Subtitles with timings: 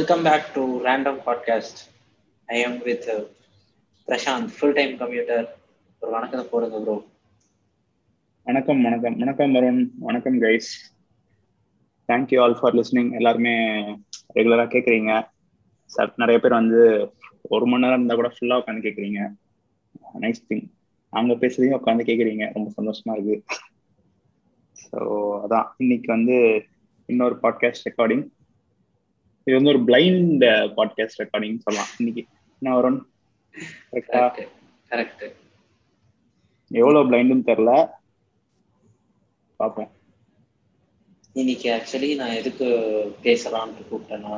[0.00, 1.74] Welcome back to Random Podcast.
[2.46, 3.26] I am with uh,
[4.06, 5.48] Prashant, full time commuter.
[6.00, 7.06] ஒரு வணக்கம் போடுங்க bro
[8.42, 9.16] வணக்கம் வணக்கம்.
[9.16, 10.70] வணக்கம் வருண் வணக்கம் guys
[12.08, 13.54] thank you all for listening எல்லாருமே
[14.34, 15.28] ரெகுலரா கேக்குறீங்க.
[15.84, 19.34] சார் நிறைய பேர் வந்து ஒரு மணி நேரம் இருந்தா கூட ஃபுல்லா உட்காந்து கேக்குறீங்க.
[20.20, 20.66] நைஸ் திங்
[21.08, 22.50] அங்க பேசுறதையும் உட்காந்து கேக்குறீங்க.
[22.54, 23.44] ரொம்ப சந்தோஷமா இருக்கு.
[24.90, 24.98] ஸோ
[25.48, 25.68] அதான்.
[25.76, 26.64] இன்னைக்கு வந்து
[27.06, 28.28] இன்னொரு பாட்காஸ்ட் ரெக்கார்டிங்
[29.50, 30.44] இது வந்து ஒரு பிளைண்ட்
[30.76, 31.90] பாட்காஸ்ட் ரெக்கார்டிங் சொல்லலாம்.
[31.98, 32.22] இன்னைக்கு
[32.60, 32.98] என்ன வருண்
[34.90, 35.28] கரெக்டா
[36.70, 37.72] எவ்வளவு பிளைண்டுன்னு தெரியல.
[39.56, 39.90] பார்ப்போம்.
[41.32, 42.66] இன்னைக்கு ஆக்சுவலி நான் எதுக்கு
[43.22, 44.36] பேசலாம்னு கூப்பிட்டேன்னா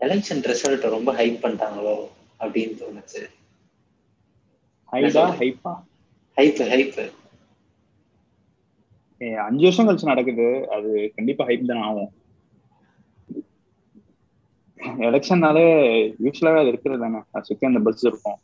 [0.00, 1.96] எலெக்ஷன் ரிசல்ட் ரொம்ப ஹைப் பண்ணிட்டாங்களோ
[2.40, 3.22] அப்படின்னு தோணுச்சு.
[4.92, 5.74] ஹைடா ஹைப்பா
[6.36, 6.98] ஹைப் ஹைப்
[9.46, 10.46] அஞ்சு வருஷம் கழிச்சு நடக்குது.
[10.76, 12.10] அது கண்டிப்பா ஹைப் தானே ஆகும்.
[15.08, 15.66] எலெக்ஷன்னாலே
[16.24, 17.20] யூஸ்வலாவே அது இருக்கிறது தானே.
[17.34, 18.38] அது சுற்றி அந்த பஸ் இருக்கும்.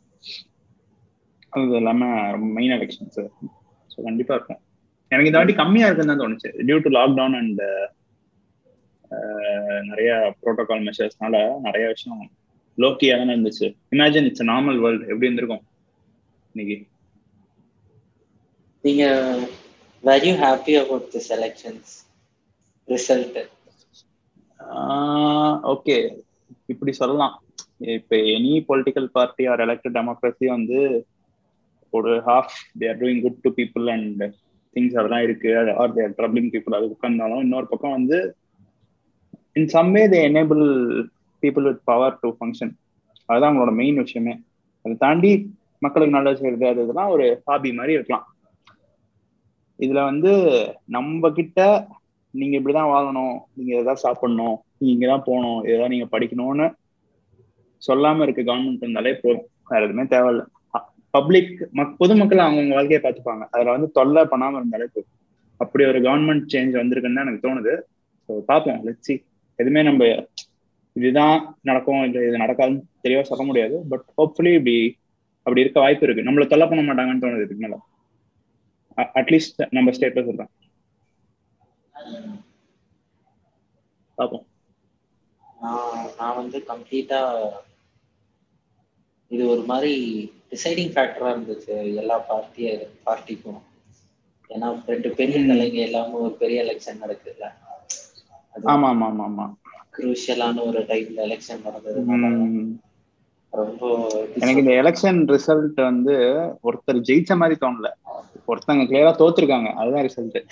[1.55, 3.21] அது இல்லாம ரொம்ப மெயின் எலெக்ஷன்ஸ்
[3.91, 4.61] ஸோ கண்டிப்பா இருக்கும்.
[5.11, 6.49] எனக்கு இந்த வாட்டி கம்மியா இருக்குன்னு தான் தோணுச்சு.
[6.67, 7.61] டியூ டு லாக்டவுன் அண்ட்
[9.89, 10.09] நிறைய
[10.41, 12.21] ப்ரோட்டோகால் மெஷர்ஸ்னால நிறைய விஷயம்
[12.77, 13.67] லோக்கியா தானே இருந்துச்சு.
[13.95, 15.63] இமேஜின் இட்ஸ் நார்மல் வேர்ல்டு எப்படி இருந்திருக்கும்?
[16.53, 16.77] இன்னைக்கு?
[18.83, 19.05] நீங்க
[20.03, 21.91] were you happy about this elections
[24.59, 25.95] ah okay
[26.65, 27.35] இப்படி சொல்லலாம்.
[27.95, 30.79] இப்ப any political party are elected democracy வந்து
[31.93, 34.23] ஒரு half they're doing good to people and
[34.75, 35.51] things அதெல்லாம் இருக்கு.
[35.81, 38.17] ஆர் தேர் ட்ரபிளிங் பீப்புள் அது உட்கார்ந்தாலும் இன்னொரு பக்கம் வந்து
[39.53, 40.63] in some way they enable
[41.43, 42.73] people with power to function
[43.25, 44.33] அதுதான் அவங்களோட மெயின் விஷயமே.
[44.85, 45.31] அதை தாண்டி
[45.79, 48.25] மக்களுக்கு நல்லது செய்யறது அது இதெல்லாம் ஒரு ஹாபி மாதிரி இருக்கலாம்.
[49.79, 50.31] இதுல வந்து
[50.87, 51.59] நம்ம கிட்ட
[52.33, 56.67] நீங்க இப்படிதான் வாழணும் நீங்க இதான் சாப்பிடணும் நீங்க இங்கதான் போகணும் இதெல்லாம் நீங்க படிக்கணும்னு
[57.81, 59.47] சொல்லாம இருக்க கவர்மெண்ட் இருந்தாலே போதும்.
[59.67, 60.43] வேற எதுவுமே தேவையில்ல.
[61.13, 63.43] பப்ளிக் மக் பொதுமக்கள் அவங்கவுங்க வாழ்க்கையை பார்த்துப்பாங்க.
[63.51, 65.13] அதுல வந்து தொல்லை பண்ணாம இருந்தாலே போதும்.
[65.59, 67.73] அப்படி ஒரு கவர்மெண்ட் சேஞ்ச் வந்திருக்குன்னு தான் எனக்கு தோணுது.
[68.29, 68.81] ஸோ பார்ப்போம்.
[68.83, 69.13] லட்சி
[69.59, 70.03] எதுவுமே நம்ம
[70.95, 73.75] இதுதான் நடக்கும் இல்லை இது நடக்காதுன்னு தெளிவாக சொல்ல முடியாது.
[73.89, 74.75] பட் ஹோப்ஃபுல்லி இப்படி
[75.45, 76.25] அப்படி இருக்க வாய்ப்பு இருக்கு.
[76.27, 77.77] நம்மள தொல்லை பண்ண மாட்டாங்கன்னு தோணுது இதுக்கு மேலே.
[79.19, 80.51] அட்லீஸ்ட் நம்ம ஸ்டேட்ல சொல்றேன்.
[84.17, 84.45] பார்ப்போம்
[85.59, 85.87] நான்
[86.17, 87.21] நான் வந்து கம்ப்ளீட்டா
[89.31, 89.93] இது ஒரு மாதிரி
[90.51, 91.73] டிசைடிங் ஃபேக்டரா இருந்துச்சு.
[92.01, 92.69] எல்லா பார்ட்டிய
[93.05, 93.61] பார்ட்டிக்கும்
[94.49, 97.47] ஏன்னா ரெண்டு பெரிய தலைங்க இல்லாம ஒரு பெரிய எலெக்ஷன் நடக்குதுல்ல.
[98.67, 99.45] ஆமா ஆமா ஆமா ஆமா.
[99.95, 102.69] குரூஷியலான ஒரு டைம்ல எலெக்ஷன் நடந்ததுனால உம்
[103.53, 103.83] ரொம்ப
[104.39, 106.15] எனக்கு இந்த எலெக்ஷன் ரிசல்ட் வந்து
[106.67, 107.87] ஒருத்தர் ஜெயிச்ச மாதிரி தோணல.
[108.49, 109.67] ஒருத்தங்க கிளியரா தோத்துருக்காங்க.
[109.73, 110.45] அதுதான் ரிசல்ட்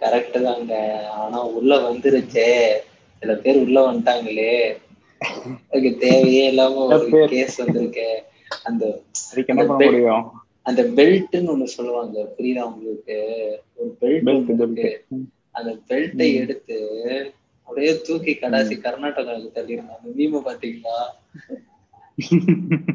[0.00, 0.74] கரெக்ட் தாங்க.
[1.08, 2.48] ஆனா உள்ள வந்துருச்சே.
[3.20, 4.76] சில பேர் உள்ள வந்துட்டாங்களே.
[5.70, 7.26] அதுக்கு தேவையே இல்லாம ஒரு?
[7.28, 8.22] கேஸ் வந்திருக்கு.
[8.62, 9.02] அந்த
[10.62, 12.34] அந்த பெல்ட்னு ஒண்ணு சொல்லுவாங்க.
[12.38, 13.16] புரியுதா உங்களுக்கு?
[13.74, 14.98] ஒரு பெல்ட்
[15.50, 16.76] அந்த பெல்ட்டை எடுத்து
[17.62, 20.98] அப்படியே தூக்கி கடாசி கர்நாடகாவுக்கு தள்ளிருந்தாங்க மீம பாத்தீங்களா?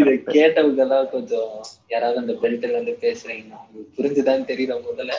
[0.00, 1.50] இத கேட்டவங்க எல்லாம் கொஞ்சம்
[1.92, 5.16] யாராவது அந்த பெல்ட்ல இருந்து பேசுறீங்கன்னா உங்களுக்கு புரிஞ்சுதான் தெரியல முதல்ல?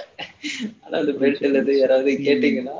[0.83, 2.78] ஆனா அந்த பெல்ட்ல இருந்து யாராவது கேட்டீங்கன்னா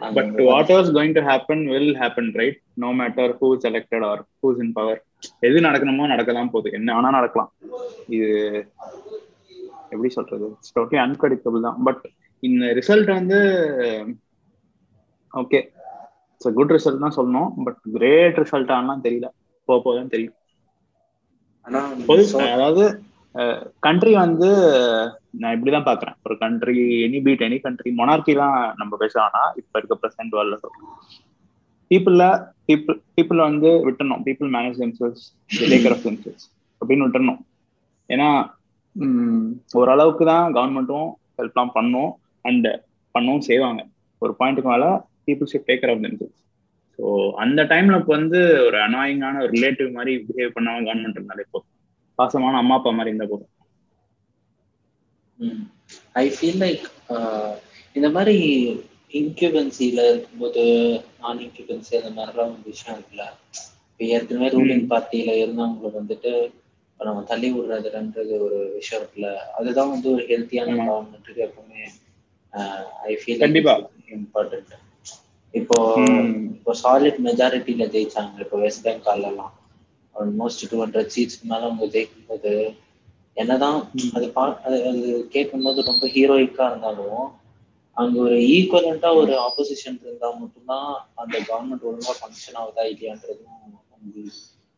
[0.00, 4.60] but what was going to happen will happen right no matter who's elected or who's
[4.64, 5.00] in power
[5.48, 6.70] எது நடக்கணுமோ நடக்கதான் போகுது.
[6.78, 7.50] என்ன வேணா நடக்கலாம்.
[8.08, 8.28] இது
[9.90, 10.46] எப்படி சொல்றது?
[10.76, 11.78] டோட்டலி அன்பிரடிக்டபிள் தான்.
[11.84, 12.02] பட்
[12.42, 13.38] இந்த ரிசல்ட் வந்து
[15.32, 15.60] ஓகே
[16.38, 19.28] இட்ஸ் குட் ரிசல்ட் தான் சொல்லணும் பட் கிரேட் ரிசல்ட் ஆனால் தெரியல.
[19.68, 20.34] போக தெரியும்
[21.66, 22.84] ஆனா பொது so- அதாவது
[23.86, 24.50] கண்ட்ரி வந்து
[25.40, 26.76] நான் இப்படிதான் பாக்குறேன் ஒரு country
[27.06, 30.92] any beat any country monarchy தான் நம்ம பேசலாம்னா இப்ப இருக்க பிரசன்ட் வேர்ல்ட்ல சொல்றோம்.
[31.90, 32.24] பீப்புள்ல
[32.68, 34.22] பீப்புள் பீப்புள் வந்து விட்டுறணும்.
[34.26, 35.24] People manage themselves
[35.72, 36.46] take care of themselves
[36.80, 37.40] அப்படின்னு விட்டுறணும்.
[38.08, 38.28] ஏன்னா
[39.72, 42.10] ஓரளவுக்கு தான் கவர்மெண்ட்டும் ஹெல்ப்லாம் பண்ணும்.
[42.42, 42.68] அண்ட்
[43.14, 43.80] பண்ணவும் செய்வாங்க.
[44.18, 44.86] ஒரு பாயிண்ட்டுக்கு மேல
[45.28, 46.40] people should take care of themselves
[46.98, 47.06] so
[47.44, 51.72] அந்த டைம்ல இப்போ வந்து ஒரு அனாயிங்கான ஒரு ரிலேட்டிவ் மாதிரி பிஹேவ் பண்ணாம கவர்மெண்ட் இருந்தாலே போதும்.
[52.18, 53.52] பாசமான அம்மா அப்பா மாதிரி இருந்தா போதும்.
[56.20, 56.84] ஐ ஃபீல் லைக்
[57.96, 58.36] இந்த மாதிரி
[59.20, 60.62] இன்க்யூபன்சில இருக்கும்போது
[61.20, 63.26] நான் இன்க்யூபன்சி அந்த மாதிரிலாம் ஒரு விஷயம் இருக்குல்ல?
[63.90, 66.32] இப்போ ஏற்கனவே ரூலிங் பார்ட்டியில இருந்தவங்களுக்கு வந்துட்டு
[66.88, 69.30] இப்போ நம்ம தள்ளி விடுறதுன்றது ஒரு விஷயம் இருக்குல்ல?
[69.56, 70.76] அதுதான் வந்து ஒரு ஹெல்த்தியான.
[70.82, 71.82] கவர்மெண்ட்டுக்கு எப்பவுமே
[73.08, 73.74] ஐ ஃபீல் கண்டிப்பா.
[74.18, 74.74] இம்பார்ட்டன்ட்
[75.56, 75.78] இப்போ.
[76.54, 78.34] இப்போ சாலிட் மெஜாரிட்டியில ஜெயிச்சாங்க.
[78.44, 79.52] இப்போ வெஸ்ட் பெங்கால் எல்லாம்.
[80.14, 82.52] ஆல்மோஸ்ட் டூ ஹண்ட்ரட் சீட்ஸ்க்கு மேல அவங்க ஜெயிக்கும் போது
[83.36, 83.78] என்னதான்
[84.16, 85.00] அது பா அது அது
[85.34, 87.24] கேட்கும்போது ரொம்ப ஹீரோயிக்கா இருந்தாலும்
[87.96, 90.88] அங்க ஒரு ஈக்குவலண்டா ஒரு ஆப்போசிஷன் இருந்தா மட்டும்தான்
[91.22, 93.52] அந்த கவர்மெண்ட் ஒழுங்கா ஃபங்க்ஷன் ஆகுதா இல்லையான்றதும்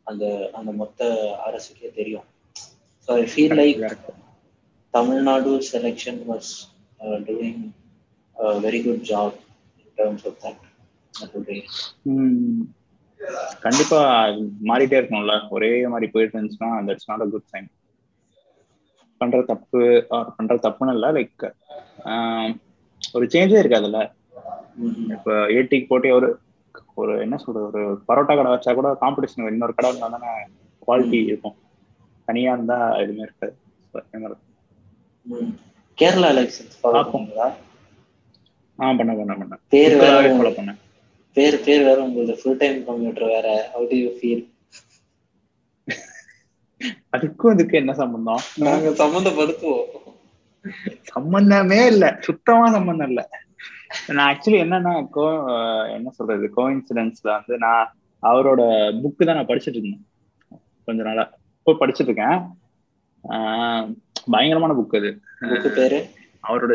[0.07, 0.25] அந்த
[0.59, 1.01] அந்த மொத்த
[1.47, 2.27] அரசுக்கே தெரியும்.
[3.09, 3.83] So I feel like
[4.95, 6.53] Tamil Nadu selection was
[7.27, 7.63] doing
[8.65, 9.37] very good job
[9.81, 10.63] in terms of that
[13.63, 13.99] கண்டிப்பா
[14.69, 17.69] மாறிட்டே இருக்கணும்ல ஒரே மாதிரி போயிட்டு இருந்துச்சுன்னா that's not a good sign
[19.21, 19.81] பண்ற தப்பு
[20.17, 21.45] ஆர் பண்ற தப்புன்னு இல்லை லைக்
[23.15, 24.01] ஒரு சேஞ்சே இருக்காதுல்ல
[25.17, 26.29] இப்போ ஏடிக்கு போட்டி ஒரு
[26.97, 30.33] ஒரு என்ன சொல்றது ஒரு பரோட்டா கடை வச்சா கூட காம்படிஷன் இன்னொரு கடை இருந்தா தானே
[30.83, 31.57] குவாலிட்டி இருக்கும்.
[32.29, 33.55] தனியா இருந்தா எதுவுமே இருக்காது.
[35.99, 37.47] கேரளா எலெக்ஷன்ஸ் பார்ப்போங்களா
[38.79, 39.55] ஆ பண்ண பண்ண பண்ண.
[39.73, 39.97] பேர்
[40.33, 40.81] ஃபாலோ பண்ணேன்.
[41.39, 43.49] பேர் பேர் வேற உங்களுக்கு ஃபுல் டைம் கம்ப்யூட்டர் வேற.
[43.75, 44.45] ஹவு டு யூ ஃபீல்
[47.15, 48.43] அதுக்கும் அதுக்கு என்ன சம்பந்தம்?
[48.65, 49.87] நாங்க சம்மந்தப்படுத்துவோம்.
[51.13, 52.05] சம்பந்தமே இல்ல.
[52.27, 53.23] சுத்தமா சம்பந்தம் இல்ல.
[54.17, 55.25] நான் ஆக்சுவலி என்னன்னா கோ
[55.97, 56.47] என்ன சொல்றது?
[56.57, 57.87] கோ இன்சிடென்ட்ஸ்ல வந்து நான்
[58.23, 58.61] அவரோட
[59.03, 60.05] புக்கு தான் நான் படிச்சுட்டு இருந்தேன்.
[60.89, 61.25] கொஞ்ச நாளா.
[61.59, 62.39] இப்போ படிச்சுட்டு இருக்கேன்.
[64.35, 65.11] பயங்கரமான புக் அது.
[65.51, 65.99] புக்கு பேரு?
[66.49, 66.75] அவரோட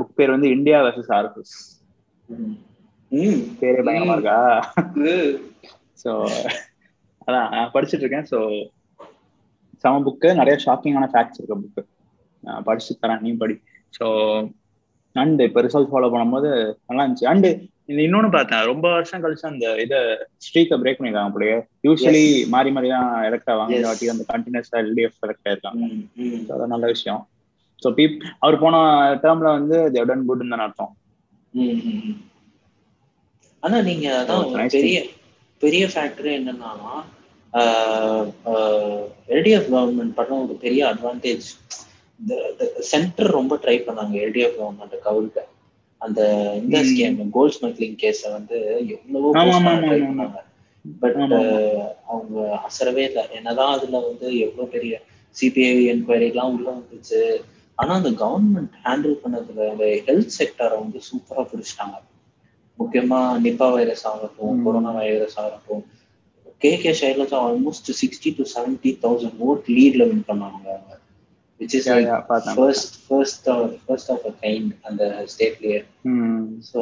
[0.00, 1.56] புக் பேர் வந்து இந்தியா வர்சஸ் ஆர்எஸ்எஸ்
[3.60, 4.38] பேரே பயங்கரமா இருக்கா?
[6.02, 6.10] ஸோ
[7.24, 8.28] அதான் நான் படிச்சுட்டு இருக்கேன்.
[8.32, 8.38] ஸோ
[9.82, 11.82] சம புக்கு நிறைய ஷாக்கிங்கான ஃபேக்ட்ஸ் இருக்க புக்கு
[12.42, 13.54] நான் படிச்சு தரேன் நீ படி.
[13.98, 14.06] ஸோ
[15.16, 16.48] அண்டு இப்போ ரிசல்ட் ஃபாலோ பண்ணும்போது
[16.88, 17.30] நல்லா இருந்துச்சு.
[17.32, 17.48] அண்டு
[18.04, 18.64] இன்னொன்னு பார்த்தேன்.
[18.70, 19.98] ரொம்ப வருஷம் கழிச்சு அந்த இதை
[20.44, 22.24] ஸ்ட்ரீக்கை பிரேக் பண்ணிருக்காங்க அப்படியே யூஸ்வலி
[22.54, 23.74] மாறி மாறி தான் எலக்ட் ஆவாங்க.
[23.78, 25.82] இந்த வாட்டி அந்த கண்டினியூஸா எல்டிஎஃப் எலக்ட் ஆயிருக்காங்க
[26.54, 27.22] அதான் நல்ல விஷயம்.
[27.82, 28.76] ஸோ பீப் அவர் போன
[29.24, 30.92] டேர்ம்ல வந்து தேவ் குட்னு தான் அர்த்தம்.
[33.62, 34.44] ஆனா நீங்க அதான்
[34.76, 34.98] பெரிய
[35.62, 36.92] பெரிய ஃபேக்டர் என்னன்னா
[39.36, 41.48] எல்டிஎஃப் கவர்மெண்ட் பண்ண ஒரு பெரிய அட்வான்டேஜ்
[42.92, 45.38] சென்டர் ரொம்ப ட்ரை பண்ணாங்க எல்டிஎஃப் கவர்மெண்ட் கவுல்க
[46.00, 46.20] அந்த
[46.60, 48.58] இந்த ஸ்கேம் கோல்ட் ஸ்மக்லிங் கேஸ வந்து
[48.94, 50.38] எவ்வளவோ ட்ரை பண்ணாங்க.
[50.84, 51.18] பட்
[52.12, 52.36] அவங்க
[52.66, 53.24] அசரவே இல்லை.
[53.38, 54.94] என்னதான் அதுல வந்து எவ்வளவு பெரிய
[55.36, 57.20] சிபிஐ என்கொயரி எல்லாம் உள்ள வந்துச்சு.
[57.78, 61.96] ஆனா அந்த கவர்மெண்ட் ஹேண்டில் பண்ணதுல அந்த ஹெல்த் செக்டரை வந்து சூப்பரா பிடிச்சிட்டாங்க.
[62.80, 65.82] முக்கியமா நிப்பா வைரஸ் ஆகட்டும் கொரோனா வைரஸ் ஆகட்டும்
[66.62, 70.96] K K Silas almost sixty to seventy thousand vote லீட்ல win பண்ணாங்க அவங்க
[71.60, 71.88] which is
[72.58, 73.48] first first
[73.84, 75.80] first of a kind அந்த ஸ்டேட்லயே
[76.70, 76.80] ஸோ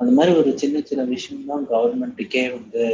[0.00, 2.84] அந்த மாதிரி ஒரு சின்ன சின்ன விஷயம் தான் கவர்மெண்ட்டுக்கே வந்து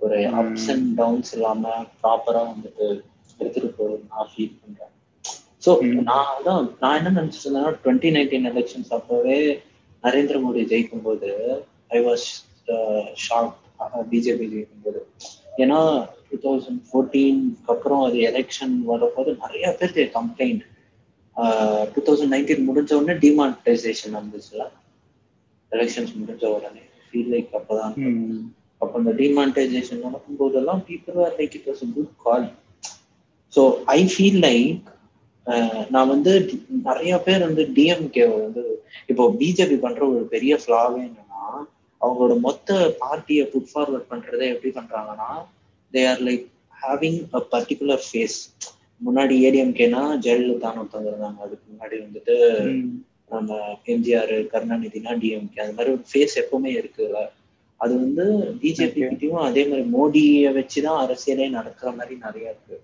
[0.00, 1.62] ஒரு அப்ஸ் அண்ட் டவுன்ஸ் இல்லாம
[2.00, 2.86] ப்ராப்பரா வந்துட்டு
[3.40, 4.90] எடுத்துட்டு போறது நான் ஃபீல் பண்றேன்.
[5.62, 5.70] ஸோ
[6.08, 9.38] நான் அதான் நான் என்ன நினைச்சிட்டு இருந்தேன்னா டுவெண்ட்டி நைன்டீன் எலெக்ஷன்ஸ் அப்பவே
[10.04, 11.30] நரேந்திர மோடி ஜெயிக்கும் போது
[11.90, 12.26] ஐ வாஸ்
[13.24, 13.54] ஷாக்
[14.10, 15.00] பிஜேபி ஜெயிக்கும் போது
[15.58, 15.78] ஏன்னா
[16.28, 20.64] டூ தௌசண்ட் ஃபோர்டீன்க்கு அப்புறம் அது எலெக்ஷன் வரும்போது நிறைய பேர் கம்ப்ளைண்ட்
[21.94, 24.64] டூ தௌசண்ட் நைன்டீன் முடிஞ்ச உடனே டிமானிட்டைசேஷன் வந்துச்சுல
[25.72, 26.82] எலெக்ஷன்ஸ் முடிஞ்ச உடனே.
[27.04, 27.94] ஃபீல் லைக் அப்போதான்.
[28.80, 32.46] அப்போ அந்த demonetisation நடக்கும்போதெல்லாம் people are like it was good call
[33.52, 33.62] so
[33.94, 34.80] I feel like
[35.90, 36.32] நான் வந்து
[36.86, 38.62] நிறைய பேர் வந்து டிஎம்கே வந்து
[39.10, 41.42] இப்போ பிஜேபி பண்ற ஒரு பெரிய ஃபிளாவே என்னன்னா
[42.00, 42.70] அவங்களோட மொத்த
[43.02, 45.30] பார்ட்டியை புட் ஃபார்வர்ட் பண்றதை எப்படி பண்றாங்கன்னா
[45.92, 48.38] they are like having a particular face
[49.00, 51.40] முன்னாடி ஏடிஎம்கேனா ஜெயலலிதான்னு ஒருத்தவங்க இருந்தாங்க.
[51.46, 52.34] அதுக்கு முன்னாடி வந்துட்டு
[53.30, 53.52] நம்ம
[53.92, 57.20] எம்ஜிஆர் கருணாநிதினா டிஎம்கே அந்த மாதிரி ஒரு ஃபேஸ் எப்பவுமே இருக்குல்ல.
[57.80, 58.24] அது வந்து
[58.60, 62.76] பிஜேபி கிட்டயும் அதே மாதிரி மோடியை வச்சுதான் அரசியலே நடக்கிற மாதிரி நிறைய இருக்கு.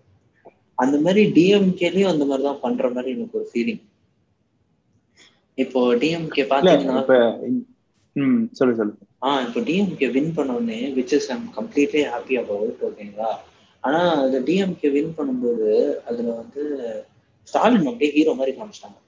[0.80, 3.82] அந்த மாதிரி டிஎம்கேலயும் அந்த மாதிரி தான் பண்ற மாதிரி எனக்கு ஒரு ஃபீலிங்
[5.58, 7.00] இப்போ டிஎம்கே பாத்தீங்கன்னா
[8.58, 8.94] சொல்லு சொல்லு.
[9.26, 13.30] ஆஹ் இப்போ டிஎம்கே வின் பண்ண உடனே which is I'm completely happy about ஓகேங்களா
[13.84, 15.68] ஆனா அந்த டிஎம்கே வின் பண்ணும்போது
[16.08, 16.62] அதுல வந்து
[17.49, 18.99] ஸ்டாலின் அப்படியே ஹீரோ மாதிரி காமிச்சிட்டாங்க.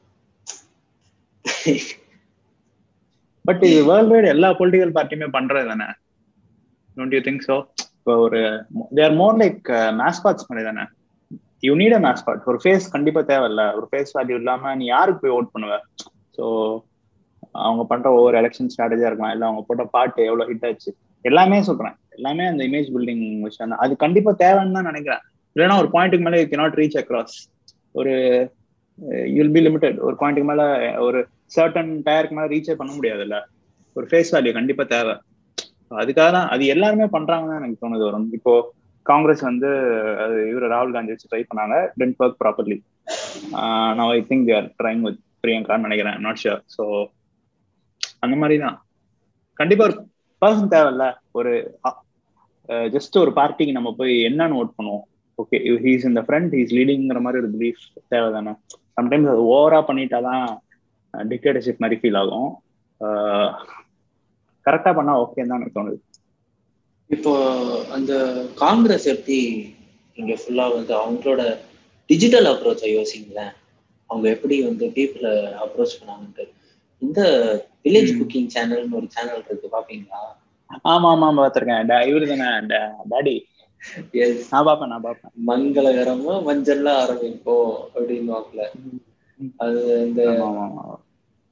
[3.44, 5.88] பட் இது வேர்ல்ட் வைடு எல்லா பொலிட்டிக்கல் பார்ட்டியுமே பண்றது தானே?
[6.96, 7.56] டோன்ட் யூ திங்க் ஸோ
[7.94, 8.40] இப்போ ஒரு
[8.96, 9.68] they are more like
[10.00, 10.84] mascots மாதிரி தானே?
[11.62, 13.62] யூ நீட் அ மேஸ்காட் ஒரு ஃபேஸ் கண்டிப்பா தேவையில்ல.
[13.78, 15.74] ஒரு ஃபேஸ் வேல்யூ இல்லாம நீ யாருக்கு போய் ஓட் பண்ணுவ?
[16.36, 16.44] ஸோ
[17.64, 19.34] அவங்க பண்ற ஒவ்வொரு எலெக்ஷன் ஸ்ட்ராட்டஜியா இருக்கலாம்.
[19.34, 20.90] இல்ல அவங்க போட்ட பாட்டு எவ்வளவு ஹிட் ஆச்சு.
[21.24, 21.96] எல்லாமே சொல்றேன்.
[22.18, 23.82] எல்லாமே அந்த இமேஜ் பில்டிங் விஷயம் தான்.
[23.84, 25.22] அது கண்டிப்பா தேவைன்னு தான் நினைக்கிறேன்.
[25.56, 27.36] இல்லைன்னா ஒரு பாயிண்ட்டுக்கு மேல யூ கெனாட் ரீச் அக்ராஸ்
[27.94, 28.12] ஒரு
[29.36, 30.62] யூல் பி லிமிடெட் ஒரு பாயிண்ட்டுக்கு மேல
[31.06, 31.18] ஒரு
[31.56, 33.36] சர்டன் டயருக்கு மேல ரீச்சே பண்ண முடியாதுல்ல.
[33.96, 35.14] ஒரு ஃபேஸ் வேல்யூ கண்டிப்பா தேவை.
[36.02, 38.28] அதுக்காக தான் அது எல்லாருமே பண்றாங்கன்னு எனக்கு தோணுது வரும்.
[38.38, 38.52] இப்போ
[39.10, 39.68] காங்கிரஸ் வந்து
[40.24, 41.76] அது இவர் ராகுல் காந்தி வச்சு ட்ரை பண்ணாங்க.
[42.00, 42.78] டென்ட் ஒர்க் ப்ராப்பர்லி
[43.98, 46.18] நான் I think they're trying with பிரியங்கான்னு நினைக்கிறேன்.
[46.26, 46.84] நாட் ஷியர் ஸோ
[48.24, 48.76] அந்த மாதிரி தான்
[49.60, 49.96] கண்டிப்பா ஒரு
[50.42, 51.04] பர்சன் தேவையில்ல.
[51.38, 51.52] ஒரு
[51.88, 55.04] uh, ஜஸ்ட் ஒரு பார்ட்டிக்கு நம்ம போய் என்னன்னு ஓட் பண்ணுவோம்.
[55.38, 57.82] ஓகே ஹீஸ் இந்த ஃப்ரெண்ட் ஹீஸ் லீடிங்கிற மாதிரி ஒரு பிலீஃப்
[58.12, 58.52] தேவை தானே
[58.98, 60.44] சம்டைம்ஸ் அது ஓவரா பண்ணிட்டாதான்
[61.14, 62.50] uh, டிக்டேட்டர்ஷிப் மாதிரி ஃபீல் ஆகும்.
[63.00, 63.48] Uh,
[64.66, 65.98] கரெக்டா பண்ணா ஓகே தான் எனக்கு தோணுது.
[67.12, 67.30] இப்போ
[67.96, 68.12] அந்த
[68.58, 69.36] காங்கிரஸ் எப்படி
[70.16, 71.40] இங்க ஃபுல்லா வந்து அவங்களோட
[72.10, 73.50] டிஜிட்டல் அப்ரோச்சை யோசிங்களேன்.
[74.10, 75.30] அவங்க எப்படி வந்து பீப்புளை
[75.64, 76.44] அப்ரோச் பண்ணாங்கன்ட்டு.
[77.02, 77.20] இந்த
[77.82, 80.18] வில்லேஜ் குக்கிங் சேனல்னு ஒரு சேனல் இருக்கு பாப்பீங்களா?
[80.90, 82.48] ஆமா ஆமா பார்த்திருக்கேன் இவரு தானே
[83.10, 83.34] டாடி.
[84.20, 85.28] எஸ் நான் பாப்பேன் நான் பாப்பேன்.
[85.48, 88.32] மங்களகரமா மஞ்சள்ல ஆரம்பிப்போம் அப்படின்னு
[89.60, 89.74] அது
[90.06, 90.20] இந்த.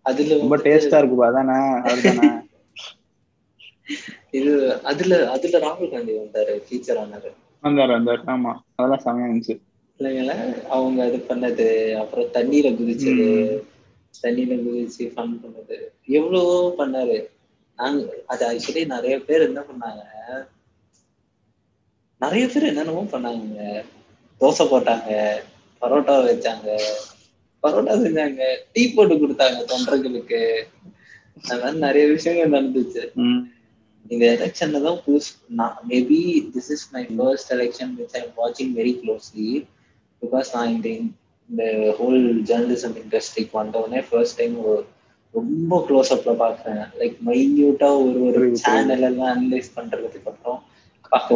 [0.07, 1.59] அதுல ரொம்ப டேஸ்டா இருக்குப்பா அதானே?
[4.31, 7.31] இது அதுல அதுல ராகுல் காந்தி வந்தாரு டீச்சர் ஆனாரு
[7.63, 8.23] வந்தாரு வந்தாரு.
[8.27, 8.53] ஆமா.
[8.77, 9.55] அதெல்லாம் செமையா இருந்துச்சு.
[10.01, 10.37] இல்லைங்களா?
[10.69, 13.27] அவங்க இது பண்ணது அப்புறம் தண்ணீர குதிச்சது.
[14.23, 15.77] தண்ணியில குதிச்சு ஃபன் பண்ணது.
[16.07, 17.19] எவ்வளவோ பண்ணாரு.
[17.79, 20.03] நாங்க அது ஆக்சுவலி நிறைய பேர் என்ன பண்ணாங்க?
[22.21, 23.85] நிறைய பேர் என்னென்னமோ பண்ணாங்க
[24.41, 25.11] தோசை போட்டாங்க
[25.83, 26.69] பரோட்டா வச்சாங்க
[27.63, 30.41] பரோட்டா செஞ்சாங்க டீ போட்டு கொடுத்தாங்க தொண்டர்களுக்கு.
[31.43, 33.03] அந்த மாதிரி நிறைய விஷயங்கள் நடந்துச்சு.
[34.07, 36.21] இந்த எலெக்ஷன்ல தான் புதுசு நான் maybe
[36.55, 39.51] this is my first election which I வாட்சிங் வெரி க்ளோஸ்லி
[40.23, 40.89] பிகாஸ் நான் இந்த
[41.49, 41.65] இந்த
[41.99, 44.57] ஹோல் ஜேர்னலிசம் இண்டஸ்ட்ரிக்கு வந்தவொடனே ஃபர்ஸ்ட் டைம்
[45.35, 48.43] ரொம்ப க்ளோஸ் அப்ல பாக்குறேன் லைக் மைன்யூட்டா ஒரு ஒரு.
[48.65, 50.61] சேனல் எல்லாம் அனலைஸ் பண்றதுக்கு அப்புறம்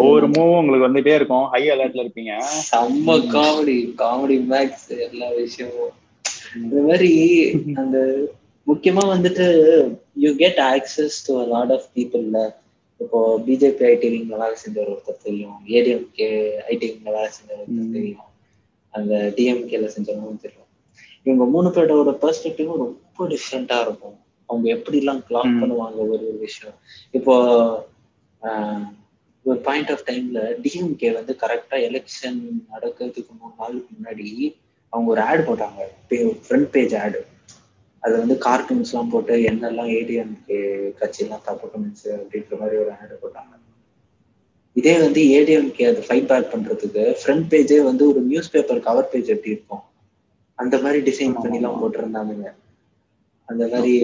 [0.01, 1.47] ஒவ்வொரு மூவும் உங்களுக்கு வந்துட்டே இருக்கும்.
[1.53, 2.33] ஹை அலர்ட்ல இருப்பீங்க.
[2.71, 5.95] செம்ம காமெடி காமெடி மேக்ஸ் எல்லா விஷயமும்.
[6.57, 7.13] இந்த மாதிரி
[7.83, 7.97] அந்த
[8.67, 9.47] முக்கியமா வந்துட்டு
[10.17, 12.39] you get access to lot of பீப்புள்ல
[13.01, 15.57] இப்போ பிஜேபி ஐடி விங்ல வேலை செஞ்ச ஒருத்தர் தெரியும்.
[15.69, 16.29] ஏடிஎம்கே
[16.73, 17.93] ஐடி விங்ல வேலை செஞ்ச ஒருத்தர்.
[17.93, 18.29] தெரியும்.
[18.95, 20.69] அந்த டிஎம்கேல செஞ்சவங்களும் தெரியும்.
[21.23, 24.17] இவங்க மூணு பேரோட பெர்ஸ்பெக்டிவும் ரொம்ப டிஃப்ரெண்டா இருக்கும்.
[24.49, 25.59] அவங்க எப்படி எல்லாம் கிளாக்.
[25.63, 26.77] பண்ணுவாங்க ஒரு ஒரு விஷயம்.
[27.11, 27.35] இப்போ
[29.47, 32.41] ஒரு பாயிண்ட் ஆஃப் டைம்ல டிஎம்கே வந்து கரெக்டா எலெக்ஷன்
[32.73, 34.29] நடக்கிறதுக்கு மூணு நாளுக்கு முன்னாடி
[34.93, 35.81] அவங்க ஒரு ஆட் போட்டாங்க.
[36.45, 37.21] ஃப்ரண்ட் பேஜ் ஆடு
[38.05, 40.59] அது வந்து கார்ட்டூன்ஸ் எல்லாம் போட்டு என்னெல்லாம் ஏடிஎம்கே
[41.01, 43.53] கட்சி எல்லாம் தப்பு பண்ணுச்சு அப்படின்ற மாதிரி ஒரு ஆடு போட்டாங்க.
[44.77, 49.33] இதே வந்து ஏடிஎம்கே அது ஃபைட் பேக் பண்றதுக்கு ஃப்ரண்ட் பேஜே வந்து ஒரு நியூஸ் பேப்பர் கவர் பேஜ்
[49.35, 49.85] எப்படி இருக்கும்.
[50.59, 51.83] அந்த மாதிரி டிசைன் ஆமா, பண்ணி எல்லாம் ஆமா.
[51.83, 52.51] போட்டிருந்தாங்க
[53.49, 53.95] அந்த மாதிரி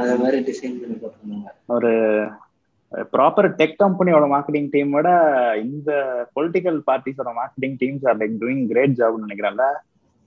[0.00, 1.48] அந்த மாதிரி டிசைன் பண்ணி போட்டிருந்தாங்க.
[1.76, 1.92] ஒரு
[3.12, 5.08] ப்ராப்பர் டெக் கம்பெனியோட மார்க்கெட்டிங் டீம் விட
[5.66, 5.90] இந்த
[6.36, 9.66] political பார்ட்டிஸோட marketing teams are like doing great ஜாப்னு நினைக்கிறேன்ல.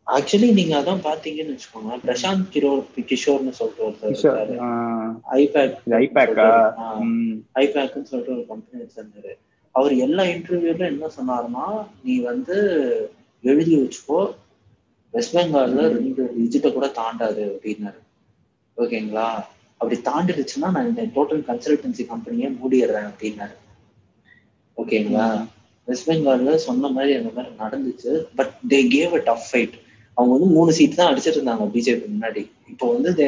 [0.08, 2.82] ஆக்சுவலி நீங்க அதான் பாத்தீங்கன்னு வச்சுக்கோங்க பிரசாந்த் கிஷோர்
[3.12, 4.12] கிஷோர்னு சொல்லிட்டு ஒருத்தர்
[5.40, 6.48] ஐபேக் ஐபேக்கா?
[7.64, 9.32] ஐபேக்னு சொல்லிட்டு ஒரு கம்பெனி வச்சிருந்தாரு.
[9.76, 11.66] அவர் எல்லா இன்டர்வியூல என்ன சொன்னாருன்னா
[12.04, 12.58] நீ வந்து
[13.44, 14.20] எழுதி வச்சுக்கோ.
[15.14, 18.00] வெஸ்ட் பெங்கால்ல ரெண்டு டிஜிட்டை கூட தாண்டாது அப்படின்னாரு.
[18.78, 19.28] ஓகேங்களா?
[19.82, 23.56] அப்படி தாண்டிடுச்சுன்னா நான் இந்த டோட்டல் கன்சல்டன்சி கம்பெனியே மூடிடுறேன் அப்படின்னாரு.
[24.78, 25.28] ஓகேங்களா?
[25.88, 28.12] வெஸ்ட் பெங்கால்ல சொன்ன மாதிரி அந்த மாதிரி நடந்துச்சு.
[28.36, 29.76] But they gave a tough fight
[30.18, 32.42] அவங்க வந்து மூணு சீட் தான் அடிச்சிட்டு இருந்தாங்க பிஜேபி முன்னாடி.
[32.72, 33.28] இப்போ வந்து they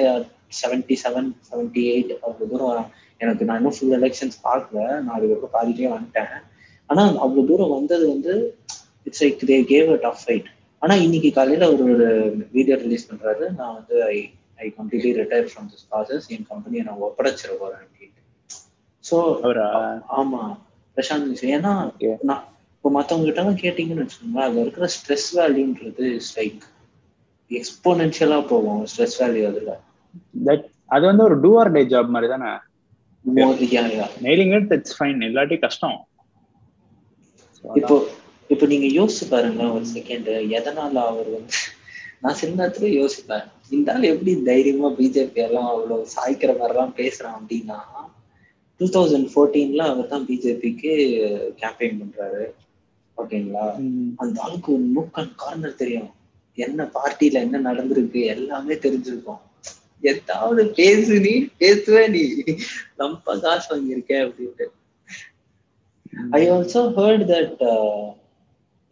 [0.60, 2.86] seventy seven seventy eight அவ்வளவு தூரம்.
[3.22, 4.79] எனக்கு நான் இன்னும் ஃபுல் எலெக்ஷன்ஸ் பார்க்கல.
[5.03, 6.34] நான் அதுக்கப்புறம் பாதிட்டே வந்துட்டேன்.
[6.89, 8.34] ஆனா அவ்வளவு தூரம் வந்தது வந்து
[9.08, 10.50] it's like they gave a tough fight
[10.82, 12.08] ஆனா இன்னைக்கு காலையில அவர் ஒரு
[12.56, 13.46] வீடியோ ரிலீஸ் பண்றாரு.
[13.60, 14.17] நான் வந்து I
[14.60, 17.84] I completely retire from this process என் கம்பெனியை நான் ஒப்படைச்சிட போறேன்
[19.03, 19.65] ஸோ அவரா?
[20.20, 20.41] ஆமா.
[20.98, 21.74] பிரசாந்த் கிஷோர் ஏன்னா.
[22.29, 22.44] நான்
[22.75, 26.63] இப்போ மத்தவங்க கிட்ட கேட்டீங்கன்னு வச்சுக்கோங்க அதுல இருக்கிற ஸ்ட்ரெஸ் வேல்யூன்றது இஸ் லைக்
[27.51, 29.72] எக்ஸ்போனென்ஷியலா போகும் ஸ்ட்ரெஸ் வேல்யூ அதுல.
[30.48, 32.51] தட் அது வந்து ஒரு டூ ஆர் டே ஜாப் மாதிரி தானே.
[34.25, 35.98] நெயிலிங் இட் இட்ஸ் ஃபைன் இல்லாட்டி கஷ்டம்.
[37.66, 37.96] இப்போ
[38.50, 40.27] இப்போ நீங்க யோசிச்சு பாருங்க ஒரு செகண்ட்
[40.58, 41.58] எதனால அவர் வந்து
[42.22, 43.48] நான் சில நேரத்துல யோசிப்பேன்.
[43.75, 47.80] இந்த ஆள் எப்படி தைரியமா பிஜேபி எல்லாம் அவ்வளவு சாய்க்கிற மாதிரி எல்லாம் பேசுறான் அப்படின்னா
[48.80, 50.92] டூ தௌசண்ட் ஃபோர்டீன்ல அவர் தான் பிஜேபிக்கு
[51.62, 52.46] கேம்பெயின் பண்றாரு.
[53.18, 53.66] ஓகேங்களா?
[54.16, 56.10] அந்த ஆளுக்கு ஒரு நூக்கன் கார்னர் தெரியும்.
[56.66, 59.42] என்ன பார்ட்டியில என்ன நடந்திருக்கு எல்லாமே தெரிஞ்சிருக்கும்.
[60.12, 62.24] எதாவது பேசு நீ பேசுவே நீ.
[63.02, 64.68] ரொம்ப காசு வாங்கியிருக்க அப்படின்ட்டு.
[66.40, 67.62] ஐ ஆல்சோ ஹர்ட் தட்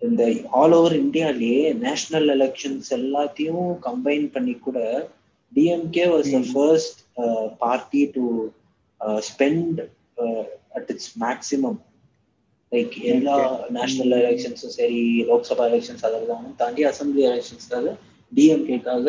[0.01, 0.24] இந்த
[0.60, 4.79] ஆல் ஓவர் இந்தியாலேயே நேஷனல் எலெக்ஷன்ஸ் எல்லாத்தையும் கம்பைன் பண்ணி கூட
[5.51, 6.41] DMK was the.
[6.53, 7.00] First
[7.63, 8.25] party to
[9.29, 9.79] spend
[10.77, 11.79] at its maximum
[12.75, 13.38] like எல்லா
[13.77, 14.13] நேஷனல்.
[14.24, 15.01] எலெக்ஷன்ஸும் சரி
[15.32, 17.96] லோக்சபா எலெக்ஷன்ஸ் அதெல்லாம் தாண்டி அசம்பிளி எலெக்ஷன்ஸ்க்காக
[18.32, 19.08] டிஎம்கேக்காக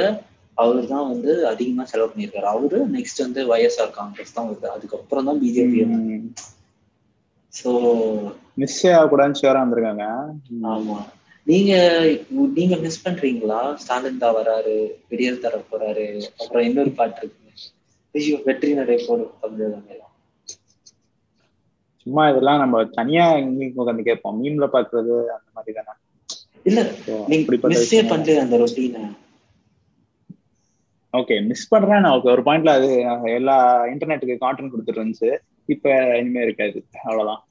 [0.58, 2.49] அவர் தான் வந்து அதிகமா செலவு பண்ணியிருக்காரு.
[2.54, 5.80] அவரு நெக்ஸ்ட் வந்து ஒய்எஸ்ஆர் காங்கிரஸ் தான் வருது அதுக்கப்புறம் தான் பிஜேபி.
[7.52, 7.70] ஸோ
[8.61, 10.06] மிஸ் ஆகக்கூடாதுன்னு ஷியரா வந்திருக்காங்க.
[10.75, 10.96] ஆமா.
[11.46, 11.73] நீங்க
[12.58, 13.61] நீங்க மிஸ் பண்றீங்களா?
[13.82, 14.75] ஸ்டாலின் தான் வராரு
[15.11, 16.06] விடியல் தர போறாரு
[16.40, 17.42] அப்புறம் இன்னொரு பாட்டு இருக்கு.
[18.14, 20.05] ஐயோ வெற்றி நடை போடும் எல்லாம்
[22.06, 25.94] சும்மா இதெல்லாம் நம்ம தனியா எங்கேயும் உட்காந்து கேட்போம் மீம்ல பாக்குறது அந்த மாதிரி தானே?
[26.68, 26.80] இல்ல
[27.30, 29.04] நீங்க பண்ணல அந்த ரொட்டீனை
[31.14, 32.02] ஓகே மிஸ் பண்றேன்.
[32.04, 32.88] நான் ஓகே ஒரு பாயிண்ட்ல அது
[33.38, 33.56] எல்லா
[33.92, 35.30] இன்டர்நெட்டுக்கு கான்டென்ட் கொடுத்துட்டு இருந்துச்சு.
[35.75, 35.86] இப்ப
[36.20, 36.78] இனிமே இருக்காது.
[37.04, 37.42] அவ்வளவுதான்.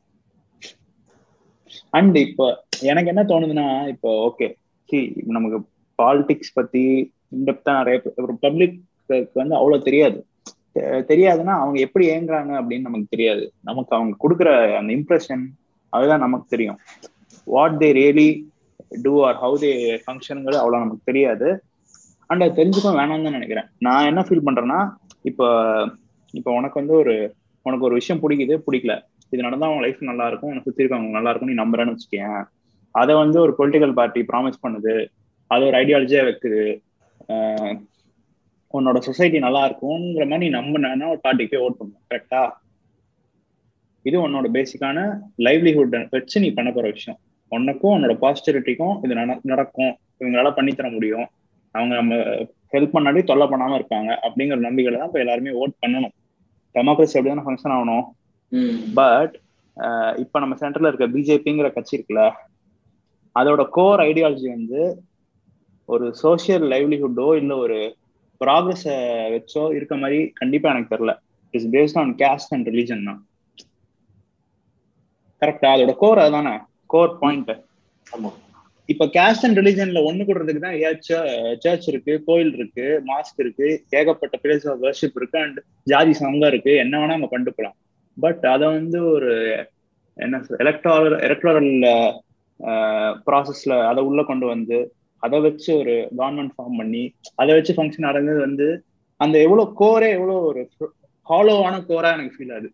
[1.98, 2.46] அண்ட் இப்போ
[2.90, 4.48] எனக்கு என்ன தோணுதுன்னா இப்போ ஓகே
[5.38, 5.58] நமக்கு
[6.00, 6.84] பாலிடிக்ஸ் பத்தி
[7.36, 7.98] இன்டெப்தா நிறைய
[8.46, 8.78] பப்ளிக்
[9.40, 10.20] வந்து அவ்வளவு தெரியாது.
[10.80, 13.54] தெரியாதுன்னா அவங்க எப்படி ஏங்குறாங்க அப்படின்னு நமக்கு தெரியாது.
[13.62, 15.44] நமக்கு அவங்க கொடுக்குற அந்த இம்ப்ரெஷன்
[15.90, 16.80] அதுதான் நமக்கு தெரியும்.
[17.44, 18.44] What they really
[19.02, 21.64] do or how they ஃபங்க்ஷனுங்கிறது அவ்வளோ நமக்கு தெரியாது.
[22.28, 23.66] அண்ட் அது தெரிஞ்சுக்கும் வேணாம்னு தான் நினைக்கிறேன்.
[23.80, 25.48] நான் என்ன ஃபீல் பண்றேன்னா இப்போ
[26.32, 29.02] இப்போ உனக்கு வந்து ஒரு உனக்கு ஒரு விஷயம் பிடிக்குது பிடிக்கல.
[29.30, 32.44] இது நடந்தா அவங்க லைஃப் நல்லா இருக்கும் உனக்கு சுத்தி இருக்கவங்க நல்லா இருக்கும் நீ நம்புறேன்னு வச்சுக்கேன்
[32.92, 35.08] அதை வந்து ஒரு பொலிட்டிக்கல் பார்ட்டி ப்ராமிஸ் பண்ணுது.
[35.48, 36.82] அது ஒரு ஐடியாலஜியா வைக்குது.
[37.28, 37.82] ஆஹ்
[38.80, 42.02] உன்னோட சொசைட்டி நல்லா இருக்கும்ங்கிற மாதிரி நீ நம்பினா ஒரு பார்ட்டிக்கு ஓட் பண்ணும்?
[42.10, 42.52] கரெக்டா
[44.02, 47.20] இது உன்னோட பேசிக்கான லைவ்லிஹுட் வச்சு நீ பண்ண போற விஷயம்.
[47.48, 49.98] உனக்கும் உன்னோட பாசிட்டிவிட்டிக்கும் இது நட- நடக்கும்.
[50.20, 51.28] இவங்களால பண்ணித்தர முடியும்.
[51.72, 52.16] அவங்க நம்ம
[52.72, 54.18] ஹெல்ப் பண்ணாடி தொல்லை பண்ணாம இருப்பாங்க.
[54.22, 56.14] அப்படிங்கிற நம்பிக்கையில தான் இப்போ எல்லாருமே ஓட் பண்ணணும்.
[56.74, 58.04] டெமோக்ரஸி அப்படிதானே ஃபங்க்ஷன் ஆகணும்.
[58.94, 59.40] பட்
[60.18, 62.32] இப்போ நம்ம சென்டர்ல இருக்க பிஜேபிங்கிற கட்சி இருக்குல்ல
[63.40, 65.02] அதோட கோர் ஐடியாலஜி வந்து
[65.86, 67.96] ஒரு சோஷியல் லைவ்லிஹுட்டோ இல்ல ஒரு
[68.42, 68.84] ப்ராக்ரஸ
[69.34, 71.14] வச்சோ இருக்க மாதிரி கண்டிப்பா எனக்கு தெரியல.
[71.54, 73.22] It's based on caste and religion தான்.
[75.42, 76.54] கரெக்டா அதோட கோர் அதுதானே?
[76.94, 77.54] கோர் பாயிண்ட்
[78.90, 80.76] இப்ப கேஸ்ட் அண்ட் ரிலிஜன்ல ஒண்ணு கூடுறதுக்கு தான்
[81.64, 83.68] சர்ச் இருக்கு கோயில் இருக்கு மாஸ்க் இருக்கு
[84.00, 85.58] ஏகப்பட்ட பிளேஸ் ஆஃப் வர்ஷிப் இருக்கு அண்ட்
[85.92, 86.74] ஜாதி சங்கம் இருக்கு.
[86.84, 87.78] என்ன வேணா நம்ம கொண்டு போலாம்
[88.18, 89.32] பட் அதை வந்து ஒரு
[90.18, 91.72] என்ன எலக்ட்ரால் எலக்ட்ரல்
[93.28, 94.78] ப்ராசஸ்ல அதை உள்ள கொண்டு வந்து
[95.26, 97.04] அதை வச்சு ஒரு கவர்மெண்ட் ஃபார்ம் பண்ணி
[97.36, 98.68] அதை வச்சு ஃபங்க்ஷன் நடந்தது வந்து
[99.20, 100.62] அந்த எவ்வளவு கோரே எவ்வளவு ஒரு
[101.28, 102.70] ஹாலோவான கோரா எனக்கு ஃபீல் ஆகுது.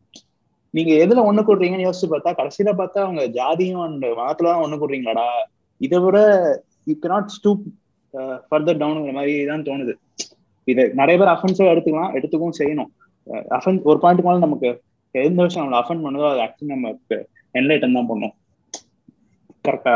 [0.74, 5.28] நீங்க எதுல ஒண்ணு கூடுறீங்கன்னு யோசிச்சு பார்த்தா கடைசியில பார்த்தா அவங்க ஜாதியும் அந்த மதத்துல தான் ஒண்ணு கூடுறீங்களாடா
[5.82, 6.18] இதை விட
[6.88, 7.64] யூ கனாட் ஸ்டூப்
[8.50, 9.94] ஃபர்தர் டவுனுங்கிற மாதிரி தான் தோணுது.
[10.68, 12.90] இதை நிறைய பேர் அஃபென்ஸா எடுத்துக்கலாம் எடுத்துக்கவும் செய்யணும்.
[13.58, 14.70] அஃபென்ஸ் ஒரு பாயிண்ட் மேலே நமக்கு
[15.16, 17.18] எந்த விஷயம் நம்மளை அஃபென்ட் பண்ணுதோ அது ஆக்சுவலி நமக்கு
[17.56, 18.34] என்லைட்டன் தான் பண்ணும்
[19.66, 19.96] கரெக்டா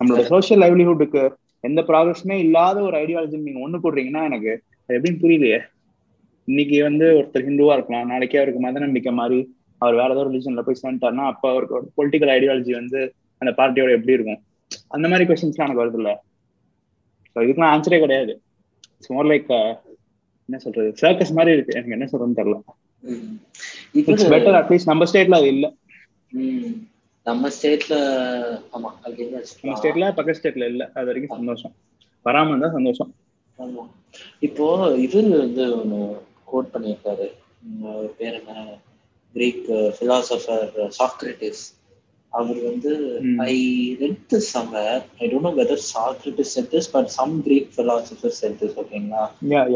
[0.00, 1.22] நம்மளோட சோஷியல் லைவ்லிஹுட்டுக்கு
[1.64, 4.52] எந்த ப்ராக்ரஸுமே இல்லாத ஒரு ஐடியாலஜி நீங்க ஒண்ணு போடுறீங்கன்னா எனக்கு
[4.88, 5.58] அது எப்படின்னு புரியலையே.
[6.48, 9.38] இன்னைக்கு வந்து ஒருத்தர் ஹிந்துவா இருக்கலாம் நாளைக்கே அவருக்கு மத நம்பிக்கை மாதிரி
[9.78, 13.00] அவர் வேற ஏதோ ரிலிஜன்ல போய் சேர்ந்துட்டாருன்னா அப்ப அவருக்கு ஒரு பொலிட்டிக்கல் ஐடியாலஜி வந்து
[13.42, 14.40] அந்த பார்ட்டியோட எப்படி இருக்கும்?
[14.88, 16.10] அந்த மாதிரி கொஸ்டின்ஸ்லாம் எனக்கு வருது இல்ல.
[17.36, 18.32] இதுக்கெல்லாம் ஆன்சரே கிடையாது.
[18.96, 19.50] இட்ஸ் மோர் லைக்
[20.48, 20.88] என்ன சொல்றது?
[20.96, 21.74] சர்க்கஸ் மாதிரி இருக்கு.
[21.74, 22.58] எனக்கு என்ன சொல்றதுன்னு தெரியல.
[23.92, 25.66] இட்ஸ் பெட்டர் அட்லீஸ்ட் நம்ம ஸ்டேட்ல அது இல்ல.
[27.26, 27.96] நம்ம ஸ்டேட்ல
[28.76, 30.84] ஆமா நம்ம ஸ்டேட்ல பக்கத்து ஸ்டேட்ல இல்ல.
[30.96, 31.74] அது வரைக்கும் சந்தோஷம்.
[32.26, 33.10] வராம இருந்தா சந்தோஷம்.
[33.58, 33.84] ஆமா.
[34.46, 34.66] இப்போ
[35.04, 35.64] இவர் வந்து
[36.50, 37.26] கோட் பண்ணியிருக்காரு.
[38.18, 38.54] பேர் என்ன?
[39.34, 39.62] கிரீக்
[39.98, 40.66] பிலாசபர்
[40.98, 41.62] சாக்ரட்டிஸ்
[42.32, 42.92] அவர் வந்து.
[43.46, 43.54] I
[44.02, 48.58] read this somewhere I don't know whether Socrates said this but some Greek philosopher said
[48.62, 49.24] this ஓகேங்களா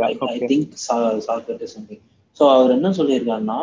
[0.09, 0.12] I
[0.46, 0.74] think
[1.28, 2.02] Socrates something
[2.37, 3.61] so அவர் என்ன சொல்லியிருக்காருன்னா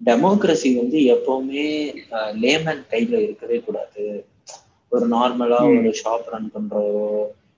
[0.00, 1.64] டெமோக்ரஸி வந்து எப்பவுமே
[2.42, 4.04] லேமன் கையில இருக்கவே கூடாது
[4.92, 5.58] ஒரு நார்மலா.
[5.78, 6.94] ஒரு ஷாப் ரன் பண்றதோ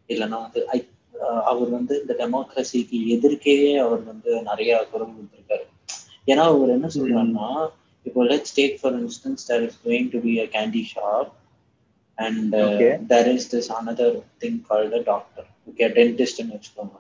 [0.09, 0.79] இல்லைன்னா வந்து ஐ
[1.51, 5.67] அவர் வந்து இந்த டெமோக்ரஸிக்கு எதிர்க்கே அவர் வந்து நிறைய குரல் கொடுத்திருக்காரு
[6.29, 7.49] ஏன்னா அவர் என்ன சொல்றாருன்னா
[8.07, 11.31] இப்போ let's take for instance there is going to be a candy shop
[12.19, 12.55] and.
[13.11, 16.97] There is this another thing called a doctor okay டென்டிஸ்ட்னு வச்சுக்கோங்க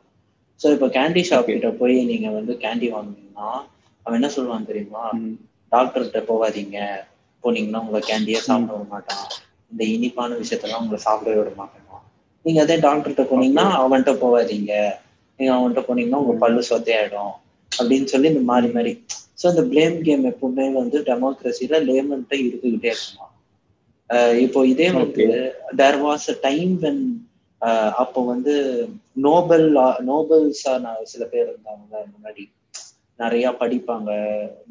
[0.60, 1.48] ஸோ இப்போ கேண்டி ஷாப்.
[1.48, 3.50] கிட்ட போய் நீங்க வந்து கேண்டி வாங்குனீங்கன்னா
[4.06, 5.02] அவன் என்ன சொல்லுவான் தெரியுமா.
[5.72, 6.78] டாக்டர்கிட்ட போகாதீங்க.
[7.44, 9.24] போனீங்கன்னா உங்களை கேண்டியே சாப்பிட விட மாட்டான்.
[9.72, 11.78] இந்த இனிப்பான விஷயத்தெல்லாம் உங்களை சாப்பிட விட மாட்டான்.
[12.44, 14.72] நீங்க அதே டாக்டர்கிட்ட போனீங்கன்னா அவன்கிட்ட போகாதீங்க.
[15.40, 17.34] நீங்க அவன்கிட்ட போனீங்கன்னா உங்க பல்லு சொத்தையாயிடும்.
[17.72, 18.92] அப்படின்னு சொல்லி இந்த மாறி மாறி.
[19.40, 23.26] ஸோ இந்த பிளேம் கேம் எப்பவுமே வந்து டெமோக்ரஸில லேமன்ட்ட இருந்துகிட்டே இருக்குமா?
[24.44, 25.26] இப்போ இதே வந்து
[25.78, 27.02] there was a time when
[28.02, 28.54] அப்போ வந்து
[29.26, 29.66] நோபல்
[30.08, 30.62] நோபல்ஸ்
[31.12, 32.44] சில பேர் இருந்தாங்க முன்னாடி
[33.16, 34.10] நிறைய படிப்பாங்க.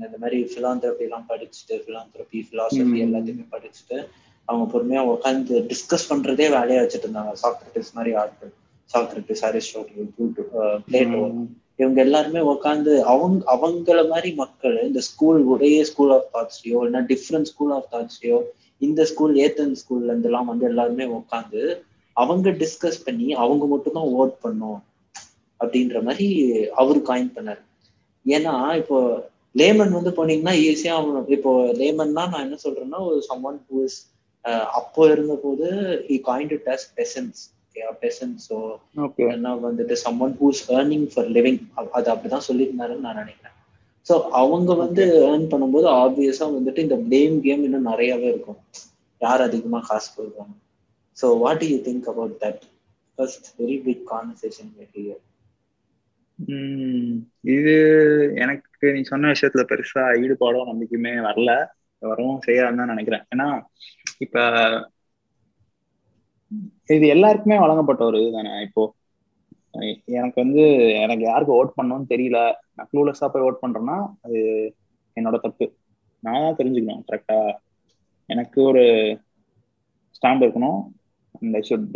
[0.02, 2.96] இந்த மாதிரி philanthropy எல்லாம் படிச்சுட்டு philanthropy philosophy ம்.
[2.96, 4.08] எல்லாத்தையுமே படிச்சுட்டு
[4.46, 7.34] அவங்க பொறுமையா உட்காந்து டிஸ்கஸ் பண்றதே வேலையா வச்சுட்டு இருந்தாங்க.
[7.44, 8.52] சாக்ரட்டிஸ் மாதிரி ஆட்கள்.
[8.94, 10.32] சாக்ரட்டிஸ் அரிஸ்டோட்டல்
[10.92, 11.44] பிளேட்டோ ம்.
[11.76, 17.44] இவங்க எல்லாருமே உட்காந்து அவங்க அவங்கள மாதிரி மக்கள் இந்த ஸ்கூல் ஒரே ஸ்கூல் ஆஃப் தாட்ஸ்லயோ இல்லைன்னா டிஃப்ரெண்ட்
[17.44, 18.42] ஸ்கூல் ஆஃப் தாட்ஸ்லயோ
[18.78, 21.82] இந்த ஸ்கூல் ஏத்தன் ஸ்கூல்ல இருந்தெல்லாம் வந்து எல்லாருமே உட்காந்து
[22.14, 24.84] அவங்க டிஸ்கஸ் பண்ணி அவங்க மட்டும்தான் ஓட் பண்ணும்
[25.60, 26.28] அப்படின்ற மாதிரி
[26.68, 27.62] அவரு காயின் பண்ணாரு.
[28.26, 28.98] ஏன்னா இப்போ
[29.56, 30.98] லேமன் வந்து போனீங்கன்னா ஈஸியா
[31.38, 33.98] இப்போ லேமன்னா நான் என்ன சொல்றேன்னா ஒரு சம்மன் ஹூஸ்
[34.80, 35.68] அப்போ இருந்த போது
[36.10, 37.42] he coined it as peasants
[38.02, 38.58] பெசன்ஸோ
[39.36, 41.60] என்ன வந்துட்டு someone who's earning for living
[41.98, 43.56] அது அப்படிதான் சொல்லியிருந்தாருன்னு நான் நினைக்கிறேன்.
[44.08, 48.60] ஸோ அவங்க வந்து ஏர்ன் பண்ணும்போது ஆப்வியஸா வந்துட்டு இந்த பிளேம் கேம் இன்னும் நிறையவே இருக்கும்.
[49.22, 50.56] யார் அதிகமா காசு கொடுக்குறாங்க?
[51.18, 52.64] So what you think about that
[53.18, 55.22] first very big conversation material
[57.56, 57.74] இது
[58.44, 61.52] எனக்கு நீ சொன்ன விஷயத்துல பெருசா ஈடுபாடும் நம்பிக்கையுமே வரல.
[62.02, 63.26] வரவும் செய்யாதுன்னு தான் நினைக்கிறேன்.
[63.34, 63.48] ஏன்னா
[64.26, 64.38] இப்ப
[66.96, 68.84] இது எல்லாருக்குமே வழங்கப்பட்ட ஒரு இதுதானே இப்போ
[70.18, 70.64] எனக்கு வந்து
[71.04, 72.40] எனக்கு யாருக்கு ஓட் பண்ணணும்னு தெரியல.
[72.76, 74.40] நான் க்ளூலெஸ்ஸா போய் ஓட் பண்றேன்னா அது
[75.18, 75.66] என்னோட தப்பு.
[76.24, 77.38] நான் தான் தெரிஞ்சுக்கணும் கரெக்டா
[78.30, 78.84] எனக்கு ஒரு
[80.18, 80.80] ஸ்டாண்ட் இருக்கணும்.
[81.36, 81.88] And I should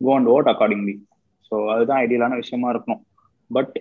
[0.00, 0.94] go and vote accordingly
[1.48, 3.02] so அதுதான் ஐடியலான விஷயமா இருக்கணும்.
[3.50, 3.74] பட்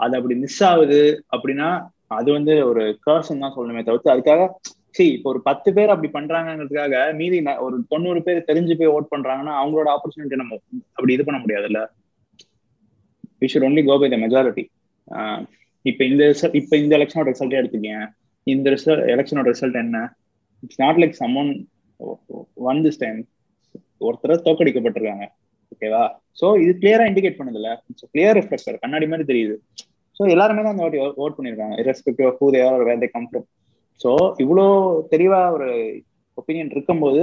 [0.00, 1.00] அது அப்படி மிஸ் ஆகுது
[1.34, 1.68] அப்படின்னா
[2.10, 4.44] அது வந்து ஒரு கர்சன் தான் சொல்லணுமே தவிர்த்து அதுக்காக
[4.96, 9.54] சரி இப்போ ஒரு பத்து பேர் அப்படி பண்றாங்கிறதுக்காக மீதி ஒரு தொண்ணூறு பேர் தெரிஞ்சு போய் ஓட் பண்றாங்கன்னா
[9.60, 10.58] அவங்களோட ஆப்பர்ச்சுனிட்டி நம்ம
[10.96, 11.80] அப்படி இது பண்ண முடியாதுல்ல?
[13.42, 14.64] We should only go by the majority
[15.84, 16.24] இப்போ இந்த
[16.60, 18.04] இப்போ இந்த எலெக்ஷனோட ரிசல்ட்டே எடுத்துக்கேன்
[18.46, 19.98] இந்த ரிசல்ட் எலெக்ஷனோட ரிசல்ட் என்ன?
[20.62, 21.52] It's not like some one
[22.66, 23.18] one this time
[24.00, 25.26] ஒருத்தர தோக்கடிக்கப்பட்டிருக்காங்க
[25.72, 26.02] ஓகேவா
[26.40, 27.70] ஸோ இது கிளியரா இண்டிகேட் பண்ணுதுல
[28.14, 29.56] கிளியர் ரிஃப்ளெக்டர் கண்ணாடி மாதிரி தெரியுது.
[30.16, 31.76] ஸோ எல்லாருமே தான் அந்த வாட்டி ஓட் பண்ணியிருக்காங்க.
[31.82, 33.46] Irrespective of who they are where they come from
[34.00, 34.10] so
[34.44, 34.66] இவ்வளோ
[35.12, 35.68] தெளிவா ஒரு
[36.38, 37.22] ஒப்பீனியன் இருக்கும்போது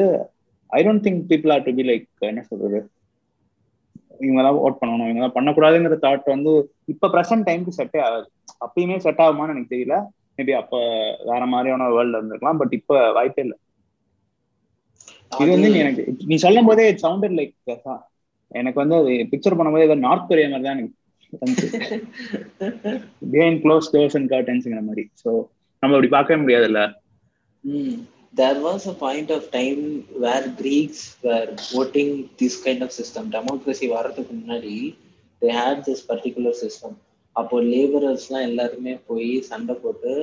[0.69, 2.79] I don't think people are to be like என்ன சொல்றது?
[4.25, 5.07] இவங்க தான் ஓட் பண்ணணும்.
[5.09, 6.51] இவங்க தான் பண்ணக்கூடாதுங்கிற தாட் வந்து
[6.93, 8.27] இப்ப ப்ரெசன்ட் டைமுக்கு செட்டே ஆகாது.
[8.65, 9.97] அப்பயுமே செட் ஆகுமான்னு எனக்கு தெரியல.
[10.37, 10.75] மேபி அப்ப
[11.29, 12.59] வேற மாதிரியான வேர்ல்டு இருந்திருக்கலாம்.
[12.61, 13.57] பட் இப்ப வாய்ப்பே இல்லை.
[15.41, 17.53] இது வந்து எனக்கு நீ சொல்லும் போதே இட் சவுண்டட் லைக்
[18.51, 20.95] எனக்கு வந்து அது பிக்சர் பண்ணும்போது ஏதோ நார்த் கொரியா மாதிரி தான் எனக்கு
[23.33, 25.03] பிஹைண்ட் க்ளோஸ் டோர்ஸ் அண்ட் கர்டன்ஸ்ங்கிற மாதிரி.
[25.23, 25.29] ஸோ
[25.83, 26.81] நம்ம அப்படி பார்க்கவே முடியாதுல்ல.
[28.39, 29.79] there was a point of time
[30.23, 32.09] where Greeks were voting
[32.39, 33.23] this kind of system.
[33.37, 34.73] Democracy வர்றதுக்கு முன்னாடி
[35.41, 36.91] they had this particular system.
[37.35, 40.13] அப்போ லேபரர்ஸ்லாம் எல்லாருமே போய் சண்டை போட்டு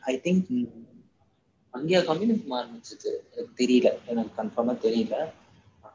[0.00, 0.48] ஐ திங்க்
[1.74, 3.88] அங்கேயா கம்யூனிசம் ஆரம்பிச்சிச்சு எனக்கு தெரியல.
[4.12, 5.16] எனக்கு கன்ஃபார்மா தெரியல.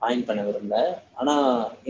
[0.03, 0.77] ஃபைன் பண்ண விரும்பல.
[1.19, 1.33] ஆனா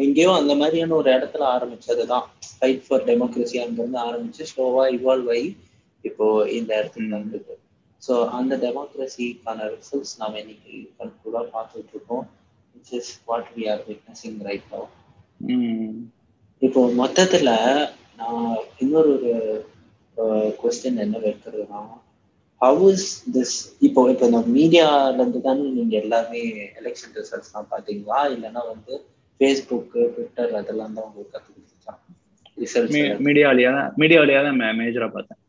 [0.04, 5.48] எங்கேயோ அந்த மாதிரியான ஒரு இடத்துல ஆரம்பிச்சது தான் ஃபைட் ஃபார் டெமோக்ரஸி அங்கிருந்து ஆரம்பிச்சு ஸ்லோவா இவால்வ் ஆகி
[6.04, 6.26] இப்போ
[6.58, 7.56] இந்த இடத்துக்கு வந்துருக்கு
[8.02, 12.24] ஸோ அந்த டெமோக்ரஸிக்கான ரிசல்ட்ஸ் நாம் இன்னைக்கு கண்கூடாக பார்த்துட்டு இருக்கோம்
[12.76, 14.82] which is what we are witnessing right no
[16.62, 17.50] இப்போ மொத்தத்துல
[18.20, 18.42] நான்
[18.80, 19.14] இன்னொரு
[20.18, 21.82] ஒரு கொஸ்டின் என்ன வைக்கிறதுனா
[22.64, 23.56] ஹவு இஸ் திஸ்
[23.88, 26.42] இப்போ இப்போ இந்த மீடியால இருந்து தானே நீங்க எல்லாமே
[26.80, 28.94] எலெக்ஷன் ரிசல்ட்ஸ்லாம் பாத்தீங்களா இல்லைன்னா வந்து
[29.40, 31.94] ஃபேஸ்புக் ட்விட்டர் அதெல்லாம் தான் உங்களுக்கு கத்து கொடுத்துச்சா
[32.58, 32.98] ரிசல்ட்ஸ்
[33.28, 35.40] மீடியாவிலேயே தான் மீடியாவிலேயே தான் மேஜரா பார்த்தேன்.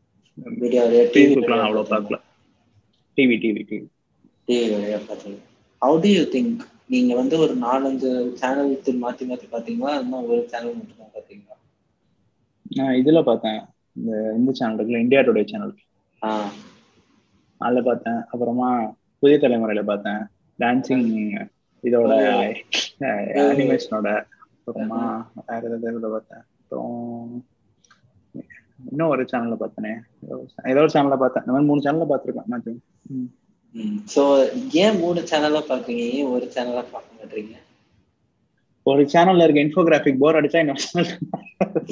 [0.61, 2.17] மீடியாவிலேயே ஃபேஸ்புக்லாம் அவ்வளோ பார்க்கல.
[3.19, 3.87] டிவி டிவி டிவி
[4.49, 5.39] டிவி வழியா பார்த்தீங்க.
[5.83, 8.73] ஹவு டு யூ திங்க் நீங்க வந்து ஒரு நாலஞ்சு சேனல்
[9.05, 11.57] மாத்தி மாத்தி பாத்தீங்களா இன்னும் ஒரு சேனல் மட்டும் தான் பாத்தீங்களா
[12.71, 13.61] நான் இதுல பார்த்தேன்.
[13.97, 15.75] இந்த இந்த சேனல் இருக்குல்ல இந்தியா டுடே சேனல்
[17.61, 18.21] அதில் பார்த்தேன்.
[18.33, 18.69] அப்புறமா
[19.23, 20.23] புதிய தலைமுறையில பார்த்தேன்.
[20.59, 21.07] டான்சிங்
[21.85, 22.13] இதோட
[23.45, 24.09] அனிமேஷனோட
[24.61, 25.01] அப்புறமா
[25.49, 26.45] வேற ஏதாவது பார்த்தேன்.
[26.61, 26.95] அப்புறம்
[28.85, 29.93] இன்னும் ஒரு சேனல்ல பார்த்தனே.
[30.71, 31.45] ஏதோ ஒரு சேனல்ல பார்த்தேன்.
[31.45, 32.75] இந்த மாதிரி மூணு சேனல்ல பார்த்துருக்கேன் மாத்தி
[34.09, 34.23] ஸோ
[34.79, 37.55] ஏன் மூணு சேனலா பாக்குறீங்க ஏன் ஒரு சேனலா பார்க்க மாட்டீங்க?
[38.87, 40.85] ஒரு சேனல்ல இருக்க இன்ஃபோகிராஃபிக் போர் அடிச்சா இன்னொரு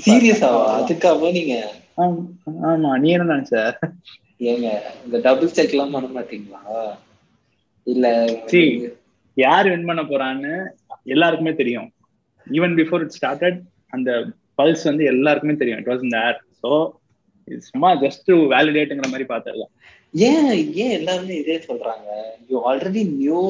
[0.03, 1.55] சீரியஸாவா அதுக்காக நீங்க?
[2.69, 2.91] ஆமா.
[3.03, 3.55] நீ என்ன நினைச்ச?
[4.51, 4.69] ஏங்க
[5.07, 6.61] இந்த டபுள் செக் எல்லாம் பண்ண மாட்டீங்களா?
[7.87, 8.07] இல்ல
[9.37, 10.53] யார் வின் பண்ண போறான்னு
[11.13, 11.89] எல்லாருக்குமே தெரியும்.
[12.47, 13.59] ஈவன் பிஃபோர் இட் ஸ்டார்டட்
[13.97, 14.11] அந்த
[14.61, 15.81] பல்ஸ் வந்து எல்லாருக்குமே தெரியும்.
[15.83, 16.71] இட் வாஸ் இந்த ஏர் ஸோ
[17.69, 19.65] சும்மா ஜஸ்ட் டு வேலிடேட்டுங்கிற மாதிரி பார்த்தது
[20.29, 20.49] ஏன்
[20.83, 22.09] ஏன் எல்லாருமே இதே சொல்றாங்க?
[22.51, 23.41] You already knew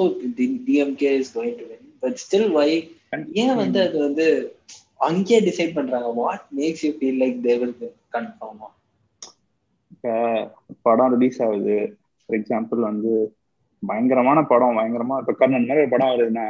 [0.68, 2.68] DMK is going to win but still why
[3.42, 4.26] ஏன் வந்து அது வந்து
[5.08, 6.08] அங்கேயே டிசைட் பண்றாங்க?
[6.20, 7.76] What makes you feel like they will
[8.16, 8.68] கன்ஃபார்மா
[10.82, 11.78] படம் ரிலீஸ் ஆகுது.
[12.28, 13.12] ஃபார் எக்ஸாம்பிள் வந்து
[13.82, 16.46] பயங்கரமான படம் பயங்கரமா இப்ப கர்ணன் மாதிரி ஒரு படம் வருதுன்னா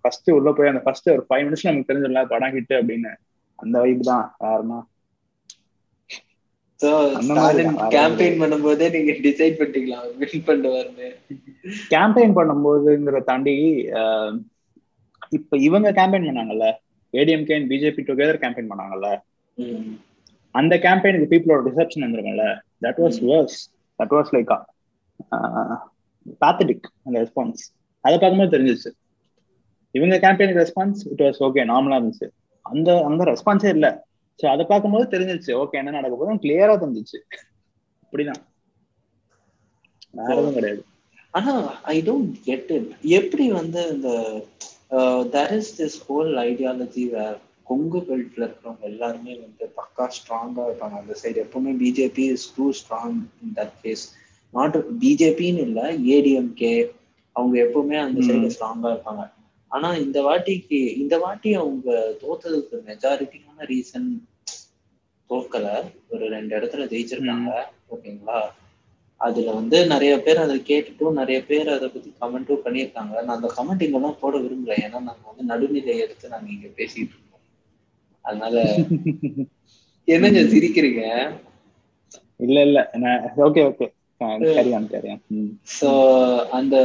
[0.00, 3.12] ஃபர்ஸ்ட் உள்ள போய் அந்த ஃபர்ஸ்ட் ஒரு ஃபைவ் மினிட்ஸ் நமக்கு தெரிஞ்சிடல படம் ஹிட் அப்படின்னு.
[3.58, 4.24] அந்த வைப் தான்.
[4.44, 4.78] யாருன்னா?
[7.96, 11.08] கேம்பெயின் பண்ணும்போதே நீங்க டிசைட் பண்ணிட்டீங்களா வின் பண்ணுவாருன்னு.
[11.92, 13.54] கேம்பெயின் பண்ணும்போதுங்கிற தாண்டி
[15.38, 16.68] இப்ப இவங்க campaign பண்ணாங்கல்ல.
[17.12, 19.08] ADMK and BJP together campaign பண்ணாங்கல்ல.
[20.54, 22.46] அந்த கேம்பெயினுக்கு பீப்புளோட reception வந்துருங்கல்ல
[22.84, 23.58] that was worse
[23.98, 24.52] that was like
[26.42, 27.62] pathetic அந்த ரெஸ்பான்ஸ்
[28.04, 28.90] அதை பார்க்கும்போது தெரிஞ்சிச்சு
[29.94, 32.26] இவங்க கேம்பெயினுக்கு ரெஸ்பான்ஸ் இட் வாஸ் ஓகே நார்மலா இருந்துச்சு.
[32.66, 33.90] அந்த அந்த ரெஸ்பான்ஸே இல்லை.
[34.40, 37.18] ஸோ அதை பார்க்கும்போது தெரிஞ்சிச்சு ஓகே என்ன நடக்க போதும் கிளியரா தெரிஞ்சிச்சு
[38.02, 38.40] அப்படிதான்.
[40.18, 40.82] வேற எதுவும் கிடையாது.
[41.34, 41.52] ஆனா
[41.94, 42.88] ஐ டோன்ட் கெட் இட்
[43.18, 44.10] எப்படி வந்து இந்த
[45.34, 47.38] there is this whole ideology where
[47.72, 50.96] Kongu பெல்ட்ல இருக்கிறவங்க எல்லாருமே வந்து பக்கா ஸ்ட்ராங்கா இருப்பாங்க.
[51.02, 54.04] அந்த சைடு எப்பவுமே BJP is too strong in that case
[54.50, 56.74] not பிஜேபின்னு இல்லை ஏடிஎம்கே
[57.36, 59.30] அவங்க எப்பவுமே அந்த சைடு ஸ்ட்ராங்கா இருப்பாங்க.
[59.68, 64.08] ஆனா இந்த வாட்டிக்கு இந்த வாட்டி அவங்க தோத்ததுக்கு மெஜாரிட்டியான ரீசன்
[65.30, 65.66] தோக்கல.
[66.08, 67.52] ஒரு ரெண்டு இடத்துல ஜெயிச்சிருக்காங்க.
[67.94, 68.40] ஓகேங்களா?
[69.16, 73.14] அதுல வந்து நிறைய பேர் அதை கேட்டுட்டும் நிறைய பேர் அதை பத்தி கமெண்ட்டும் பண்ணியிருக்காங்க.
[73.24, 77.31] நான் அந்த கமெண்ட் இங்கெல்லாம் போட விரும்பல ஏன்னா நாங்க வந்து நடுநிலை எடுத்து நாங்க இங்க பேசிட்டு இருக்கோம்.
[78.24, 78.56] அதனால
[80.08, 81.02] என்னங்க சிரிக்கிறீங்க?
[82.40, 82.78] இல்ல இல்ல.
[83.46, 83.86] ஓகே ஓகே
[85.72, 85.90] சோ
[86.50, 86.76] அந்த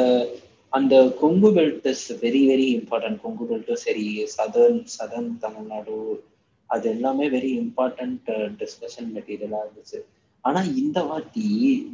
[0.74, 5.98] அந்த Kongu belt is very very important Kongu பெல்ட்டும் சரி சதர்ன் சதர்ன் தமிழ்நாடு
[6.70, 10.00] அது எல்லாமே வெரி இம்பார்ட்டன்ட் டிஸ்கஷன் மெட்டீரியலா இருந்துச்சு.
[10.44, 11.46] ஆனா இந்த வாட்டி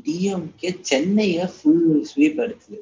[0.05, 2.79] டிஎம்கே சென்னைய ஃபுல் ஸ்வீப் ஏனால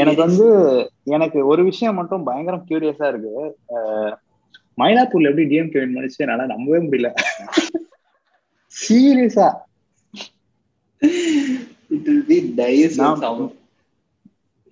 [0.00, 0.46] எனக்கு வந்து
[1.16, 3.34] எனக்கு ஒரு விஷயம் மட்டும் பயங்கரம் கியூரியஸா இருக்கு.
[4.82, 7.10] மயிலாப்பூர்ல எப்படி டிஎம்கே வின் பண்ணிச்சு என்னால நம்பவே முடியல.
[8.74, 9.48] சீரியஸா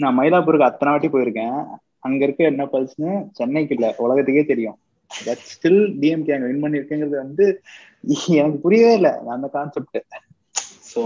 [0.01, 1.59] நான் மயிலாப்பூருக்கு அத்தனை வாட்டி போயிருக்கேன்.
[2.07, 4.79] அங்க இருக்க என்ன பல்ஸ்னு சென்னைக்கு இல்ல உலகத்துக்கே தெரியும்.
[5.11, 7.45] பட் ஸ்டில் டிஎம்கே அங்க வின் பண்ணிருக்கேங்கிறது வந்து
[8.41, 9.99] எனக்கு புரியவே இல்லை அந்த concept
[10.91, 11.03] so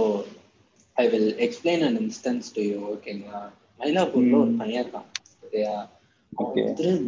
[0.99, 3.41] I will explain an instance to you ஓகேங்களா
[3.81, 5.09] மயிலாப்பூர்ல ஒரு பையன் இருக்கான்
[5.43, 5.75] சரியா?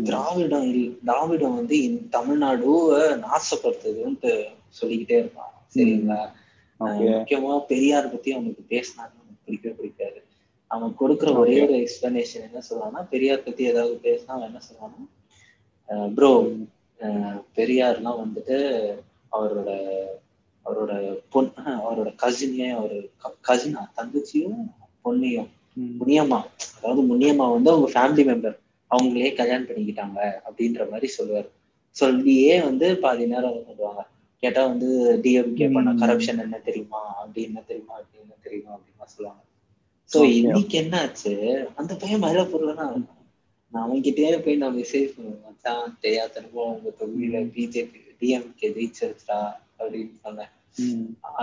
[0.07, 0.69] திராவிடம்
[1.03, 1.79] திராவிடம் வந்து
[2.11, 2.71] தமிழ்நாடு
[3.25, 4.33] நாசப்படுத்துதுன்ட்டு
[4.79, 6.21] சொல்லிக்கிட்டே இருப்பான் சரிங்களா?
[6.81, 10.21] முக்கியமா பெரியார் பத்தி அவனுக்கு பேசினாங்க பிடிக்கவே பிடிக்காது.
[10.71, 15.03] அவன் கொடுக்குற ஒரே ஒரு எக்ஸ்பிளனேஷன் என்ன சொல்லுவான்னா பெரியார் பத்தி ஏதாவது பேசினா அவன் என்ன சொல்லுவான்னா
[16.17, 16.31] ப்ரோ
[17.57, 18.59] பெரியார்லாம் வந்துட்டு
[19.33, 19.71] அவரோட
[20.71, 20.93] அவரோட
[21.31, 21.51] பொன்
[21.85, 22.99] அவரோட கசினே அவரு
[23.49, 24.61] கசினா தங்கச்சியும்
[25.05, 25.51] பொண்ணையும்
[26.01, 26.39] முனியம்மா.
[26.77, 28.57] அதாவது முனியம்மா வந்து அவங்க ஃபேமிலி மெம்பர்
[28.91, 31.49] அவங்களே கல்யாணம் பண்ணிக்கிட்டாங்க அப்படின்ற மாதிரி சொல்லுவார்.
[31.97, 34.03] சொல்லியே வந்து பாதி நேரம் பண்ணுவாங்க.
[34.43, 34.89] கேட்டா வந்து
[35.25, 37.01] டிஎம்கே பண்ண கரப்ஷன் என்ன தெரியுமா?
[37.21, 37.95] அப்படி என்ன தெரியுமா?
[38.01, 38.71] அப்படி என்ன தெரியுமா?
[38.77, 39.43] அப்படின்னு சொல்லுவாங்க.
[40.11, 41.33] சோ இன்னைக்கு என்ன ஆச்சு
[41.81, 42.95] அந்த பையன் மயிலாப்பூர்ல தான்
[43.73, 49.39] நான் அவன்கிட்டயே போய் நான் மெசேஜ் பண்ணுவேன் மச்சான் தெரியாதனமோ உங்க தொகுதியில பிஜேபி டிஎம்கே ஜெயிச்சிருச்சா
[49.81, 50.51] அப்படின்னு சொன்னேன்.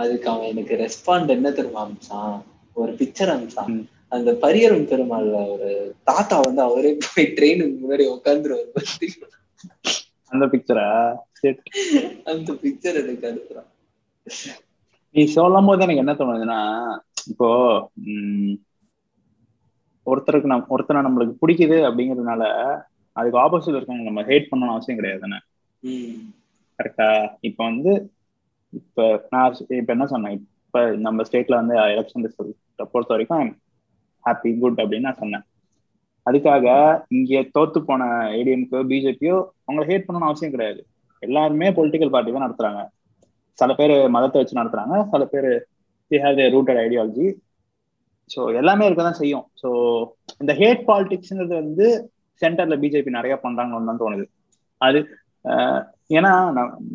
[0.00, 2.36] அதுக்கு அவன் எனக்கு ரெஸ்பாண்ட் என்ன தெரியுமா அமிச்சான்?
[2.76, 3.72] ஒரு பிக்சர் அமிச்சான்.
[4.08, 5.70] அந்த பரியரும் பெருமாள்ல ஒரு
[6.02, 8.70] தாத்தா வந்து அவரே போய் ட்ரெயினுக்கு முன்னாடி உட்காந்துருவாரு
[10.32, 10.86] அந்த பிக்சரா
[12.24, 13.68] அந்த பிக்சர் எனக்கு அனுப்புறான்.
[15.14, 16.60] நீ சொல்லும் போது எனக்கு என்ன தோணுதுன்னா
[17.28, 17.48] இப்போ
[20.06, 22.42] ஒருத்தருக்கு நம் ஒருத்தனை நம்மளுக்கு பிடிக்குது அப்படிங்கறதுனால
[23.16, 25.38] அதுக்கு ஆப்போசிட் இருக்கவங்க நம்ம ஹேட் பண்ணணும் அவசியம் கிடையாது தானே?
[26.78, 27.08] கரெக்டா
[27.40, 27.92] இப்ப வந்து
[28.72, 30.34] இப்ப நான் இப்ப என்ன சொன்னேன்?
[30.66, 33.48] இப்ப நம்ம ஸ்டேட்ல வந்து uh, எலெக்ஷன் ரிசல்ட் பொறுத்த வரைக்கும்
[34.24, 35.44] ஹாப்பி குட் அப்படின்னு நான் சொன்னேன்.
[36.26, 36.66] அதுக்காக
[37.16, 38.04] இங்க தோத்து போன
[38.38, 40.80] ஏடிஎம்கோ பிஜேபியோ அவங்கள ஹேட் பண்ணணும்னு அவசியம் கிடையாது.
[41.22, 42.82] எல்லாருமே பொலிட்டிக்கல் பார்ட்டி தான் நடத்துறாங்க.
[43.58, 44.96] சில பேர் மதத்தை வச்சு நடத்துறாங்க.
[45.12, 45.50] சில பேர்
[46.10, 47.26] they have rooted ideology
[48.30, 49.44] so எல்லாமே இருக்க தான் செய்யும்.
[49.60, 49.68] ஸோ
[50.42, 51.86] இந்த ஹேட் பாலிடிக்ஸ்ங்கிறது வந்து
[52.42, 54.24] சென்டர்ல பிஜேபி நிறைய பண்றாங்கன்னு தான் தோணுது.
[54.80, 54.98] அது
[55.52, 55.78] uh,
[56.10, 56.32] ஏன்னா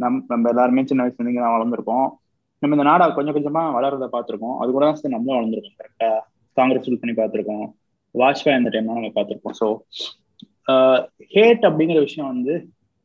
[0.01, 2.07] நம் நம்ம எல்லாருமே சின்ன வயசுல இருந்து நான் வளர்ந்துருக்கோம்
[2.61, 4.55] நம்ம இந்த நாடா கொஞ்சம் கொஞ்சமா வளர்றத பார்த்துருக்கோம்.
[4.61, 6.09] அது கூட தான் நம்மளும் வளர்ந்துருக்கோம் கரெக்டா
[6.57, 7.65] காங்கிரஸ் ஃபில் பண்ணி பார்த்துருக்கோம்.
[8.15, 9.67] வாஜ்பாய் அந்த டைம்லாம் நம்ம பார்த்துருப்போம் ஸோ
[11.35, 12.53] ஹேட் அப்படிங்கிற விஷயம் வந்து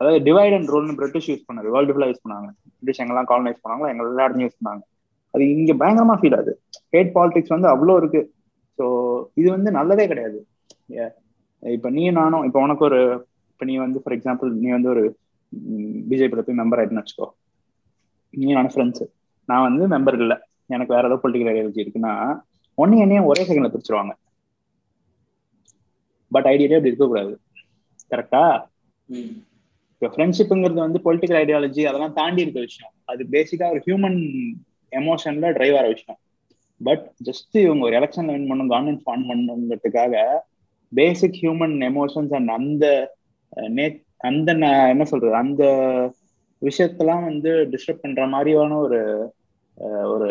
[0.01, 2.49] அதாவது டிவைட் அண்ட் ரோல்னு பிரிட்டிஷ் யூஸ் பண்ணாரு வேர்ல்டு ஃபுல்லாக யூஸ் பண்ணாங்க.
[2.79, 4.83] பிரிட்டிஷ் எங்கெல்லாம் காலனைஸ் பண்ணாங்களோ எங்க எல்லா இடத்தையும் யூஸ் பண்ணாங்க.
[5.35, 6.53] அது இங்க பயங்கரமா ஃபீல் ஆகுது.
[6.95, 8.21] ஹேட் பாலிடிக்ஸ் வந்து அவ்வளோ இருக்கு.
[8.79, 8.85] ஸோ
[9.41, 10.39] இது வந்து நல்லதே கிடையாது.
[11.63, 13.01] இப்போ நீ நானும் இப்போ உனக்கு ஒரு
[13.53, 15.03] இப்போ நீ வந்து ஃபார் எக்ஸாம்பிள் நீ வந்து ஒரு
[16.11, 17.29] பிஜேபியில் போய் மெம்பர் ஆயிட்டுன்னு வச்சுக்கோ.
[18.35, 19.07] நீ நானும் ஃப்ரெண்ட்ஸு
[19.49, 20.37] நான் வந்து மெம்பர் இல்லை.
[20.75, 22.15] எனக்கு வேற ஏதோ பொலிட்டிக்கல் ஐடியாலஜி இருக்குன்னா
[22.79, 24.13] ஒன்னு என்னையும் ஒரே செகண்ட்ல பிரிச்சிருவாங்க.
[26.33, 27.33] பட் ஐடியாலே அப்படி இருக்கக்கூடாது
[28.13, 28.43] கரெக்டா
[29.93, 32.93] இப்போ ஃப்ரெண்ட்ஷிப்புங்கிறது வந்து பொலிட்டிக்கல் ஐடியாலஜி அதெல்லாம் தாண்டி இருக்க விஷயம்.
[33.11, 34.19] அது பேசிக்கா ஒரு ஹியூமன்
[34.93, 36.19] எமோஷன்ல டிரைவ் ஆகிற விஷயம்.
[36.81, 40.15] பட் ஜஸ்ட் இவங்க ஒரு எலெக்ஷன்ல வின் பண்ணும் கவர்மெண்ட் ஃபார்ம் பண்ணுங்கிறதுக்காக
[40.93, 42.85] பேசிக் ஹியூமன் எமோஷன்ஸ் அண்ட் அந்த
[43.79, 43.87] நே
[44.27, 44.53] அந்த
[44.93, 45.65] என்ன சொல்றது அந்த
[46.63, 49.01] விஷயத்தெல்லாம் வந்து டிஸ்டர்ப் பண்ற மாதிரியான ஒரு
[50.13, 50.29] ஒரு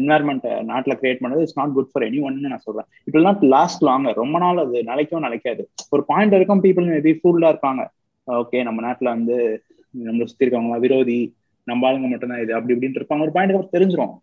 [0.00, 2.86] என்வாயர்மெண்ட் நாட்டில் கிரியேட் பண்ணது it's not good for any ஒன்னு நான் சொல்றேன்.
[3.04, 5.62] இட் வில் நாட் லாஸ்ட் லாங்க ரொம்ப நாள் அது நிலைக்கும் நிலைக்காது.
[5.90, 7.82] ஒரு பாயிண்ட் வரைக்கும் பீப்புள் மேபி ஃபுல்லா இருப்பாங்க.
[8.26, 9.36] ஓகே நம்ம நாட்டில் வந்து
[10.06, 11.20] நம்மளை சுத்தி இருக்கவங்க விரோதி
[11.64, 13.26] நம்ம ஆளுங்க மட்டும்தான் இது அப்படி இப்படின்னு இருப்பாங்க.
[13.26, 14.14] ஒரு பாயிண்ட் அப்புறம் தெரிஞ்சிரும்.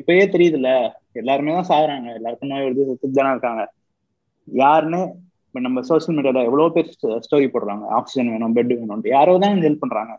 [0.00, 0.70] இப்பயே தெரியுதுல்ல
[1.12, 2.08] எல்லாருமே தான் சாகுறாங்க.
[2.18, 3.64] எல்லாருக்கும் நோய் வருது சுத்து தானே இருக்காங்க.
[4.46, 5.00] யாருன்னு
[5.58, 6.90] இப்போ நம்ம சோசியல் மீடியால எவ்வளோ பேர்
[7.24, 7.84] ஸ்டோரி போடுறாங்க.
[7.96, 10.12] ஆக்சிஜன் வேணும் பெட் வேணும்ட்டு யாரோ தான் ஹெல்ப் பண்றாங்க.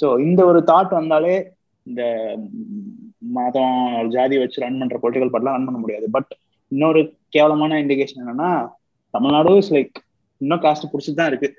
[0.00, 1.36] ஸோ இந்த ஒரு தாட் வந்தாலே
[1.86, 2.02] இந்த
[3.36, 3.78] மதம்
[4.14, 6.06] ஜாதி வச்சு ரன் பண்ற பொலிட்டிக்கல் பார்ட்டிலாம் ரன் பண்ண முடியாது.
[6.16, 6.30] பட்
[6.72, 7.02] இன்னொரு
[7.36, 8.50] கேவலமான இண்டிகேஷன் என்னன்னா
[9.14, 9.96] தமிழ்நாடு இஸ் லைக்
[10.40, 11.50] இன்னும் காஸ்ட் பிடிச்சிட்டு தான் இருக்கு.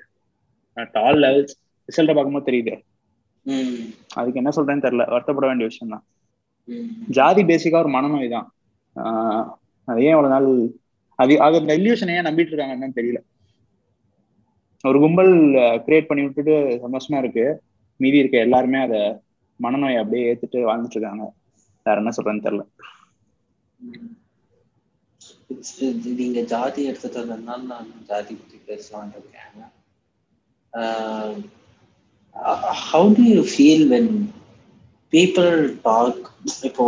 [0.76, 1.56] அட் ஆல் லெவல்ஸ்
[1.88, 2.74] ரிசல்ட்டை பார்க்கும்போது தெரியுது.
[4.18, 5.06] அதுக்கு என்ன சொல்றேன்னு தெரியல.
[5.16, 6.06] வருத்தப்பட வேண்டிய விஷயம் தான்
[7.20, 8.48] ஜாதி பேசிக்கா ஒரு மனநோய் தான்.
[9.88, 10.50] அது ஏன் அவ்வளவு நாள்
[11.16, 13.18] அது அது அந்த இல்யூஷன் ஏன் நம்பிட்டு இருக்காங்கன்னு தெரியல.
[14.82, 15.32] ஒரு கும்பல்
[15.84, 17.62] கிரியேட் பண்ணி விட்டுட்டு சந்தோஷமா இருக்கு.
[18.00, 19.00] மீதி இருக்க எல்லாருமே அதை
[19.62, 21.24] மனநோயை அப்படியே ஏத்துட்டு வாழ்ந்துட்டு இருக்காங்க
[21.84, 22.64] வேற என்ன சொல்றேன்னு தெரியல.
[26.16, 29.74] நீங்க ஜாதி எடுத்துட்டதுனால நான் ஜாதி பத்தி பேசலான் இருக்கேன்.
[32.92, 34.12] How do you feel when
[35.10, 36.30] people talk
[36.62, 36.86] இப்போ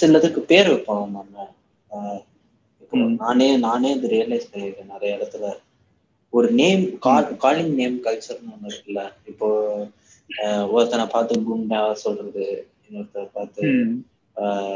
[0.00, 1.54] சிலதுக்கு பேர் வைப்போம் நம்ம.
[1.90, 2.22] ஆஹ்
[2.90, 5.52] நானே நானே இது ரியலைஸ் பண்ணியிருக்கேன் நிறைய இடத்துல.
[6.30, 9.12] ஒரு நேம் கால் காலிங் நேம் கல்ச்சர்னு ஒண்ணு இருக்குல்ல.
[9.26, 9.48] இப்போ
[10.70, 13.62] ஒருத்தனை பார்த்து குண்டா சொல்றது இன்னொருத்தரை பார்த்து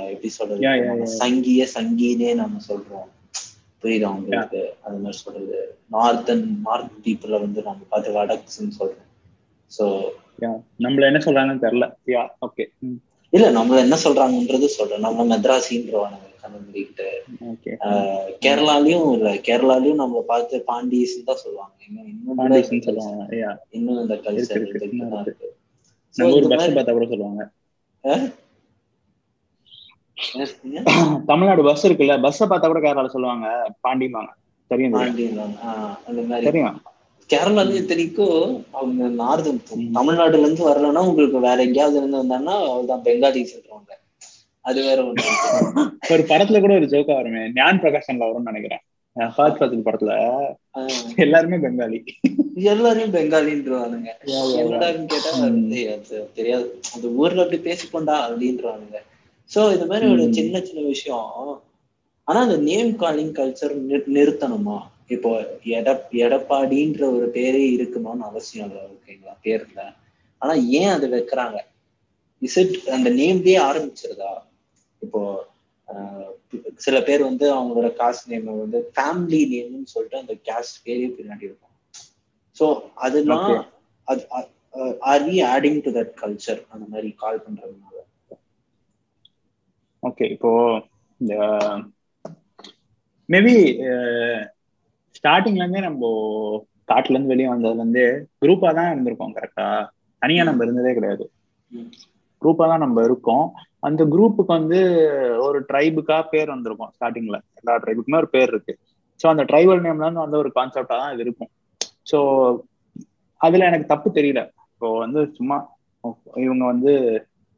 [0.06, 0.60] எப்படி சொல்றது.
[1.04, 3.08] சங்கிய சங்கினே நம்ம சொல்றோம்.
[3.82, 4.74] புரியுதா உங்களுக்கு?
[4.80, 5.78] அது மாதிரி சொல்றது.
[5.92, 9.08] நார்த்தன் நார்த் பீப்புள வந்து நம்ம பார்த்து வடக்குன்னு சொல்றோம்.
[9.78, 10.08] சோ.
[10.78, 11.92] நம்மள என்ன சொல்றாங்கன்னு தெரியல.
[12.06, 12.64] யா ஓகே
[13.32, 15.04] இல்ல நம்ம என்ன சொல்றாங்கன்றது சொல்றேன்.
[15.06, 17.08] நம்ம மெத்ராசின்றவானுங்க கண்ணு மூடிக்கிட்டு
[17.48, 21.76] ஓகே ஆஹ் கேரளாலயும் இல்ல கேரளாலயும் நம்ம பார்த்து பாண்டிஸ் தான் சொல்லுவாங்க.
[22.12, 22.42] இன்னும்
[22.86, 23.22] சொல்லுவாங்க.
[23.76, 24.64] இன்னும் இந்த கல்ச்சர்
[26.76, 27.42] பார்த்தா கூட சொல்லுவாங்க?
[31.30, 32.14] தமிழ்நாடு பஸ் இருக்குல்ல.
[32.24, 33.46] பஸ்ஸை பார்த்தா கூட கேரளால சொல்லுவாங்க.
[33.84, 34.30] பாண்டிம்பாங்க
[34.70, 34.96] தெரியும்
[36.42, 36.78] தெரியும்.
[37.30, 39.60] கேரளால இத்தனைக்கும் அவங்க நார்த்
[39.94, 43.88] தமிழ்நாடுல இருந்து வரலன்னா உங்களுக்கு வேற எங்கேயாவது இருந்து வந்தாங்கன்னா அவள்தான் பெங்காலி சொல்றவங்க
[44.60, 45.20] அது வேற ஒண்ணு.
[46.10, 47.52] ஒரு படத்துல கூட ஒரு ஜோக்கா வருமே.
[47.54, 48.78] ஞான் பிரகாஷன்ல வரும்னு நினைக்கிறேன்.
[49.16, 50.44] படத்துல.
[51.16, 52.04] எல்லாருமே பெங்காலி.
[52.54, 54.08] எல்லாரையும் பெங்காலின்றவானுங்க.
[54.26, 55.72] என்னடான்னு கேட்டா ம்.
[55.72, 56.80] "ஏய், அது தெரியாது.
[56.94, 58.96] அந்த ஊர்ல அப்படி பேசிக்கொண்டா அப்படின்றவானுங்க.
[59.54, 60.32] சோ இது மாதிரி ஒரு.
[60.34, 61.62] சின்ன சின்ன விஷயம்.
[62.24, 64.78] ஆனா அந்த நேம் காலிங் கல்ச்சர் நிறுத்தணுமா?
[65.10, 65.30] இப்போ
[65.78, 65.88] எட
[66.24, 69.80] எடப்பாடின்ற ஒரு பேரே இருக்கணும்னு அவசியம் இல்லை ஓகேங்களா பேர்ல.
[70.42, 71.58] ஆனா ஏன் அதை வைக்கிறாங்க?
[72.42, 74.32] இஸ் இட் அந்த நேம்லயே ஆரம்பிச்சிருதா?
[75.02, 75.20] இப்போ
[76.84, 81.74] சில பேர் வந்து அவங்களோட காஸ்ட் நேம் வந்து ஃபேமிலி நேம்னு சொல்லிட்டு அந்த காஸ்ட் பேரே பின்னாடி இருக்கும்.
[82.56, 82.66] ஸோ
[83.06, 83.48] அதெல்லாம்.
[84.08, 84.22] அது
[85.10, 87.96] are we adding to that culture அந்த மாதிரி கால் பண்றதுனால.
[90.02, 90.50] ஓகே இப்போ
[93.28, 93.54] மேபி
[95.24, 96.04] ஸ்டார்டிங்ல இருந்தே நம்ம
[96.90, 98.06] காட்டுல இருந்து வெளியே வந்ததுல இருந்தே
[98.42, 99.66] குரூப்பா தான் இருந்திருக்கோம் கரெக்டா
[100.22, 101.24] தனியா நம்ம இருந்ததே கிடையாது.
[102.42, 103.44] குரூப்பா தான் நம்ம இருக்கோம்.
[103.82, 104.78] அந்த குரூப்புக்கு வந்து
[105.46, 108.72] ஒரு ட்ரைபுக்கா பேர் வந்திருக்கும் ஸ்டார்டிங்ல எல்லா ட்ரைபுக்குமே ஒரு பேர் இருக்கு.
[109.20, 111.50] ஸோ அந்த ட்ரைபல் நேம்ல இருந்து வந்த ஒரு கான்செப்டா தான் இது இருக்கும்.
[112.10, 112.18] ஸோ
[113.40, 114.40] அதுல எனக்கு தப்பு தெரியல.
[114.70, 115.56] இப்போ வந்து சும்மா
[116.44, 116.92] இவங்க வந்து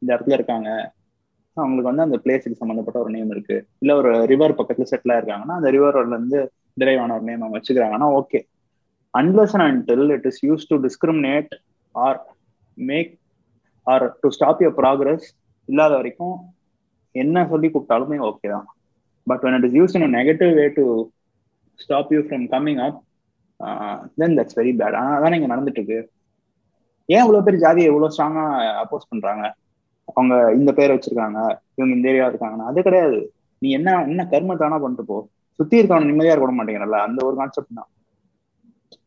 [0.01, 0.69] இந்த இடத்துல இருக்காங்க.
[1.57, 3.57] அவங்களுக்கு வந்து அந்த பிளேஸுக்கு சம்மந்தப்பட்ட ஒரு நேம் இருக்கு.
[3.81, 6.39] இல்ல ஒரு ரிவர் பக்கத்துல செட்டில் ஆயிருக்காங்கன்னா அந்த ரிவர்ல இருந்து
[6.77, 8.39] டிரைவ் ஆன ஒரு நேம் அவங்க வச்சுக்கிறாங்கன்னா okay
[9.13, 11.51] unless and until it is used to discriminate
[11.95, 12.19] or
[12.77, 13.11] make
[13.87, 15.27] or to stop your progress
[15.69, 16.35] இல்லாத வரைக்கும்
[17.15, 18.67] என்ன சொல்லி கூப்பிட்டாலுமே ஓகே தான்.
[19.27, 20.85] But when it is used in negative way to
[21.79, 22.99] stop you from coming up
[24.19, 25.99] then that's very bad ஆனால் அதான் இங்க நடந்துட்டு இருக்கு
[27.09, 28.43] ஏன் இவ்வளோ பேர் ஜாதியை இவ்வளோ ஸ்ட்ராங்கா
[28.81, 29.43] அப்போஸ் பண்றாங்க?
[30.09, 31.39] அவங்க இந்த பேர் வச்சிருக்காங்க
[31.77, 32.65] இவங்க இந்த ஏரியா இருக்காங்கன்னா.
[32.71, 33.17] அது கிடையாது.
[33.61, 35.17] நீ என்ன என்ன கர்மத்தானா பண்ணிட்டு போ.
[35.59, 36.99] சுத்தி இருக்கவன நிம்மதியா இருக்க மாட்டேங்கிறல்ல.
[37.07, 37.89] அந்த ஒரு கான்செப்ட் தான்.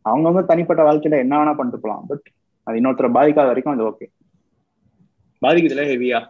[0.09, 2.05] அவங்கவுங்க தனிப்பட்ட வாழ்க்கையில என்ன வேணா பண்ணிட்டு போலாம்.
[2.11, 2.27] பட்
[2.67, 4.07] அது இன்னொருத்தரை பாதிக்காத வரைக்கும் அது ஓகே
[5.43, 6.21] பாதிக்குதுல ஹெவியா?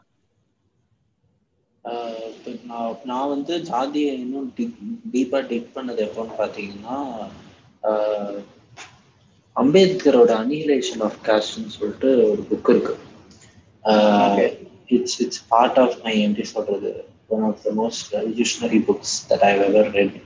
[2.71, 4.49] நான் நான் வந்து ஜாதியை இன்னும்
[5.13, 6.97] டீப்பா டிக் பண்ணது எப்போன்னு பாத்தீங்கன்னா
[9.57, 12.95] அம்பேத்கரோட அனிஹிலேஷன் ஆஃப் காஸ்ட்னு சொல்லிட்டு ஒரு புக் இருக்கு.
[14.97, 16.93] It's it's part of my எப்படி சொல்றது.
[17.31, 20.17] One of the most revolutionary books that I ever read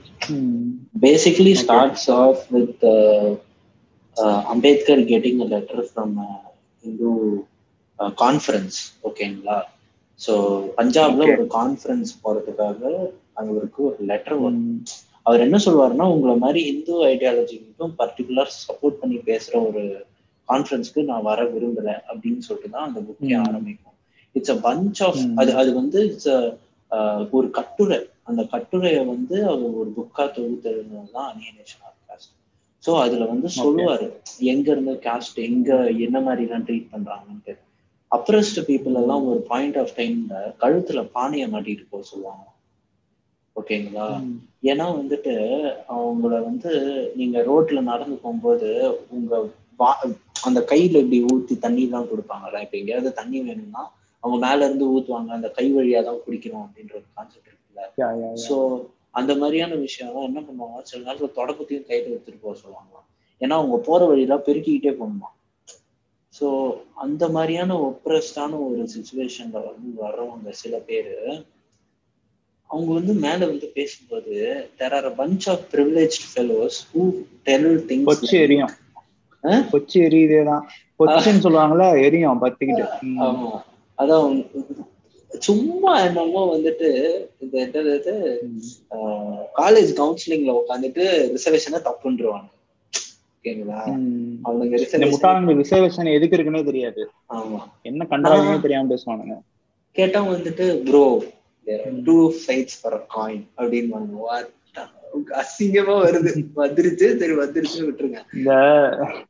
[1.01, 1.61] basically Okay.
[1.61, 3.29] starts off with uh,
[4.17, 6.31] uh, Ambedkar getting a letter from a
[6.83, 7.11] Hindu
[7.99, 8.75] uh, conference
[9.07, 9.57] ஓகேங்களா
[10.19, 10.33] so
[10.77, 11.23] பஞ்சாப்ல.
[11.31, 12.81] ஒரு conference போறதுக்காக
[13.41, 14.67] அவருக்கு ஒரு letter வரும்
[15.25, 19.83] அவர் என்ன சொல்லுவாருன்னா உங்களை மாதிரி இந்து ஐடியாலஜிக்கும் பர்டிகுலர் சப்போர்ட் பண்ணி பேசுற ஒரு
[20.47, 23.45] கான்ஃபரன்ஸ்க்கு நான் வர விரும்பல அப்படின்னு சொல்லிட்டு தான் அந்த புக்கே ம்.
[23.47, 23.97] ஆரம்பிக்கும்
[24.35, 25.21] இட்ஸ் அ பஞ்ச் ஆஃப்.
[25.41, 26.31] அது அது வந்து இட்ஸ்
[27.31, 27.99] ஒரு கட்டுரை.
[28.23, 30.81] அந்த கட்டுரையை வந்து அவர் ஒரு புக்கா தொகுத்தது
[31.13, 32.31] தான் அனியனேஷன் ஆஃப் காஸ்ட்
[32.83, 34.07] ஸோ அதுல வந்து சொல்லுவாரு
[34.51, 35.69] எங்க இருந்து காஸ்ட் எங்க
[36.05, 37.53] என்ன மாதிரி எல்லாம் ட்ரீட் பண்றாங்கன்ட்டு.
[38.11, 42.45] அப்ரஸ்ட் பீப்புள் எல்லாம் ஒரு பாயிண்ட் ஆஃப் டைம்ல கழுத்துல பானையை மாட்டிட்டு போக சொல்லுவாங்க.
[43.55, 44.07] ஓகேங்களா
[44.63, 45.33] ஏன்னா வந்துட்டு
[45.95, 46.71] அவங்கள வந்து
[47.15, 48.69] நீங்க ரோட்ல நடந்து போகும்போது
[49.09, 49.33] உங்க
[50.47, 53.83] அந்த கையில இப்படி ஊத்தி தண்ணி எல்லாம் கொடுப்பாங்கல்ல இப்ப எங்கேயாவது தண்ணி வேணும்னா
[54.23, 57.83] அவங்க மேல இருந்து ஊத்துவாங்க அந்த கை வழியா தான் குடிக்கணும் அப்படின்ற ஒரு கான்செப்ட் இருக்குல்ல.
[58.43, 58.55] சோ
[59.15, 63.07] அந்த மாதிரியான விஷயம்லாம் என்ன பண்ணுவாங்க சில நேரத்துல தொடக்கத்தையும் கையில எடுத்துட்டு போக சொல்லுவாங்களாம்
[63.41, 65.29] ஏன்னா அவங்க போற வழியில பெருக்கிக்கிட்டே போகணுமா?
[66.33, 66.47] ஸோ
[66.97, 71.09] அந்த மாதிரியான ஒப்ரஸ்டான ஒரு சுச்சுவேஷன்ல வந்து வர்றவங்க சில பேர்
[72.69, 74.33] அவங்க வந்து மேல வந்து பேசும்போது
[74.77, 77.03] there are punch of privilege fellows who
[77.43, 78.73] tell things Kochi எரியும்.
[79.71, 80.63] கொச்சி எரியுதேதான்.
[80.99, 82.85] கொச்சின்னு சொல்லுவாங்கல்ல எரியும் பத்திக்கிட்டு.
[83.27, 83.51] ஆமா.
[84.01, 84.31] அதான்
[85.31, 86.87] சும்மா என்னமோ வந்துட்டு
[87.39, 88.13] இந்த என்னது
[89.59, 91.03] காலேஜ் கவுன்சிலிங்ல உட்காந்துட்டு
[91.35, 92.49] ரிசர்வேஷனை தப்புன்றுவாங்க.
[93.35, 93.79] ஓகேங்களா
[94.45, 97.03] அவனுங்க இந்த ரிசர்வேஷன் எதுக்கு இருக்குன்னே தெரியாது.
[97.29, 97.59] ஆமா.
[97.81, 99.37] என்ன கண்டாலுமே தெரியாம பேசுவானுங்க.
[99.95, 101.05] கேட்டா வந்துட்டு bro
[102.03, 103.89] two sides for coin அப்படின்னு
[105.13, 106.45] அசிங்கமா வருது.
[106.55, 107.17] வந்துருச்சு.
[107.17, 108.19] சரி வந்துருச்சு விட்டுருங்க.
[108.33, 108.51] இந்த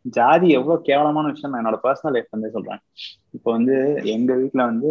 [0.01, 2.81] ஜாதி எவ்வளவு கேவலமான விஷயம் நான் என்னோட பர்சனல் லைஃப் வந்து சொல்றேன்.
[3.31, 4.89] இப்போ வந்து எங்க வீட்ல வந்து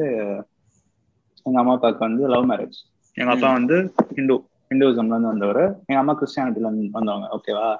[1.47, 2.79] எங்க அம்மா அப்பாவுக்கு வந்து லவ் மேரேஜ்
[3.17, 4.35] எங்க அப்பா வந்து ஹிந்து
[4.71, 5.83] ஹிந்துவிசம்ல இருந்து வந்தவர்.
[5.87, 7.29] எங்க அம்மா கிறிஸ்டியானிட்டில இருந்து வந்தவங்க.
[7.39, 7.77] ஓகேவா.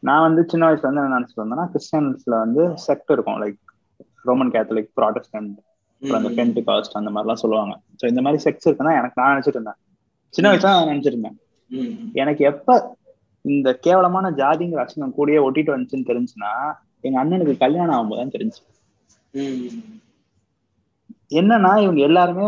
[0.00, 3.40] நான் வந்து சின்ன வயசுல இருந்து என்ன நினைச்சிட்டு வந்தேன்னா கிறிஸ்டியன்ஸ்ல வந்து செக்ட் இருக்கும்.
[3.40, 3.58] லைக்
[4.22, 5.56] ரோமன் கேத்தலிக் ப்ராட்டஸ்டன்ட்
[6.02, 7.80] அப்புறம் அந்த பென்ட் காஸ்ட் அந்த மாதிரிலாம் சொல்லுவாங்க.
[8.02, 9.78] ஸோ இந்த மாதிரி செக்ஸ் இருக்குன்னா எனக்கு நான் நினைச்சிட்டு இருந்தேன்.
[10.34, 11.38] சின்ன வயசுல நான் ம்.
[12.22, 12.76] எனக்கு எப்ப
[13.44, 16.52] இந்த கேவலமான ஜாதிங்கிற அசிங்கம் கூடயே ஒட்டிட்டு வந்துச்சுன்னு தெரிஞ்சுன்னா
[17.06, 18.60] எங்க அண்ணனுக்கு கல்யாணம் ஆகும்போது தான் தெரிஞ்சு.
[21.40, 22.44] என்னன்னா இவங்க எல்லாருமே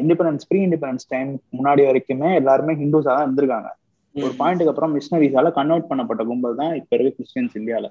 [0.00, 3.70] இண்டிபெண்டன்ஸ் ப்ரீ இண்டிபெண்டன்ஸ் டைம் முன்னாடி வரைக்குமே எல்லாருமே ஹிந்துஸா தான் இருந்திருக்காங்க.
[4.14, 7.86] ஒரு பாயிண்ட்டுக்கு அப்புறம் மிஷினரிஸால கன்வெர்ட் பண்ணப்பட்ட கும்பல் தான் இப்ப இருக்க கிறிஸ்டியன்ஸ் இந்தியால.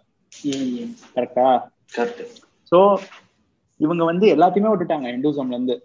[1.16, 1.48] கரெக்டா.
[2.72, 2.80] சோ
[3.80, 5.76] இவங்க வந்து எல்லாத்தையுமே விட்டுட்டாங்க ஹிந்துசம்ல இருந்து.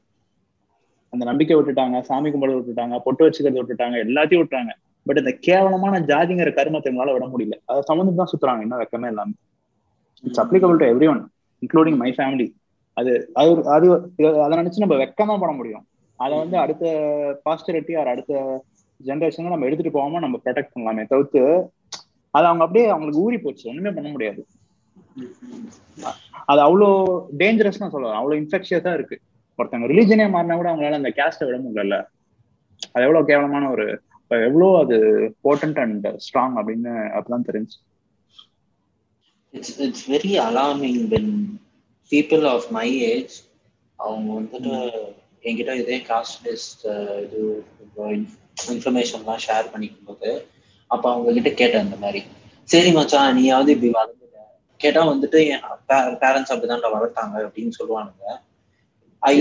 [1.17, 4.73] அந்த நம்பிக்கை விட்டுட்டாங்க சாமி கும்பிட விட்டுட்டாங்க பொட்டு வச்சுக்கிறத விட்டுட்டாங்க எல்லாத்தையும் விட்டுட்டாங்க
[5.07, 7.57] பட் இந்த கேவலமான ஜாதிங்கிற கருமத்தை எங்களால விட முடியல.
[7.71, 9.35] அதை சம்மந்தம் தான் சுத்துறாங்க இன்னும் வெக்கமே இல்லாம.
[10.25, 11.21] It's applicable to every one
[11.63, 12.47] including my family
[12.97, 13.87] அது அது அது
[14.45, 15.85] அதை நினைச்சு நம்ம வெக்கமா பண்ண முடியும்.
[16.21, 16.85] அதை வந்து அடுத்த
[17.47, 18.35] பாஸ்டரிட்டி ஆர் அடுத்த
[19.01, 21.43] ஜென்ரேஷன் நம்ம எடுத்துட்டு போகாம நம்ம ப்ரொடெக்ட் பண்ணலாமே தவிர்த்து
[22.35, 23.65] அது அவங்க அப்படியே அவங்களுக்கு ஊறி போச்சு.
[23.71, 24.41] ஒண்ணுமே பண்ண முடியாது.
[26.51, 26.89] அது அவ்வளோ
[27.43, 29.17] டேஞ்சரஸ் தான் சொல்லுவாங்க அவ்வளோ இன்ஃபெக்ஷியஸா இருக்கு.
[29.59, 31.99] ஒருத்தவங்க ரிலீஜனே மாறினா கூட அவங்களால அந்த கேஸ்டை விட முடியல.
[32.95, 33.87] அது எவ்வளவு கேவலமான ஒரு
[34.31, 34.97] எவ்வளோ அது
[35.45, 37.77] போர்டன்ட் அண்ட் ஸ்ட்ராங் அப்படின்னு அப்பதான் தெரிஞ்சு.
[39.55, 41.31] It's it's very alarming when
[42.13, 43.37] people of my age
[43.99, 44.75] அவங்க வந்துட்டு
[45.49, 46.85] என்கிட்ட இதே காஸ்ட் லிஸ்ட்
[47.25, 47.41] இது
[48.75, 50.31] இன்ஃபர்மேஷன்லாம் ஷேர் பண்ணிக்கும் போது
[50.91, 52.21] அப்போ அவங்க கிட்ட கேட்டேன் இந்த மாதிரி.
[52.69, 54.25] சரி மச்சான் நீயாவது இப்படி வளர்ந்துட்ட
[54.81, 55.65] கேட்டால் வந்துட்டு என்
[56.23, 58.25] பேரண்ட்ஸ் அப்படிதான்டா வளர்த்தாங்க அப்படின்னு சொல்லுவானுங்க.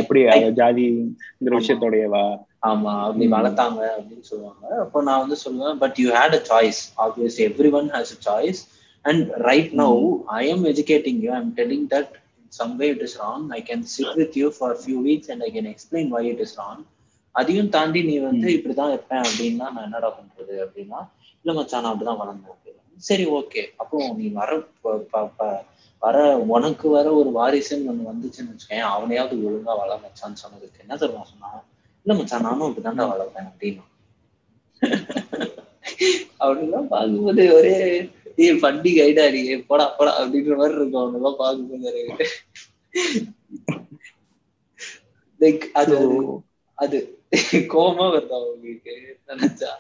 [0.02, 2.24] எப்படி அது ஜாதிங்கிற விஷயத்தோடையவா?
[2.70, 3.26] ஆமா அப்படி.
[3.34, 4.64] வளர்த்தாங்க அப்படின்னு சொல்லுவாங்க.
[4.84, 8.62] அப்போ நான் வந்து சொல்லுவேன் but you had a choice obviously every one has a choice
[9.06, 10.00] and right now
[10.38, 12.14] I am educating you I'm telling that
[12.54, 15.52] some way it is wrong I can sit with you for few weeks and I
[15.56, 16.84] can explain why it is wrong
[17.36, 18.48] அதையும் தாண்டி நீ வந்து.
[18.58, 21.00] இப்படிதான் இருப்பேன் அப்படின்னா நான் என்னடா பண்றது அப்படின்னா
[21.46, 22.52] இல்ல மச்சான் நான் அப்படிதான் வளர்ந்தேன்.
[23.02, 24.52] சரி ஓகே அப்போ நீ வர
[26.02, 26.18] வர
[26.48, 31.64] உனக்கு வர ஒரு வாரிசுன்னு ஒண்ணு வந்துச்சுன்னு வச்சுக்கேன் அவனையாவது ஒழுங்கா வள மச்சான்னு சொன்னதுக்கு என்ன தருவான் சொன்னான்?
[32.06, 33.84] இல்ல மச்சான் நானும் அப்படிதான்டா வளர்ப்பேன் அப்படின்னு.
[36.40, 37.76] அவனுலாம் பார்க்கும்போது ஒரே
[38.40, 41.12] ஏ பண்டி கைடா நீ போடா போடா அப்படின்ற மாதிரி இருக்கும்.
[41.40, 42.26] பார்க்கும்போது எனக்கு
[45.42, 45.96] லைக் அது
[46.78, 46.98] அது
[47.72, 48.94] கோபமா வருதா உங்களுக்கு
[49.30, 49.72] நினைச்சா.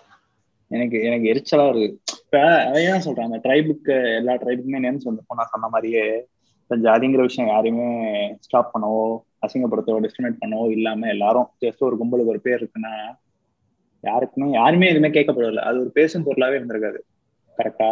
[0.75, 1.89] எனக்கு எனக்கு எரிச்சலா இருக்கு.
[2.23, 3.27] இப்ப அதான் சொல்றேன்?
[3.29, 6.03] அந்த ட்ரைபுக்கு எல்லா ட்ரைபுக்குமே நேம் வந்து நான் சொன்ன மாதிரியே
[6.61, 7.87] இப்போ ஜாதிங்கிற விஷயம் யாரையுமே
[8.39, 9.03] ஸ்டாப் பண்ணவோ
[9.45, 12.93] அசிங்கப்படுத்தவோ டிஸ்கிரிமினேட் பண்ணவோ இல்லாம எல்லாரும் ஜஸ்ட் ஒரு கும்பலுக்கு ஒரு பேர் இருக்குன்னா
[14.03, 16.99] யாருக்குமே யாருமே எதுவுமே கேட்கப்படல அது ஒரு பேசும் பொருளாவே இருந்திருக்காது.
[17.57, 17.89] கரெக்டா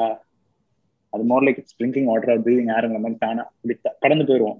[1.13, 3.43] அது more like drinking water breathing ஏருங்கிற மாதிரி தானா?
[3.51, 4.59] அப்படி கடந்து போயிடுவோம்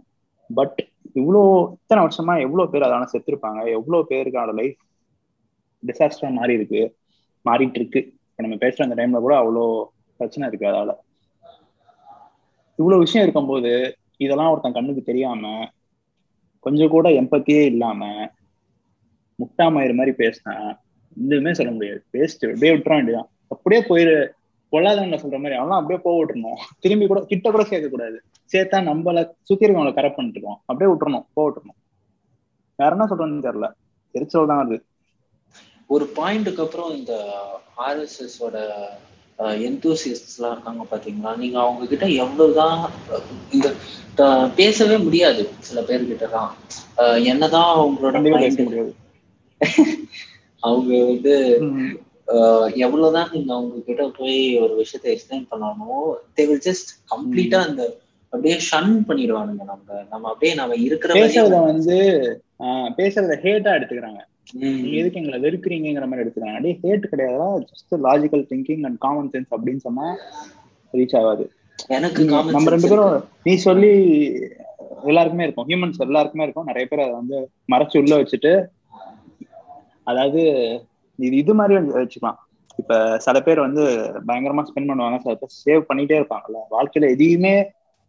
[0.49, 0.79] பட்
[1.15, 1.41] இவ்வளோ
[1.73, 3.59] இத்தனை வருஷமா எவ்வளோ பேர் அதான செத்துருப்பாங்க?
[3.77, 4.79] எவ்வளோ பேருக்கு பேருக்கான லைஃப்
[5.83, 6.81] டிசாஸ்டரா மாறி இருக்கு?
[7.45, 9.85] மாறிட்டு இருக்கு இப்போ நம்ம பேசுற அந்த டைம்ல கூட அவ்வளோ
[10.17, 10.91] பிரச்சனை இருக்கு அதால.
[12.75, 15.69] இவ்வளவு விஷயம் இருக்கும்போது இதெல்லாம் ஒருத்தன் கண்ணுக்கு தெரியாம
[16.59, 18.31] கொஞ்சம் கூட எம்பத்தியே இல்லாம
[19.39, 20.77] முட்டாமயிறு மாதிரி பேசினா
[21.25, 22.05] எதுவுமே சொல்ல முடியாது.
[22.13, 24.29] பேசிட்டு அப்படியே விட்டுற வேண்டியதான் அப்படியே போயிரு.
[24.71, 28.21] பொல்லாதவங்க சொல்ற மாதிரி அவெல்லாம் அப்படியே போக விட்டுருணும் திரும்பி கூட கிட்ட கூட சேர்க்க கூடாது
[28.51, 30.59] சேர்த்தா நம்மள சுத்தி இருக்கவங்களை கரெக்ட் பண்ணிட்டு இருக்கோம்.
[30.65, 31.25] அப்படியே விட்டுறணும்.
[31.33, 31.79] போக விட்டுறணும்.
[32.75, 33.71] வேற என்ன சொல்றேன்னு தெரியல.
[34.11, 34.85] எரிச்சல் தான் அது.
[35.93, 37.13] ஒரு பாயிண்ட்டுக்கு அப்புறம் இந்த
[37.87, 38.57] ஆர்எஸ்எஸ் ஓட
[39.67, 41.31] எந்தூசியஸ்ட்லாம் இருக்காங்க பாத்தீங்களா?
[41.41, 42.79] நீங்க அவங்க கிட்ட எவ்வளவுதான்
[43.53, 43.67] இந்த
[44.59, 46.51] பேசவே முடியாது சில பேர்கிட்டலாம்
[47.31, 48.17] என்னதான் அவங்களோட
[50.63, 51.33] அவங்க வந்து
[52.83, 56.03] எவ்வளவுதான் நீங்க அவங்க கிட்ட போய் ஒரு விஷயத்த எக்ஸ்பிளைன் பண்ணாலும்
[56.37, 57.81] தே வில் ஜஸ்ட் கம்ப்ளீட்டா அந்த
[58.33, 59.87] அப்படியே ஷன் பண்ணிடுவானுங்க நம்ம.
[60.11, 61.97] நம்ம அப்படியே நம்ம இருக்கிற பேசுறத வந்து
[62.99, 64.21] பேசுறத ஹேட்டா எடுத்துக்கிறாங்க.
[64.53, 67.47] நீங்க எதுக்கு எங்களை வெறுக்கிறீங்கிற மாதிரி எடுத்துக்கிறாங்க அப்படியே ஹேட் கிடையாதா.
[67.69, 70.07] Just logical thinking and common sense அப்படின்னு சொன்னா
[70.93, 71.45] ரீச் ஆகாது.
[71.89, 72.83] எனக்கு நம்ம ரெண்டு.
[72.85, 73.91] பேரும் நீ சொல்லி
[75.09, 75.67] எல்லாருக்குமே இருக்கும்.
[75.67, 76.69] ஹியூமன்ஸ் எல்லாருக்குமே இருக்கும்.
[76.71, 77.37] நிறைய பேர் அதை வந்து
[77.73, 78.53] மறைச்சு உள்ள வச்சுட்டு
[80.07, 80.41] அதாவது
[81.19, 82.39] இது இது மாதிரி வச்சுக்கலாம்.
[82.79, 83.83] இப்ப சில பேர் வந்து
[84.27, 85.17] பயங்கரமா ஸ்பெண்ட் பண்ணுவாங்க.
[85.23, 86.59] சில பேர் சேவ் பண்ணிட்டே இருப்பாங்கல்ல.
[86.75, 87.53] வாழ்க்கையில எதையுமே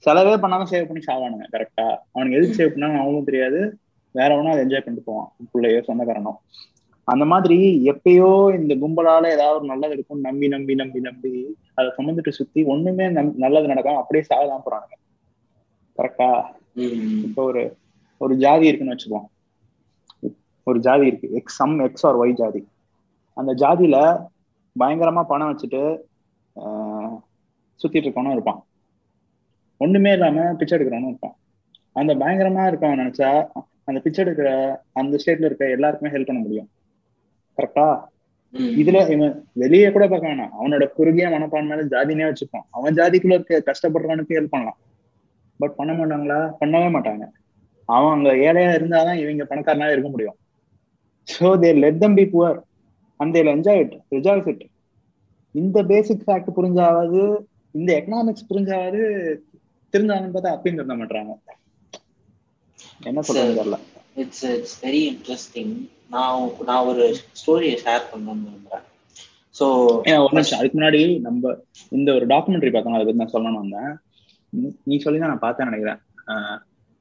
[0.05, 3.61] செலவே பண்ணாம சேவ் பண்ணி சாவானுங்க கரெக்டா அவனுக்கு எதுக்கு சேவ் பண்ணாலும் அவனுக்கும் தெரியாது.
[4.15, 6.33] வேற ஒன்னும் அதை என்ஜாய் பண்ணிட்டு போவான் பிள்ளையோ சொந்தக்காரனோ.
[7.09, 7.57] அந்த மாதிரி
[7.91, 11.33] எப்பயோ இந்த கும்பலால ஏதாவது ஒரு நல்லது இருக்கும் நம்பி நம்பி நம்பி நம்பி
[11.79, 13.07] அதை சுமந்துட்டு சுத்தி ஒண்ணுமே
[13.43, 14.93] நல்லது நடக்காம அப்படியே சாகதான் போறாங்க
[15.99, 16.29] கரெக்டா
[17.27, 17.63] இப்போ ஒரு
[18.21, 19.27] ஒரு ஜாதி இருக்குன்னு வச்சுப்போம்
[20.67, 21.29] ஒரு ஜாதி இருக்கு.
[21.39, 22.61] X some X or Y ஜாதி.
[23.37, 23.97] அந்த ஜாதியில
[24.77, 25.81] பயங்கரமா பணம் வச்சுட்டு
[26.57, 27.15] ஆஹ்,
[27.81, 28.61] சுத்திட்டு இருக்கவனும் இருப்பான்.
[29.81, 31.37] ஒண்ணுமே இல்லாம பிச்சை எடுக்கிறவனும் இருப்பான்.
[31.97, 33.31] அந்த பயங்கரமா இருக்கவன் நினைச்சா
[33.89, 34.49] அந்த பிச்சை எடுக்கிற
[34.93, 36.69] அந்த ஸ்டேட்ல இருக்க எல்லாருக்குமே ஹெல்ப் பண்ண முடியும்.
[37.59, 37.87] கரெக்டா.
[38.81, 40.53] இதுல இவன் வெளியே கூட பார்க்க வேணாம்.
[40.59, 42.67] அவனோட குறுகிய மனப்பான்மையில ஜாதினே வச்சுப்பான்.
[42.71, 44.79] அவன் ஜாதிக்குள்ள இருக்க கஷ்டப்படுறவனுக்கு ஹெல்ப் பண்ணலாம்.
[45.61, 46.39] பட் பண்ண மாட்டாங்களா?
[46.61, 47.25] பண்ணவே மாட்டாங்க.
[47.89, 50.37] அவன் அங்க ஏழையா இருந்தாதான் இவங்க பணக்காரனா இருக்க முடியும்.
[51.29, 52.59] So they let them be poor
[53.21, 54.65] and they'll enjoy it rejoice it
[55.55, 57.23] இந்த பேசிக் ஃபேக்ட் புரிஞ்சாவது
[57.75, 59.03] இந்த எக்கனாமிக்ஸ் புரிஞ்சாவது
[59.95, 61.35] திருந்தாங்கன்னு பார்த்தா அப்பயும் திருந்த மாட்டாங்க
[63.05, 63.79] என்ன சொல்றது தெரியல.
[64.15, 68.83] இட்ஸ் இட்ஸ் வெரி இன்ட்ரெஸ்டிங் நான் நான் ஒரு ஸ்டோரியை ஷேர் பண்ணணும்னு விரும்புறேன்.
[69.59, 70.59] ஸோ ஒரு நிமிஷம்.
[70.59, 71.57] அதுக்கு முன்னாடி நம்ம
[71.91, 73.99] இந்த ஒரு டாக்குமெண்ட்ரி பார்த்தோம் அதை பத்தி நான் சொல்லணும் வந்தேன்.
[74.87, 76.01] நீ- சொல்லி தான் நான் பார்த்தேன் நினைக்கிறேன்.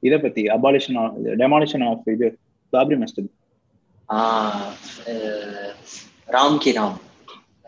[0.00, 2.38] இதை பத்தி அபாலிஷன் ஆஃப் டெமாலிஷன் ஆஃப் இது
[2.72, 3.32] பாப்ரி மஸ்ஜித்
[6.26, 6.96] ராம் கி ராம்.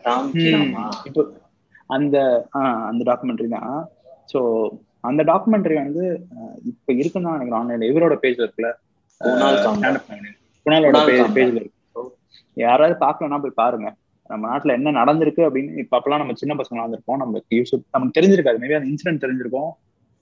[0.03, 1.01] ராம் கி ராமா?
[1.03, 1.27] இப்போ
[1.87, 3.89] அந்த அந்த டாக்குமெண்ட்ரி தான்.
[4.33, 4.67] ஸோ
[5.03, 6.03] அந்த டாக்குமெண்ட்ரி வந்து
[6.71, 7.59] இப்ப இருக்குன்னு தான் நினைக்கிறேன்.
[7.61, 8.69] ஆன்லைன்ல இவரோட பேஜ் இருக்குல்ல.
[10.65, 10.99] குணாலோட.
[11.37, 12.03] பேஜ்ல இருக்கு.
[12.57, 13.87] யாராவது பார்க்கலன்னா போய் பாருங்க.
[14.29, 18.61] நம்ம நாட்டுல என்ன நடந்திருக்கு அப்படின்னு இப்ப அப்பெல்லாம் நம்ம சின்ன பசங்க வந்திருப்போம் நம்ம யூஸ் நமக்கு தெரிஞ்சிருக்காது.
[18.63, 19.69] மேபி அந்த இன்சிடென்ட் தெரிஞ்சிருக்கும்.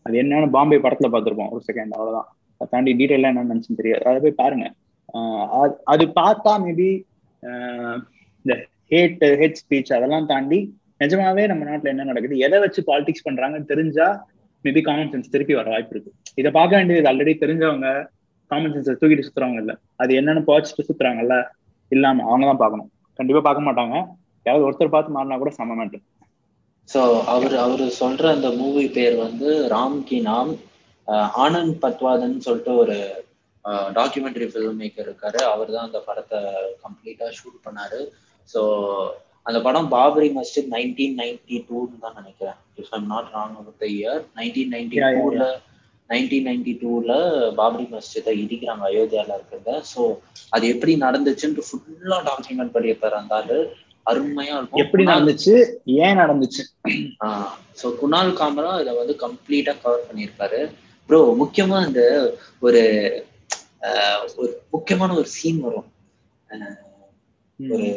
[0.05, 1.51] அது என்னன்னு பாம்பே படத்துல பார்த்திருப்போம்.
[1.55, 2.28] ஒரு செகண்ட் அவ்வளவுதான்.
[2.61, 4.03] அதை தாண்டி டீட்டெயிலாம் என்னன்னு நினைச்சு தெரியாது.
[4.09, 4.65] அதை போய் பாருங்க.
[5.93, 6.89] அது பார்த்தா மேபி
[8.45, 8.53] இந்த
[8.91, 10.59] ஹேட் ஹேட் ஸ்பீச் அதெல்லாம் தாண்டி
[11.03, 12.36] நிஜமாவே நம்ம நாட்டுல என்ன நடக்குது?
[12.45, 14.07] எதை வச்சு பாலிடிக்ஸ் பண்றாங்கன்னு தெரிஞ்சா
[14.66, 16.11] மேபி காமன் சென்ஸ் திருப்பி வர வாய்ப்பு இருக்கு
[16.41, 17.89] இதை பார்க்க வேண்டியது ஆல்ரெடி தெரிஞ்சவங்க
[18.51, 19.74] காமன் சென்ஸை தூக்கிட்டு சுத்துறவங்க இல்ல.
[20.01, 21.36] அது என்னன்னு பாய்ச்சிட்டு சுத்துறாங்கல்ல
[21.91, 22.89] இல்லாம அவங்க தான் பார்க்கணும்.
[23.20, 23.95] கண்டிப்பா பார்க்க மாட்டாங்க.
[24.45, 26.03] யாராவது ஒருத்தர் பார்த்து மாறினா கூட சம மேட்டர்
[26.89, 27.01] ஸோ
[27.34, 30.51] அவர் அவர் சொல்ற அந்த மூவி பேர் வந்து ராம் கி நாம்
[31.43, 32.97] ஆனந்த் பத்வாதன் சொல்லிட்டு ஒரு
[33.97, 35.39] டாக்குமெண்ட்ரி ஃபில்ம் மேக்கர் இருக்காரு.
[35.53, 36.39] அவர் தான் அந்த படத்தை
[36.84, 37.99] கம்ப்ளீட்டா ஷூட் பண்ணாரு.
[38.49, 38.61] ஸோ
[39.46, 42.60] அந்த படம் பாபரி மஸ்ஜித் நைன்டீன் நைன்டி டூன்னு தான் நினைக்கிறேன்.
[42.82, 45.41] If I'm not wrong with year nineteen ninety டூல
[46.10, 47.12] நைன்டீன் நைன்டி டூல
[47.60, 49.72] பாபரி மஸ்ஜிதை இடிக்கிறாங்க அயோத்தியால இருக்கிறத.
[49.91, 50.02] ஸோ
[50.52, 53.58] அது எப்படி நடந்துச்சுன்ட்டு ஃபுல்லா டாக்குமெண்ட் பண்ணியிருப்பாரு அந்த ஆளு.
[54.06, 54.82] அருமையா இருக்கும்.
[54.84, 55.54] எப்படி நடந்துச்சு?
[56.06, 56.64] ஏன் நடந்துச்சு?
[57.80, 60.60] ஸோ குணால் காமரா இதை வந்து கம்ப்ளீட்டா கவர் பண்ணியிருப்பாரு.
[61.10, 62.02] ப்ரோ முக்கியமா அந்த
[62.62, 62.82] ஒரு
[64.38, 65.89] ஒரு முக்கியமான ஒரு சீன் வரும்.
[67.60, 67.88] ஒரு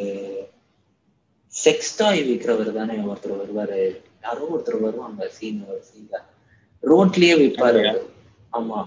[1.54, 3.80] செக்ஸ் டாய் விற்கிறவர் தானே ஒருத்தர் வருவாரு
[4.24, 6.16] யாரோ ஒருத்தர் வருவாங்க சீன் ஒரு சீன்ல
[6.82, 7.82] ரோட்லயே விற்பாரு.
[8.52, 8.78] ஆமா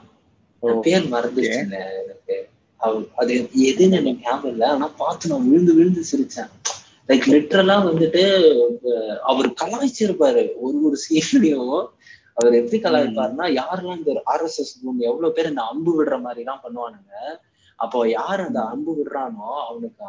[0.84, 2.36] பேர் மறந்துச்சுங்க எனக்கு
[3.20, 3.34] அது
[3.70, 6.52] எதுன்னு எனக்கு ஞாபகம் இல்லை ஆனா பார்த்து நான் விழுந்து விழுந்து சிரிச்சேன்
[7.10, 8.24] லைக் லிட்ரலா வந்துட்டு
[9.30, 11.74] அவர் கலாய்ச்சிருப்பாரு ஒரு ஒரு சீன்லயும்
[12.38, 17.14] அவர் எப்படி கலாய்ப்பாருன்னா யாரெல்லாம் இந்த ஆர்எஸ்எஸ் குரூப் எவ்வளவு பேர் இந்த அம்பு விடுற மாதிரி எல்லாம் பண்ணுவானுங்க
[17.80, 20.04] அப்போ யார் அந்த அம்பு விடுறானோ அவனுக்கு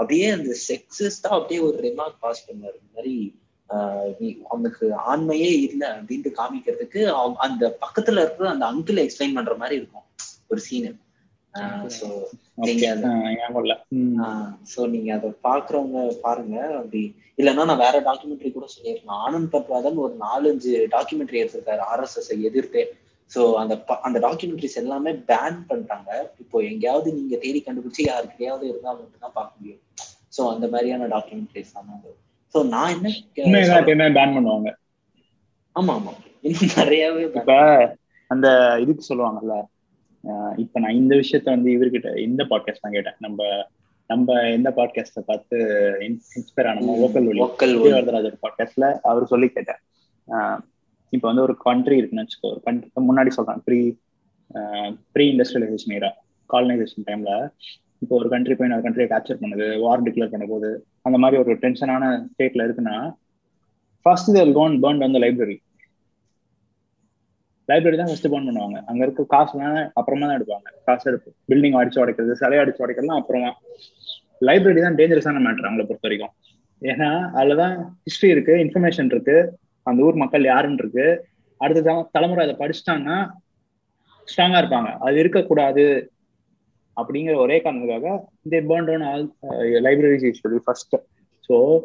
[0.00, 3.14] அப்படியே அந்த செக்ஸிஸ்டா அப்படியே ஒரு ரிமார்க் பாஸ் பண்ணுவாரு இந்த மாதிரி
[4.50, 7.02] அவனுக்கு ஆண்மையே இல்லை அப்படின்ட்டு காமிக்கிறதுக்கு
[7.46, 10.06] அந்த பக்கத்துல இருக்கிற அந்த அங்கிள் எக்ஸ்பிளைன் பண்ற மாதிரி இருக்கும்
[10.48, 10.90] ஒரு சீனு
[14.72, 15.10] ஸோ நீங்க.
[15.18, 16.56] அது பாக்குறவங்க பாருங்க.
[16.78, 17.00] அப்படி
[17.38, 19.22] இல்லைன்னா நான் வேற டாக்குமெண்ட்ரி கூட சொல்லியிருக்கலாம்.
[19.26, 21.82] ஆனந்த் பட்வாதன் ஒரு நாலஞ்சு டாக்குமெண்ட்ரி எடுத்திருக்காரு.
[21.92, 22.82] ஆர்எஸ்எஸ் எதிர்த்தே.
[23.34, 29.36] ஸோ அந்த அந்த டாக்குமெண்ட்ரிஸ் எல்லாமே பேன் பண்ணிட்டாங்க இப்போ எங்கேயாவது நீங்க தேடி கண்டுபிடிச்சு யாருக்கிட்டையாவது இருந்தா மட்டும்தான்
[29.38, 29.82] பார்க்க முடியும்.
[30.36, 31.90] ஸோ அந்த மாதிரியான டாக்குமெண்ட்ரிஸ் தான்
[32.54, 34.70] ஸோ நான் என்ன பேன் பண்ணுவாங்க.
[35.76, 36.12] ஆமா ஆமா.
[36.42, 37.54] இன்னும் நிறையவே இப்ப
[38.30, 38.48] அந்த
[38.84, 39.56] இதுக்கு சொல்லுவாங்கல்ல
[40.56, 43.18] இப்ப நான் இந்த விஷயத்த வந்து இவர்கிட்ட இந்த பாட்காஸ்ட் தான் கேட்டேன்.
[43.18, 43.42] நம்ம
[44.10, 45.56] நம்ம எந்த பாட்காஸ்ட பார்த்து
[46.08, 47.40] இன்ஸ்பயர் ஆனமோ ஓக்கல் ஒலி.
[47.82, 49.80] விஜயவர்தராஜர் பாட்காஸ்ட்ல அவர் சொல்லி கேட்டேன்.
[51.12, 53.80] இப்ப வந்து ஒரு கண்ட்ரி இருக்குன்னு வச்சுக்கோ ஒரு முன்னாடி சொல்றேன் pre
[55.14, 56.10] pre industrialisation era
[56.50, 57.32] colonisation டைம்ல
[58.02, 60.68] இப்போ ஒரு கண்ட்ரி போய் இன்னொரு கண்ட்ரியை கேப்சர் பண்ணுது வார் டிக்ளேர் பண்ண போது
[61.08, 62.96] அந்த மாதிரி ஒரு டென்ஷனான ஸ்டேட்ல இருக்குன்னா
[64.06, 65.56] ஃபர்ஸ்ட் தேர் கோன் பேர்ன் வந்து லைப்ரரி
[67.68, 68.78] லைப்ரரி தான் ஃபர்ஸ்ட் பேர்ன் பண்ணுவாங்க.
[68.90, 70.68] அங்க இருக்க காசுலாம் அப்புறமா தான் எடுப்பாங்க.
[70.86, 71.30] காசு எடுப்பு.
[71.50, 73.50] பில்டிங் அடிச்சு உடைக்கிறது சிலையை அடிச்சு உடைக்கிறதுலாம் அப்புறமா.
[74.48, 76.32] லைப்ரரி தான் டேஞ்சரஸான மேட்டர் அவங்கள பொறுத்த வரைக்கும்.
[76.82, 77.74] ஏன்னா அதுலதான்
[78.06, 79.36] ஹிஸ்டரி இருக்கு இன்ஃபர்மேஷன் இருக்கு.
[79.82, 81.26] அந்த ஊர் மக்கள் யாருன்னு இருக்கு.
[81.56, 83.30] அடுத்த தல- தலைமுறை அதை படிச்சிட்டாங்கன்னா
[84.36, 84.96] ஸ்ட்ராங்கா இருப்பாங்க.
[85.00, 86.12] அது இருக்கக்கூடாது
[86.96, 88.20] அப்படிங்கிற ஒரே காரணத்துக்காக
[88.50, 90.94] they burn down all libraries usually first
[91.48, 91.80] so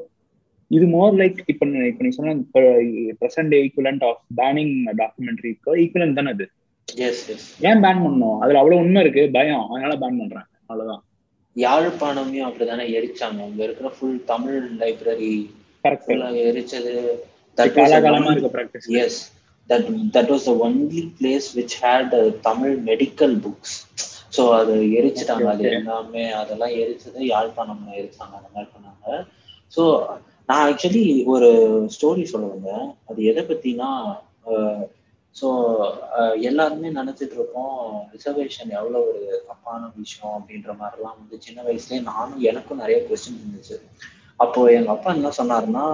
[0.68, 6.50] இது மோர் லைக் இப்போ இப்போ நீ சொன்ன ப்ரெசன்ட் ஈக்குவலண்ட் ஆஃப் பேனிங் டாக்குமெண்ட்ரிக்கு ஈக்குவலண்ட் தானே அது?
[7.62, 8.38] ஏன் பேன் பண்ணணும்?
[8.40, 9.30] அதுல அவ்வளவு உண்மை இருக்கு.
[9.34, 9.70] பயம்.
[9.70, 11.04] அதனால பேன் பண்றாங்க அவ்வளவுதான்.
[11.56, 13.42] யாழ்ப்பாணமையும் அப்படிதானே எரிச்சாங்க.
[13.44, 15.50] அங்க இருக்கிற ஃபுல் தமிழ் லைப்ரரி
[16.30, 17.10] எரிச்சது.
[17.58, 17.92] That was
[18.58, 19.16] practice yes
[19.70, 19.84] that
[20.14, 23.76] that was the only place which had uh, Tamil medical books
[24.38, 25.48] so அது எரிச்சிட்டாங்க.
[25.48, 25.66] அது.
[25.72, 29.06] எல்லாமே அதெல்லாம் எரிச்சது யாழ்ப்பாணம்ல எரிச்சாங்க அந்த மாதிரி பண்ணாங்க.
[29.74, 29.84] ஸோ
[30.50, 31.50] நான் ஆக்சுவலி ஒரு
[31.96, 32.88] ஸ்டோரி சொல்ல வந்தேன்.
[33.10, 33.90] அது எதை பத்தினா
[35.36, 35.48] ஸோ
[36.50, 37.80] எல்லாருமே நினைச்சிட்டு இருக்கோம்
[38.14, 43.78] ரிசர்வேஷன் எவ்வளோ ஒரு தப்பான விஷயம் அப்படின்ற மாதிரிலாம் வந்து சின்ன வயசுலயே நானும் எனக்கும் நிறைய கொஸ்டின் இருந்துச்சு.
[44.40, 45.86] அப்போ எங்க அப்பா என்ன சொன்னாருன்னா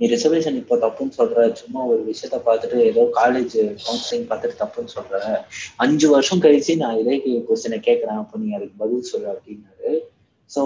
[0.00, 5.22] நீ ரிசர்வேஷன் இப்போ தப்புன்னு சொல்ற சும்மா ஒரு விஷயத்த பார்த்துட்டு ஏதோ காலேஜ் கவுன்சிலிங் பார்த்துட்டு தப்புன்னு சொல்ற
[5.84, 7.16] அஞ்சு வருஷம் கழிச்சு நான் இதே
[7.48, 8.20] கொஸ்டினை கேட்கறேன்.
[8.22, 9.92] அப்போ நீ அதுக்கு பதில் சொல்லு அப்படின்னாரு.
[10.50, 10.62] ஸோ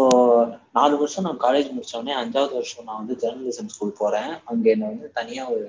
[0.79, 4.33] நாலு வருஷம் நான் காலேஜ் முடிச்சோடனே அஞ்சாவது வருஷம் நான் வந்து ஜேர்னலிசம் ஸ்கூல் போறேன்.
[4.51, 5.69] அங்க என்ன வந்து தனியா ஒரு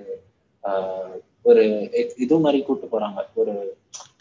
[1.49, 1.64] ஒரு
[2.24, 3.22] இது மாதிரி கூப்பிட்டு போறாங்க.
[3.41, 3.53] ஒரு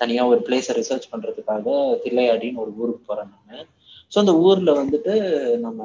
[0.01, 1.67] தனியா ஒரு பிளேஸை ரிசர்ச் பண்றதுக்காக
[2.05, 3.69] தில்லையாடின்னு ஒரு ஊருக்கு போறேன் நான்.
[4.13, 5.13] ஸோ அந்த ஊர்ல வந்துட்டு
[5.59, 5.81] நம்ம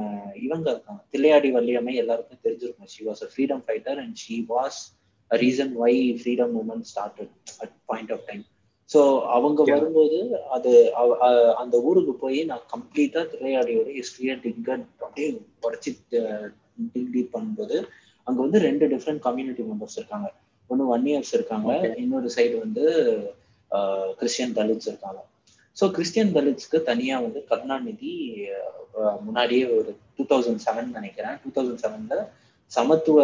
[0.46, 1.02] இவங்க இருக்காங்க.
[1.14, 2.92] தில்லையாடி வள்ளியம்மை எல்லாருக்கும் தெரிஞ்சிருக்கும்.
[2.94, 4.80] She was a freedom fighter and she was
[5.32, 7.32] reason why freedom movement started
[7.64, 8.44] at point of time
[8.90, 9.00] so
[9.36, 9.62] அவங்க.
[9.74, 10.20] வரும்போது
[10.56, 10.72] அது
[11.64, 15.30] அந்த ஊருக்கு போய் நான் கம்ப்ளீட்டா திரையாடியோட ஹிஸ்டரியை டிங்கட் அப்படியே
[15.68, 15.92] உடச்சி
[16.94, 17.78] டிக் டீப் பண்ணும்போது
[18.28, 20.28] அங்க வந்து ரெண்டு டிஃப்ரெண்ட் கம்யூனிட்டி மெம்பர்ஸ் இருக்காங்க.
[20.70, 21.70] ஒன்று ஒன் இயர்ஸ் இருக்காங்க.
[22.04, 22.86] இன்னொரு சைடு வந்து
[24.20, 25.20] கிறிஸ்டியன் தலித்ஸ் இருக்காங்க.
[25.78, 28.12] ஸோ கிறிஸ்டியன் தலித்ஸ்க்கு தனியா வந்து கருணாநிதி
[29.22, 31.36] முன்னாடியே ஒரு டூ தௌசண்ட் செவன் நினைக்கிறேன்.
[31.44, 32.16] டூ தௌசண்ட் செவன்ல
[32.72, 33.18] சமத்துவ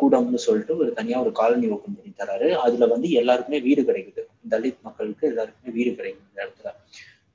[0.00, 2.48] கூடம்னு சொல்லிட்டு ஒரு தனியா ஒரு காலனி ஓப்பன் பண்ணி தராரு.
[2.64, 4.22] அதுல வந்து எல்லாருக்குமே வீடு கிடைக்குது.
[4.50, 6.68] தலித் மக்களுக்கு எல்லாருக்குமே வீடு கிடைக்குது இந்த இடத்துல.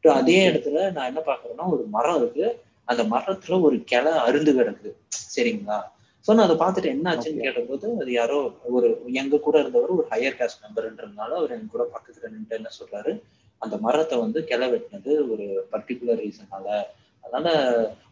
[0.04, 2.48] So, அதே இடத்துல நான் என்ன பாக்குறேன்னா ஒரு மரம் இருக்கு.
[2.86, 4.92] அந்த மரத்துல ஒரு கிளை அருந்து கிடக்குது.
[5.36, 5.80] சரிங்களா?
[6.26, 7.42] சோ நான் அதை பார்த்துட்டு என்ன ஆச்சுன்னு.
[7.42, 8.38] கேட்டபோது அது யாரோ
[8.70, 13.14] ஒரு எங்க கூட இருந்தவர் ஒரு ஹையர் காஸ்ட் மெம்பர்ன்றதுனால அவர் எங்க கூட பக்கத்துல நின்று என்ன சொல்றாரு?
[13.62, 16.68] அந்த மரத்தை வந்து கிளை வெட்டினது ஒரு பர்டிகுலர் ரீசனால
[17.24, 17.48] அதனால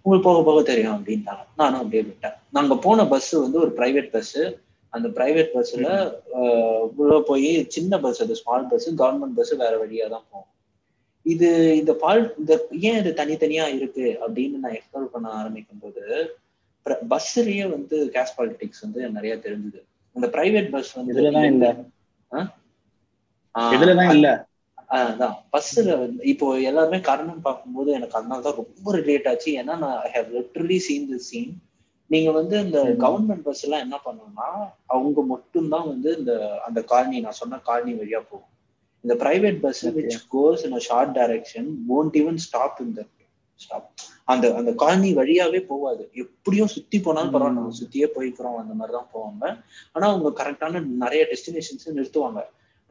[0.02, 1.44] உங்களுக்கு போக போக தெரியும் அப்படின்ட்டாங்க.
[1.60, 2.36] நானும் அப்படியே விட்டேன்.
[2.52, 4.38] நாங்க போன பஸ் வந்து ஒரு பிரைவேட் பஸ்
[4.94, 5.88] அந்த பிரைவேட் பஸ்ல
[6.98, 10.52] உள்ள போய் சின்ன பஸ் அது ஸ்மால் பஸ் கவர்மெண்ட் பஸ் வேற வழியா தான் போகும்.
[11.26, 12.54] இது இந்த பால் இந்த
[12.88, 16.04] ஏன் இது தனித்தனியா இருக்கு அப்படின்னு நான் எக்ஸ்ப்ளோர் பண்ண ஆரம்பிக்கும் போது
[17.14, 19.80] பஸ்லயே வந்து கேஸ் பாலிடிக்ஸ் வந்து நிறைய தெரிஞ்சுது.
[20.16, 21.68] அந்த பிரைவேட் பஸ் வந்து இதுலதான் இல்ல.
[23.76, 24.28] இதுலதான் இல்ல.
[24.90, 25.36] அதான்.
[25.52, 29.52] பஸ்ல வந்து இப்போ எல்லாருமே காரணம் பார்க்கும்போது எனக்கு அதனால தான் ரொம்ப ரிலேட் ஆச்சு.
[29.52, 31.54] ஏன்னா நான் I have literally seen the scene
[32.10, 32.80] நீங்க வந்து இந்த.
[33.00, 34.50] கவர்மெண்ட் பஸ் எல்லாம் என்ன பண்ணணும்னா
[34.86, 36.34] அவங்க மட்டும்தான் வந்து இந்த
[36.66, 38.52] அந்த காலனி நான் சொன்ன காலனி வழியா போகும்.
[39.04, 39.88] இந்த private bus.
[39.88, 43.02] Which goes in short direction won't even stop இந்த
[43.60, 43.90] ஸ்டாப்
[44.24, 46.10] அந்த அந்த காலனி வழியாவே போகாது.
[46.14, 47.54] எப்படியும் சுத்தி போனாலும் பரவாயில்ல.
[47.54, 47.74] நம்ம.
[47.82, 49.44] சுத்தியே போய்க்கிறோம் அந்த மாதிரி தான் போவாங்க.
[49.92, 52.42] ஆனா அவங்க கரெக்டான நிறைய டெஸ்டினேஷன்ஸ் நிறுத்துவாங்க.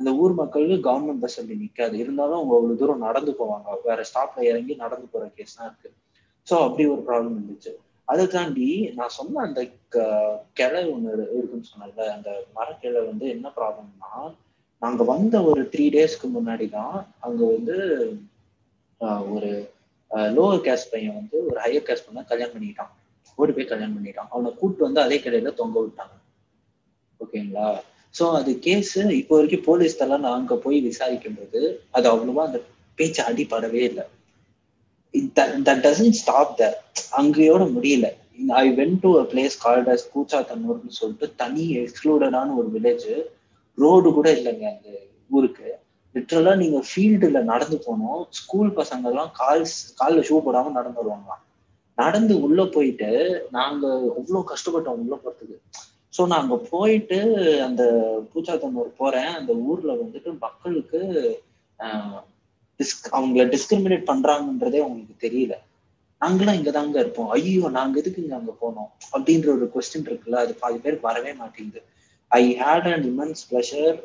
[0.00, 1.94] அந்த ஊர் மக்களுக்கு கவர்மெண்ட் பஸ் அப்படி நிக்காது.
[1.94, 3.78] இருந்தாலும் அவங்க அவ்வளவு தூரம் நடந்து போவாங்க.
[3.84, 5.90] வேற ஸ்டாப்ல இறங்கி நடந்து போற கேஸ் தான் இருக்கு.
[6.46, 7.72] ஸோ அப்படி ஒரு ப்ராப்ளம் இருந்துச்சு
[8.08, 10.08] அதை தாண்டி நான் சொன்ன அந்த க-
[10.52, 14.10] கிளை ஒன்று இருக்குன்னு சொன்னேன்ல அந்த மரக்கிளை வந்து என்ன ப்ராப்ளம்னா
[14.82, 17.76] நாங்க வந்த ஒரு த்ரீ டேஸ்க்கு முன்னாடி தான் அங்க வந்து
[19.30, 19.50] ஒரு
[20.30, 22.92] லோவர் கேஸ்ட் பையன் வந்து ஒரு ஹையர் கேஸ்ட் பையன் கல்யாணம் பண்ணிக்கிட்டான்.
[23.38, 24.30] ஓடி போய் கல்யாணம் பண்ணிட்டான்.
[24.30, 26.14] அவனை கூப்பிட்டு வந்து அதே கிளையில தொங்க விட்டாங்க.
[27.20, 27.66] ஓகேங்களா?
[28.14, 31.60] ஸோ அது கேஸ் இப்போ வரைக்கும் போலீஸ் தெல்லாம் நான் அங்க போய் விசாரிக்கும் போது
[31.92, 32.58] அது அவ்வளவா அந்த
[32.98, 34.04] பேச்சு அடிப்படவே இல்லை.
[35.36, 36.64] தட் டசன்ட் ஸ்டாப் த
[37.20, 38.06] அங்கேயோட முடியல.
[38.56, 43.08] I went to a place called as கூச்சாத்தன்னூர்னு சொல்லிட்டு தனி எக்ஸ்க்ளூடடான ஒரு வில்லேஜ்
[43.78, 44.88] ரோடு கூட இல்லைங்க அந்த
[45.30, 45.68] ஊருக்கு.
[46.14, 49.64] லிட்ரலா நீங்க ஃபீல்டுல நடந்து போனோம் ஸ்கூல் பசங்க எல்லாம் கால்
[50.00, 51.42] காலில் ஷூ போடாம நடந்து வருவாங்களாம்.
[51.98, 53.08] நடந்து உள்ள போயிட்டு
[53.50, 53.84] நாங்க
[54.14, 55.56] அவ்வளோ கஷ்டப்பட்டோம் உள்ள போறதுக்கு.
[56.14, 57.18] ஸோ நான் அங்கே போயிட்டு
[57.66, 57.82] அந்த
[58.32, 59.32] பூச்சாத்தனூர் போறேன்.
[59.38, 61.00] அந்த ஊர்ல வந்துட்டு மக்களுக்கு
[62.80, 65.54] டிஸ்க் அவங்கள டிஸ்கிரிமினேட் பண்றாங்கன்றதே அவங்களுக்கு தெரியல.
[66.20, 67.30] நாங்களாம் இங்க தாங்க இருப்போம்.
[67.36, 68.90] ஐயோ நாங்க எதுக்கு இங்க அங்க போனோம்?
[69.14, 70.38] அப்படின்ற ஒரு கொஸ்டின் இருக்குல்ல.
[70.44, 71.80] அது பாதி பேருக்கு வரவே மாட்டேங்குது.
[72.30, 73.96] I had an immense pleasure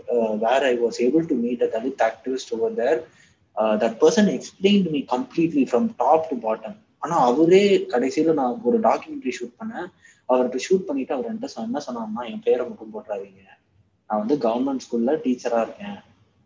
[0.44, 3.00] where I was able to meet a Dalit activist over there
[3.82, 9.34] that person explain me completely from top to bottom ஆனா அவரே கடைசியில நான் ஒரு டாக்குமெண்ட்ரி
[9.38, 9.88] ஷூட் பண்ணேன்.
[10.30, 13.44] அவர்கிட்ட ஷூட் பண்ணிட்டு அவர் என்கிட்ட என்ன சொன்னார்னா என் பேரை மட்டும் போட்டுறாதீங்க.
[14.10, 15.98] நான் வந்து கவர்மெண்ட் ஸ்கூல்ல டீச்சரா இருக்கேன்.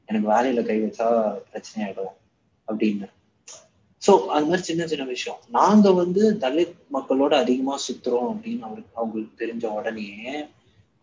[0.10, 1.08] எனக்கு வேலையில கை வச்சா
[1.52, 2.16] பிரச்சனை ஆயிடும்.
[2.68, 3.08] அப்படின்னு.
[4.02, 5.40] சோ அது மாதிரி சின்ன சின்ன விஷயம்.
[5.58, 10.10] நாங்க வந்து தலித் மக்களோட அதிகமா சுத்துறோம் அப்படின்னு அவருக்கு அவங்களுக்கு தெரிஞ்ச உடனே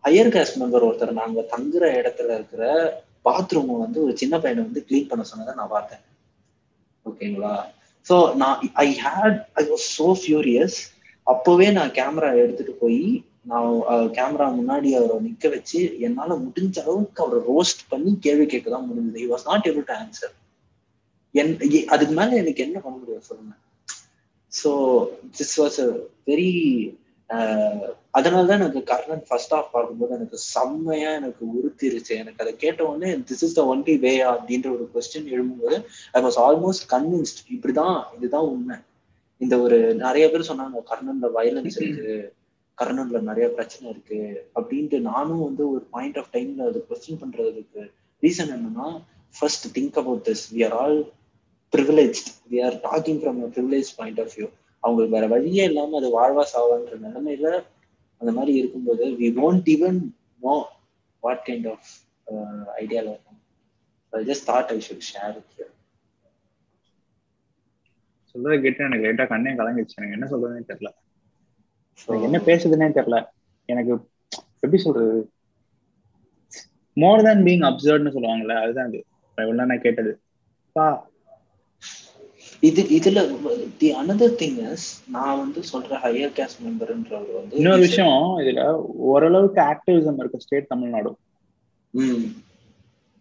[0.03, 2.63] ஹையர் காஸ்ட் மெம்பர் ஒருத்தர் நாங்க தங்குற இடத்துல இருக்கிற
[3.27, 6.03] பாத்ரூம் வந்து ஒரு சின்ன பையனை வந்து க்ளீன் பண்ண சொன்னதை நான் பார்த்தேன்.
[7.05, 7.55] ஓகேங்களா
[8.07, 10.77] ஸோ நான் I had I was so furious
[11.27, 13.01] அப்போவே நான் கேமரா எடுத்துட்டு போய்
[13.51, 13.69] நான்
[14.17, 19.31] கேமரா முன்னாடி அவரை நிக்க வச்சு என்னால முடிஞ்ச அளவுக்கு அவரை ரோஸ்ட் பண்ணி கேள்வி கேட்க தான் முடிஞ்சது
[19.33, 20.33] was not able to answer
[21.35, 21.53] என்
[21.93, 23.53] அதுக்கு மேல எனக்கு என்ன பண்ண முடியும் சொல்லுங்க.
[24.51, 24.71] So
[25.37, 25.89] this was a
[26.29, 26.49] very
[28.13, 32.13] அதனால தான் எனக்கு கர்ணன் ஃபர்ஸ்ட் ஆஃப் பார்க்கும்போது எனக்கு செம்மையா எனக்கு உறுத்திருச்சு.
[32.23, 35.77] எனக்கு அதை கேட்ட உடனே this is the only way அப்படின்ற ஒரு கொஸ்டின் எழும்போது
[36.13, 38.77] ஐ வாஸ் ஆல்மோஸ்ட் கன்வின்ஸ்ட் இப்படிதான் இதுதான் உண்மை.
[39.41, 42.15] இந்த ஒரு நிறைய பேர் சொன்னாங்க கர்ணன்ல வயலன்ஸ் இருக்கு
[42.77, 44.19] கர்ணன்ல நிறைய பிரச்சனை இருக்கு
[44.55, 47.83] அப்படின்ட்டு நானும் வந்து ஒரு பாயிண்ட் ஆஃப் டைம்ல அது கொஸ்டின் பண்றதுக்கு
[48.23, 48.87] ரீசன் என்னன்னா
[49.35, 50.99] first think about this we are all
[51.73, 52.21] privilege
[52.51, 54.47] we are talking from a privilege point of view
[54.83, 57.49] அவங்களுக்கு வேற வழியே இல்லாம அது வாழ்வா சாவான்ற நிலைமையில
[58.21, 59.99] அந்த மாதிரி இருக்கும்போது we don't even
[60.41, 60.55] know
[61.23, 61.89] what kind of
[62.81, 63.39] ஐடியால இருக்கும்.
[64.13, 65.69] I just thought I should share it
[68.35, 70.91] சொல்றத கேட்டு எனக்கு லேட்டா கண்ணே கலங்கிடுச்சு எனக்கு என்ன சொல்றதுன்னே தெரியல.
[72.23, 73.17] என்ன பேசுதுன்னே தெரியல.
[73.69, 73.93] எனக்கு
[74.63, 75.19] எப்படி சொல்றது?
[76.97, 78.99] மோர் தேன் பீங் அப்சர்வ்னு சொல்லுவாங்கல்ல அதுதான் அது.
[79.37, 80.11] இவ்வளவு நான் கேட்டது.
[80.75, 80.85] பா
[82.63, 83.19] இது இதுல
[83.79, 88.63] தி அனதர் திங் இஸ் நான் வந்து சொல்ற ஹையர் கேஸ்ட் மெம்பர்ன்றவர் வந்து இன்னொரு விஷயம் இதுல
[89.09, 91.11] ஓரளவுக்கு ஆக்டிவிசம் இருக்கு ஸ்டேட் தமிழ்நாடு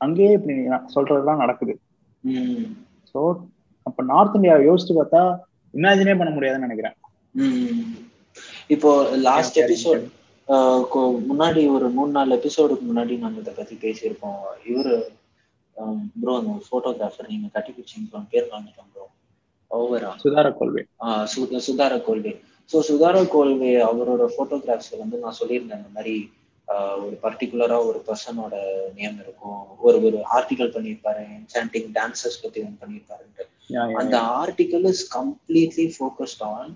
[0.01, 0.55] அங்கேயே இப்படி
[0.95, 1.75] சொல்றதுதான் நடக்குது.
[3.11, 3.21] ஸோ
[4.01, 5.23] அப்ப நார்த் இந்தியா யோசிச்சு பார்த்தா
[5.75, 6.95] இமேஜினே பண்ண முடியாதுன்னு நினைக்கிறேன்.
[8.75, 8.91] இப்போ
[9.27, 10.05] லாஸ்ட் எபிசோட்
[11.31, 14.41] முன்னாடி ஒரு மூணு நாலு எபிசோடுக்கு முன்னாடி நம்ம இதை பத்தி பேசியிருப்போம்.
[14.71, 14.95] இவரு
[16.23, 19.07] ப்ரோ அந்த போட்டோகிராஃபர் நீங்க கட்டி பிடிச்சிங்க பேர் வாங்கிட்டோம் ப்ரோ
[19.71, 20.83] ஓவரா சுதார கோல்வே.
[21.67, 22.33] சுதார கோல்வே.
[22.71, 26.17] ஸோ சுதார கோல்வே அவரோட போட்டோகிராஃப்ஸ்ல வந்து நான் சொல்லியிருந்தேன் இந்த மாதிரி
[27.05, 28.57] ஒரு பர்டிகுலரா ஒரு பர்சனோட
[28.99, 29.63] நேம் இருக்கும்.
[29.87, 33.47] ஒரு ஒரு ஆர்டிகல் பண்ணியிருப்பாரு என்சாண்டிங் டான்சர்ஸ் பத்தி ஒன்று பண்ணியிருப்பாருன்ட்டு.
[34.01, 36.71] அந்த article is completely focused on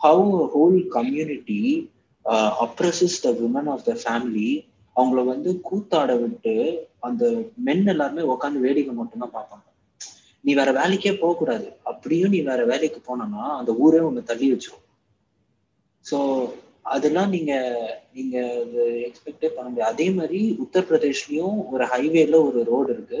[0.00, 0.24] how
[0.54, 1.60] whole community
[2.64, 4.50] oppresses the women of the family
[4.96, 6.54] அவங்கள வந்து கூத்தாட விட்டு
[7.00, 7.24] அந்த
[7.58, 9.64] மென் எல்லாருமே உட்காந்து வேடிக்கை மட்டும்தான் பார்ப்பாங்க.
[10.44, 11.66] நீ வேற வேலைக்கே போகக்கூடாது.
[11.84, 14.84] அப்படியும் நீ வேற வேலைக்கு போனோம்னா அந்த ஊரே ஒன்று தள்ளி வச்சிரும்.
[16.04, 16.18] ஸோ
[16.82, 17.52] அதெல்லாம் நீங்க
[18.12, 18.36] நீங்க
[19.08, 19.92] எக்ஸ்பெக்டே பண்ண முடியாது.
[19.94, 23.20] அதே மாதிரி உத்தரப்பிரதேஷ்லயும் ஒரு ஹைவேல ஒரு ரோடு இருக்கு.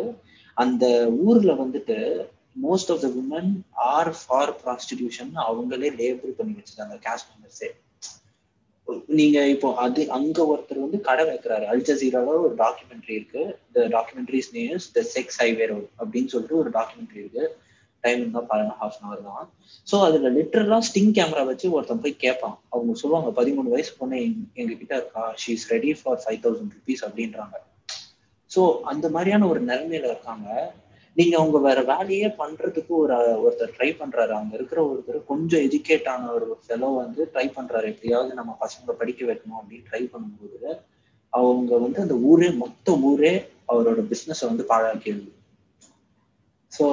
[0.56, 0.84] அந்த
[1.26, 1.98] ஊர்ல வந்துட்டு
[2.56, 3.50] most of the women
[3.94, 7.70] are for prostitution அவங்களே லேபிள் பண்ணி வச்சிருக்காங்க கேஸ்ட் மெம்பர்ஸே
[9.18, 11.64] நீங்க இப்போ அது அங்க ஒருத்தர் வந்து கடை வைக்கிறாரு.
[11.72, 13.42] அல் ஜசீரால ஒரு டாக்குமெண்ட்ரி இருக்கு.
[13.74, 17.44] The documentary's names the sex highway road அப்படின்னு சொல்லிட்டு ஒரு டாக்குமெண்ட்ரி இருக்கு.
[18.04, 19.46] டைம் இருந்தால் பாருங்க ஹாஃப் அன் அவர் தான்.
[19.86, 22.56] ஸோ அதுல லிட்டரலா ஸ்டிங் கேமரா வச்சு ஒருத்தன் போய் கேட்பான்.
[22.70, 24.18] அவங்க சொல்லுவாங்க பதிமூணு வயசு பொண்ணு
[24.60, 25.24] எங்க கிட்ட இருக்கா?
[25.42, 27.56] She is ready for five thousand rupees அப்படின்றாங்க.
[28.50, 30.48] ஸோ அந்த மாதிரியான ஒரு நிலைமையில இருக்காங்க.
[31.18, 34.32] நீங்க அவங்க வேற வேலையே பண்றதுக்கு ஒரு ஒருத்தர் ட்ரை பண்றாரு.
[34.38, 37.86] அங்க இருக்கிற ஒருத்தர் கொஞ்சம் எஜுகேட் ஆன ஒரு ஃபெலோ வந்து ட்ரை பண்றாரு.
[37.92, 40.72] எப்படியாவது நம்ம பசங்களை படிக்க வைக்கணும் அப்படின்னு ட்ரை பண்ணும்போது
[41.32, 43.34] அவங்க வந்து அந்த ஊரே மொத்த ஊரே
[43.72, 45.32] அவரோட பிஸ்னஸை வந்து பாழாக்கிடுது.
[46.72, 46.86] ஸோ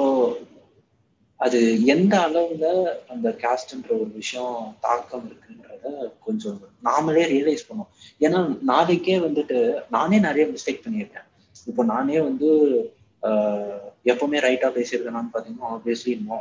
[1.40, 1.60] அது
[1.92, 2.66] எந்த அளவுல
[3.12, 5.84] அந்த காஸ்ட்ன்ற ஒரு விஷயம் தாக்கம் இருக்குன்றத
[6.26, 6.58] கொஞ்சம்
[6.88, 7.90] நாமளே ரியலைஸ் பண்ணோம்.
[8.24, 8.40] ஏன்னா
[8.72, 9.58] நாளைக்கே வந்துட்டு
[9.96, 11.28] நானே நிறைய மிஸ்டேக் பண்ணியிருக்கேன்.
[11.70, 12.50] இப்போ நானே வந்து
[14.12, 16.38] எப்பவுமே ரைட்டா பேசியிருக்கேனான்னு பாத்தீங்கன்னா ஆப்வியஸ்லி நோ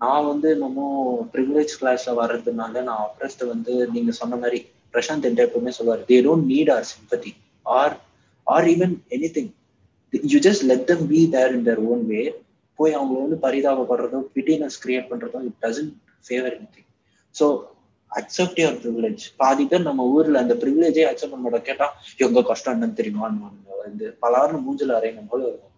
[0.00, 0.98] நான் வந்து இன்னமும்
[1.32, 4.60] ப்ரிவிலேஜ் கிளாஸ்ல வர்றதுனால நான் அப்ரஸ்ட் வந்து நீங்க சொன்ன மாதிரி
[4.94, 7.32] பிரசாந்த் என்ற எப்பவுமே சொல்லுவார் they don't need or sympathy
[7.66, 7.96] or
[8.46, 8.94] or even
[9.36, 9.50] anything
[10.12, 12.22] you just let them be there in their own way
[12.78, 15.92] போய் அவங்க வந்து பரிதாபப்படுறதோ பிட்டினஸ் கிரியேட் பண்றதோ it doesn't
[16.24, 16.88] favour anything
[17.34, 17.46] so
[18.12, 21.66] accept your privilege பாதி பேர் நம்ம ஊர்ல அந்த ப்ரிவிலேஜே அக்செப்ட் பண்ண மாட்டோம்.
[21.68, 21.86] கேட்டா
[22.26, 23.50] எங்க கஷ்டம் என்னன்னு தெரியுமான்னு
[23.84, 25.69] வந்து பலாருன்னு மூஞ்சில் அறையணும் போல இருக்கும்.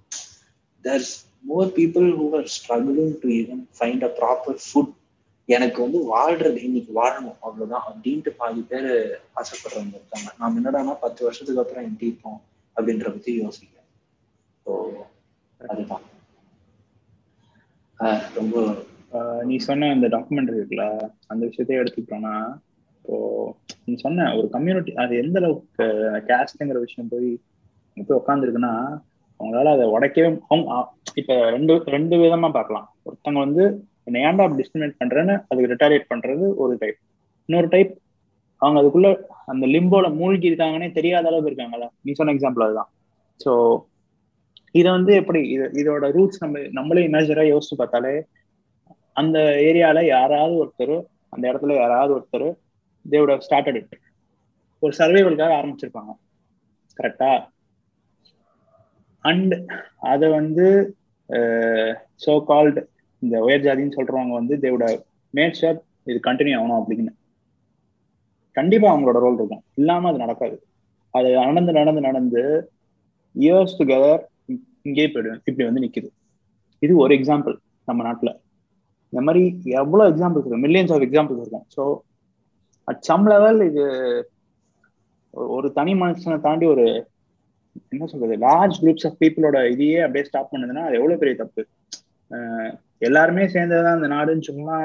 [0.85, 1.11] There's
[1.45, 4.89] more people who are struggling to even find a proper food.
[5.49, 7.87] எனக்கு வந்து வாழ்றது இன்னைக்கு வாழணும் அவ்வளவுதான்.
[7.89, 8.91] அப்படின்ட்டு பாதி பேர்
[9.41, 10.29] ஆசைப்படுறவங்க இருக்காங்க.
[10.41, 12.41] நாம் என்னடானா பத்து வருஷத்துக்கு அப்புறம் எப்படி இருப்போம்
[12.77, 13.89] அப்படின்ற பத்தி யோசிக்கிறேன்.
[14.65, 14.73] ஸோ
[15.61, 16.07] அதுதான்.
[18.39, 18.57] ரொம்ப
[19.49, 20.85] நீ சொன்ன அந்த டாக்குமெண்ட் இருக்குல்ல
[21.33, 22.35] அந்த விஷயத்தையே எடுத்துக்கிட்டோம்னா
[22.97, 23.17] இப்போ
[23.85, 25.85] நீ சொன்ன ஒரு கம்யூனிட்டி அது எந்த அளவுக்கு
[26.31, 27.29] கேஸ்ட்ங்கிற விஷயம் போய்
[27.97, 28.75] போய் உட்காந்துருக்குன்னா
[29.41, 30.73] அவங்களால அதை உடைக்கவே அவங்க
[31.21, 32.87] இப்ப ரெண்டு ரெண்டு விதமா பார்க்கலாம்.
[33.07, 33.65] ஒருத்தவங்க வந்து
[34.09, 36.99] என்ன ஏன்டா டிஸ்கிரிமினேட் பண்றேன்னு அதுக்கு ரிட்டாலியேட் பண்றது ஒரு டைப்
[37.49, 37.93] இன்னொரு டைப்
[38.63, 39.09] அவங்க அதுக்குள்ள
[39.53, 41.87] அந்த லிம்போல மூழ்கி இருக்காங்கன்னே தெரியாத அளவுக்கு இருக்காங்கல்ல.
[42.05, 42.91] நீ சொன்ன எக்ஸாம்பிள் அதுதான்.
[43.41, 43.53] ஸோ
[44.75, 48.13] இதை வந்து எப்படி இது இதோட ரூட்ஸ் நம்ம நம்மளே இமேஜரா யோசிச்சு பார்த்தாலே
[49.17, 50.95] அந்த ஏரியால யாராவது ஒருத்தர்
[51.35, 52.47] அந்த இடத்துல யாராவது ஒருத்தர்
[53.05, 53.97] தேவோட ஸ்டார்டட்
[54.83, 56.13] ஒரு சர்வைவலுக்காக ஆரம்பிச்சிருப்பாங்க.
[56.99, 57.31] கரெக்டா
[59.31, 59.55] அண்ட்
[60.13, 60.67] அதை வந்து
[62.25, 62.81] சோ கால்டு
[63.23, 64.87] இந்த உயர் ஜாதின்னு சொல்றவங்க வந்து தேவோட
[65.35, 65.79] மேட்சர்
[66.11, 67.13] இது கண்டினியூ ஆகணும் அப்படின்னு.
[68.57, 69.65] கண்டிப்பா அவங்களோட ரோல் இருக்கும்.
[69.81, 70.57] இல்லாம அது நடக்காது.
[71.15, 72.43] அது நடந்து நடந்து நடந்து
[73.35, 74.23] இயர்ஸ் டுகெதர்
[74.89, 76.09] இங்கே போயிடும் இப்படி வந்து நிக்குது.
[76.83, 77.55] இது ஒரு எக்ஸாம்பிள்
[77.89, 78.31] நம்ம நாட்டுல.
[79.13, 79.43] இந்த மாதிரி
[79.83, 81.67] எவ்வளவு எக்ஸாம்பிள்ஸ் இருக்கும் மில்லியன்ஸ் ஆஃப் எக்ஸாம்பிள்ஸ் இருக்கும்.
[81.77, 81.83] ஸோ
[82.89, 83.85] அட் சம் லெவல் இது
[85.57, 86.87] ஒரு தனி மனுஷனை தாண்டி ஒரு
[87.93, 88.35] என்ன சொல்றது?
[88.47, 91.63] லார்ஜ் குரூப்ஸ் ஆஃப் பீப்புளோட இதையே அப்படியே ஸ்டாப் பண்ணுதுன்னா அது எவ்வளவு பெரிய தப்பு?
[92.99, 94.77] எல்லாருமே சேர்ந்ததுதான் அந்த நாடுன்னு சும்மா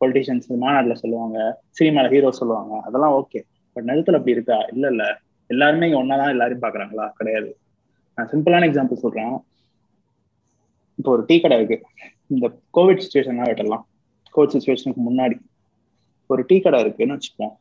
[0.00, 1.38] பொலிட்டிஷியன்ஸ் மாநாடுல சொல்லுவாங்க
[1.78, 2.74] சினிமால ஹீரோ சொல்லுவாங்க.
[2.86, 3.40] அதெல்லாம் ஓகே
[3.76, 4.58] பட் நிலத்துல அப்படி இருக்கா?
[4.74, 5.04] இல்ல இல்ல.
[5.50, 7.50] எல்லாருமே இங்க ஒன்னாதான் எல்லாரும் பாக்குறாங்களா கிடையாது.
[8.18, 9.34] நான் சிம்பிளான எக்ஸாம்பிள் சொல்றேன்.
[10.98, 11.78] இப்போ ஒரு டீ கடை இருக்கு.
[12.26, 13.84] இந்த கோவிட் சுச்சுவேஷன்லாம் விட்டலாம்
[14.34, 15.36] கோவிட் சுச்சுவேஷனுக்கு முன்னாடி
[16.30, 17.54] ஒரு டீ கடை இருக்குன்னு வச்சுப்போம்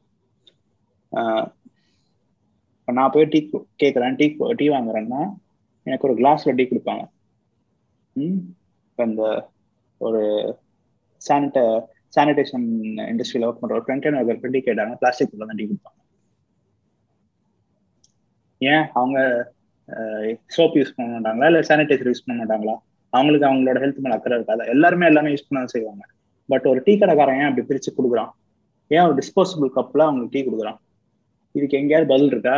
[2.87, 3.49] இப்போ நான் போய் டீ
[3.83, 5.33] கேட்குறேன் டீ டீ வாங்குறேன்னா
[5.83, 7.09] எனக்கு ஒரு கிளாஸில் டீ கொடுப்பாங்க.
[8.13, 8.37] ம்?
[8.95, 9.49] இந்த
[9.97, 10.21] ஒரு
[11.29, 11.85] சானிட்ட
[12.15, 12.65] சானிடேஷன்
[13.11, 15.99] இண்டஸ்ட்ரியில் ஒர்க் பண்ணுற ஒரு ஃப்ரெண்ட் ஒரு டீ கேட்டாங்க பிளாஸ்டிக் தான் டீ கொடுப்பாங்க.
[18.57, 18.85] ஏன்?
[18.93, 19.19] அவங்க
[20.57, 21.45] சோப் யூஸ் பண்ண மாட்டாங்களா?
[21.45, 22.75] இல்லை சானிடைசர் யூஸ் பண்ண மாட்டாங்களா?
[23.09, 24.69] அவங்களுக்கு அவங்களோட ஹெல்த் மேலே அக்கறை இருக்காது?
[24.69, 26.05] எல்லாருமே எல்லாமே யூஸ் பண்ண செய்வாங்க.
[26.47, 28.31] பட் ஒரு டீ கடைக்காரன் ஏன் அப்படி பிரித்து கொடுக்குறான்?
[28.87, 30.77] ஏன் ஒரு டிஸ்போசபிள் கப்ல அவங்களுக்கு டீ கொடுக்குறான்?
[31.57, 32.55] இதுக்கு எங்கேயாவது பதில் இருக்கா?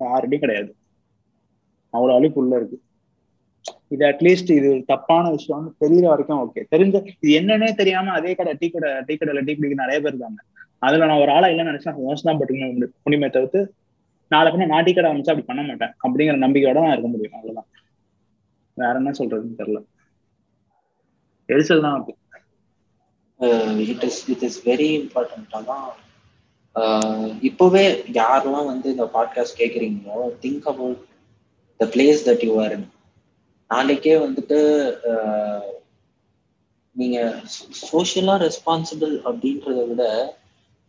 [0.00, 0.70] யாருடையும் கிடையாது.
[1.94, 2.78] அவ்வளோ அழிப்பு உள்ள இருக்கு.
[3.94, 8.68] இது அட்லீஸ்ட் இது தப்பான விஷயம்னு தெரியற வரைக்கும் ஓகே தெரிஞ்ச இது என்னன்னே தெரியாம அதே கடை டீ
[8.74, 10.40] கடை டீ கடையில டீ குடிக்க நிறைய பேர் இருக்காங்க.
[10.86, 11.98] அதுல நான் ஒரு ஆளா இல்லைன்னு நினைச்சேன்.
[12.06, 12.76] மோசம் தான் பட்டுக்கணும்
[13.06, 13.60] முடியுமே தவிர்த்து
[14.30, 15.92] நாளை பின்ன நான் டீ கடை அமைச்சா அப்படி பண்ண மாட்டேன்.
[16.04, 17.36] அப்படிங்கிற நம்பிக்கையோட நான் இருக்க முடியும்.
[17.38, 17.68] அவ்வளவுதான்.
[18.76, 19.80] வேற என்ன சொல்றதுன்னு தெரியல.
[21.48, 22.14] எரிச்சல் தான் அப்படி
[23.92, 25.86] it is it is very important தான்
[27.48, 31.00] இப்போவே யாரெல்லாம் வந்து இந்த பாட்காஸ்ட் கேட்குறீங்களோ think about
[31.80, 32.76] the place that you are
[33.70, 34.58] நாளைக்கே வந்துட்டு
[36.96, 37.18] நீங்க
[37.92, 40.04] சோஷியலா ரெஸ்பான்சிபிள் அப்படின்றத விட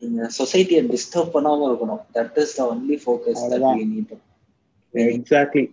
[0.01, 2.01] நீங்க சொசைட்டியை டிஸ்டர்ப் பண்ணாம இருக்கணும்.
[2.13, 3.43] That is the only focus
[4.93, 5.65] exactly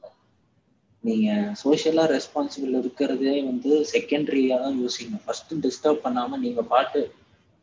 [1.01, 1.29] நீங்க
[1.65, 5.25] சோஷியலா ரெஸ்பான்சிபிள் இருக்கிறதே வந்து செகண்டரியா தான் யோசிக்கணும்.
[5.25, 7.01] ஃபர்ஸ்ட் டிஸ்டர்ப் பண்ணாம நீங்க பாட்டு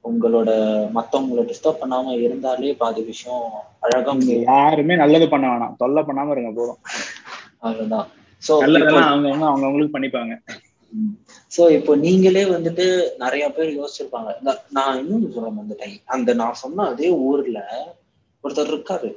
[0.05, 0.49] உங்களோட
[0.95, 3.45] மத்தவங்களை டிஸ்டர்ப் பண்ணாம இருந்தாலே பாதி விஷயம்
[3.85, 4.13] அழகா
[4.51, 5.75] யாருமே நல்லது பண்ண வேணாம்.
[5.81, 6.79] தொல்லை பண்ணாம இருங்க போதும்.
[7.65, 8.07] அவ்வளவுதான்.
[8.43, 10.35] சோ அவங்க அவங்க அவங்களுக்கு பண்ணிப்பாங்க.
[11.55, 12.85] சோ இப்போ நீங்களே வந்துட்டு
[13.23, 14.29] நிறைய பேர் யோசிச்சிருப்பாங்க.
[14.77, 17.59] நான் இன்னொன்னு சொல்ல வந்துட்டேன் அந்த நான் சொன்ன அதே ஊர்ல
[18.43, 19.11] ஒருத்தர் இருக்காரு.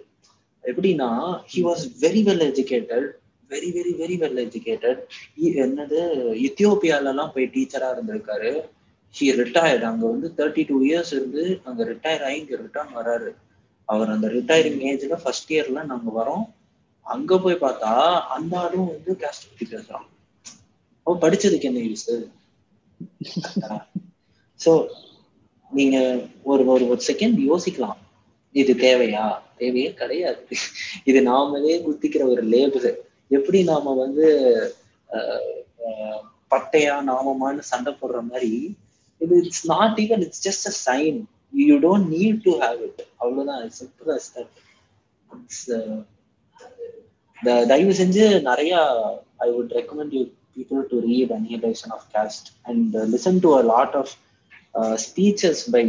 [0.65, 1.09] எப்படின்னா
[1.53, 3.07] he was very well educated
[3.51, 5.01] very very very well educated
[5.65, 5.99] என்னது
[6.47, 8.53] இத்தியோப்பியால எல்லாம் போய் டீச்சரா இருந்திருக்காரு.
[9.15, 13.31] ஹி ரிட்டையர்ட் அங்க வந்து தேர்ட்டி டூ இயர்ஸ் இருந்து அங்க ரிட்டையர் ஆகி இங்க ரிட்டர்ன் வராரு.
[13.89, 16.45] அவர் அந்த ரிட்டையரிங் ஏஜ்ல ஃபர்ஸ்ட் இயர்ல நாங்க வரோம்.
[17.07, 17.93] அங்க போய் பார்த்தா
[18.37, 20.07] அந்த ஆளும் வந்து கேஸ்ட் பத்தி பேசுறான்
[21.07, 22.07] அவன் படிச்சதுக்கு என்ன யூஸ்
[24.61, 24.73] சோ
[25.73, 25.97] நீங்க
[26.51, 27.99] ஒரு ஒரு ஒரு செகண்ட் யோசிக்கலாம்.
[28.55, 29.25] இது தேவையா?
[29.61, 30.43] தேவையே கிடையாது.
[31.11, 32.89] இது நாமளே குத்திக்கிற ஒரு லேபிள்
[33.37, 34.27] எப்படி நாம வந்து
[36.53, 38.51] பட்டையா நாமமான்னு சண்டை போடுற மாதிரி
[39.33, 41.19] it's not even it's just a sign
[41.69, 43.63] you don't need to have it அவ்வளவுதான்.
[43.81, 44.55] சிம்பிள் அஸ் தட்
[45.31, 45.65] இட்ஸ்
[47.73, 48.75] தயவு செஞ்சு நிறைய
[49.47, 50.23] I would recommend you
[50.57, 54.13] people to read annihilation of caste and listen to a lot of
[55.07, 55.85] speeches by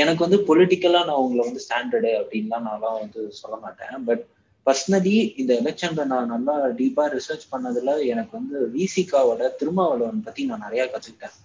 [0.00, 3.94] எனக்கு வந்து பொலிட்டிக்கலா நான் உங்களை வந்து standard அப்படின்லாம் நான்லாம் வந்து சொல்ல மாட்டேன்.
[4.08, 4.22] பட்
[4.66, 10.84] பர்சனலி இந்த எலெக்ஷன்ல நான் நல்லா டீப்பா ரிசர்ச் பண்ணதுல எனக்கு வந்து விசிகாவோட திருமாவளவன் பத்தி நான் நிறைய
[10.92, 11.36] கத்துக்கிட்டேன்.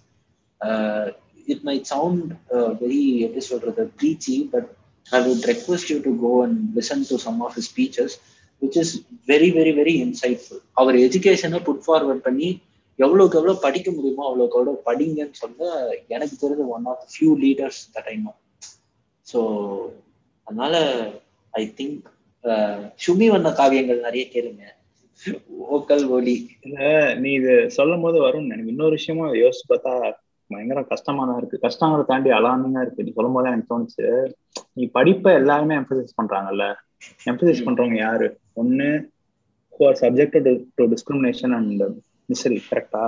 [1.47, 2.31] இட் மைட் சவுண்ட்
[2.81, 4.69] வெரி எப்படி சொல்றது preachy but
[5.07, 8.15] I would request you to go and listen to some of his speeches
[8.61, 8.93] which is
[9.27, 12.49] very very very insightful அவர் எஜுகேஷனை புட் ஃபார்வர்ட் பண்ணி
[12.99, 15.69] எவ்வளோக்கு எவ்வளோ படிக்க முடியுமோ அவ்வளோக்கு எவ்வளோ படிங்கன்னு சொல்ல
[16.09, 18.25] எனக்கு தெரிஞ்ச one of few leaders the time
[19.27, 19.39] so
[20.47, 20.75] அதனால
[21.53, 22.07] ஐ திங்க்
[22.99, 24.63] சுமி வண்ண காவியங்கள் நிறைய கேளுங்க.
[25.75, 26.33] ஓக்கல் ஒலி.
[26.65, 26.87] இல்லை
[27.17, 29.93] நீ இது சொல்லும் போது வரும் எனக்கு இன்னொரு விஷயமா யோசிச்சு பார்த்தா
[30.53, 31.57] பயங்கர கஷ்டமா தான் இருக்கு.
[31.65, 33.05] கஷ்டங்களை தாண்டி அலாமிங்கா இருக்கு.
[33.05, 34.07] நீ சொல்லும் போது எனக்கு தோணுச்சு
[34.77, 36.65] நீ படிப்பை எல்லாருமே எம்பசைஸ் பண்றாங்கல்ல?
[37.31, 38.29] எம்பசைஸ் பண்றவங்க யாரு?
[38.61, 38.89] ஒன்னு
[40.01, 40.47] subject
[40.77, 41.83] to discrimination and
[42.31, 43.05] misery கரெக்டா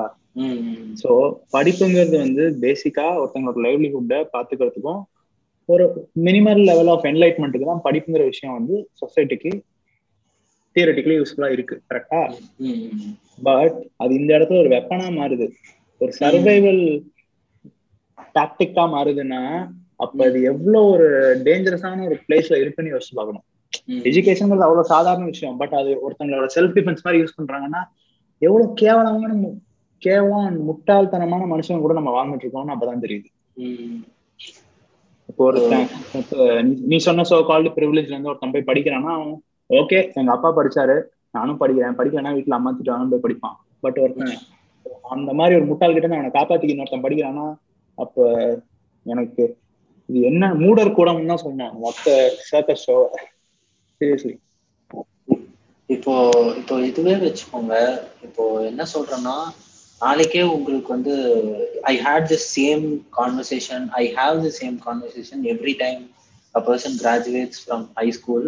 [1.02, 1.10] சோ
[1.56, 5.02] படிப்புங்கிறது வந்து பேசிக்கா ஒருத்தவங்களோட லைவ்லிஹுட்டை பாத்துக்கிறதுக்கும்
[5.70, 5.86] ஒரு
[6.28, 9.52] மினிமல் லெவல் ஆஃப் என்லைட்மெண்ட்டுக்கு தான் படிப்புங்கிற விஷயம் வந்து சொசைட்டிக்கு
[10.76, 12.22] தியரட்டிக்கலி யூஸ்ஃபுல்லா இருக்கு கரெக்டா
[13.48, 15.48] பட் அது இந்த இடத்துல ஒரு வெப்பனா மாறுது.
[16.02, 16.84] ஒரு சர்வைவல்
[18.38, 19.42] டாக்டிக்கா மாறுதுன்னா
[20.04, 21.08] அப்ப அது எவ்வளவு ஒரு
[21.48, 23.46] டேஞ்சரஸான ஒரு பிளேஸ்ல இருக்குன்னு யோசிச்சு பார்க்கணும்.
[24.10, 25.58] எஜுகேஷன் அவ்வளவு சாதாரண விஷயம்.
[25.62, 27.82] பட் அது ஒருத்தங்களோட செல்ஃப் டிஃபென்ஸ் மாதிரி யூஸ் பண்றாங்கன்னா
[28.42, 29.52] எவ்வளவு கேவலமான
[30.02, 33.30] கேவலம் முட்டாள்தனமான மனுஷன் கூட நம்ம வாழ்ந்துட்டு இருக்கோம்னு அப்பதான் தெரியுது.
[35.30, 39.14] இப்போ ஒருத்தன் நீ சொன்ன சோ கால்டு ப்ரிவிலேஜ்ல இருந்து ஒருத்தன் போய் படிக்கிறான்னா
[39.70, 40.96] ஓகே எங்க அப்பா படிச்சாரு.
[41.38, 41.96] நானும் படிக்கிறேன்.
[42.00, 43.56] படிக்கலன்னா வீட்டுல அம்மா திட்டுவாங்க போய் படிப்பான்.
[43.84, 44.34] பட் ஒருத்தன்
[45.16, 47.46] அந்த மாதிரி ஒரு முட்டாள் கிட்ட அவனை காப்பாத்திக்கணும் ஒருத்தன் படிக்கிறான்னா
[47.98, 48.18] அப்ப
[49.06, 49.44] எனக்கு
[50.10, 52.06] இது என்ன மூடர் கூடம் தான் சொன்னான் மொத்த
[52.50, 52.98] சேர்த்த ஷோ
[54.02, 54.36] சீரியஸ்லி
[55.90, 56.14] இப்போ
[56.60, 57.74] இப்போ இதுவே வச்சுக்கோங்க.
[58.28, 59.36] இப்போ என்ன சொல்றேன்னா
[60.02, 61.14] நாளைக்கே உங்களுக்கு வந்து
[61.84, 62.86] I had the same
[63.18, 66.02] conversation I have the same conversation every time
[66.56, 68.48] a person graduates from high school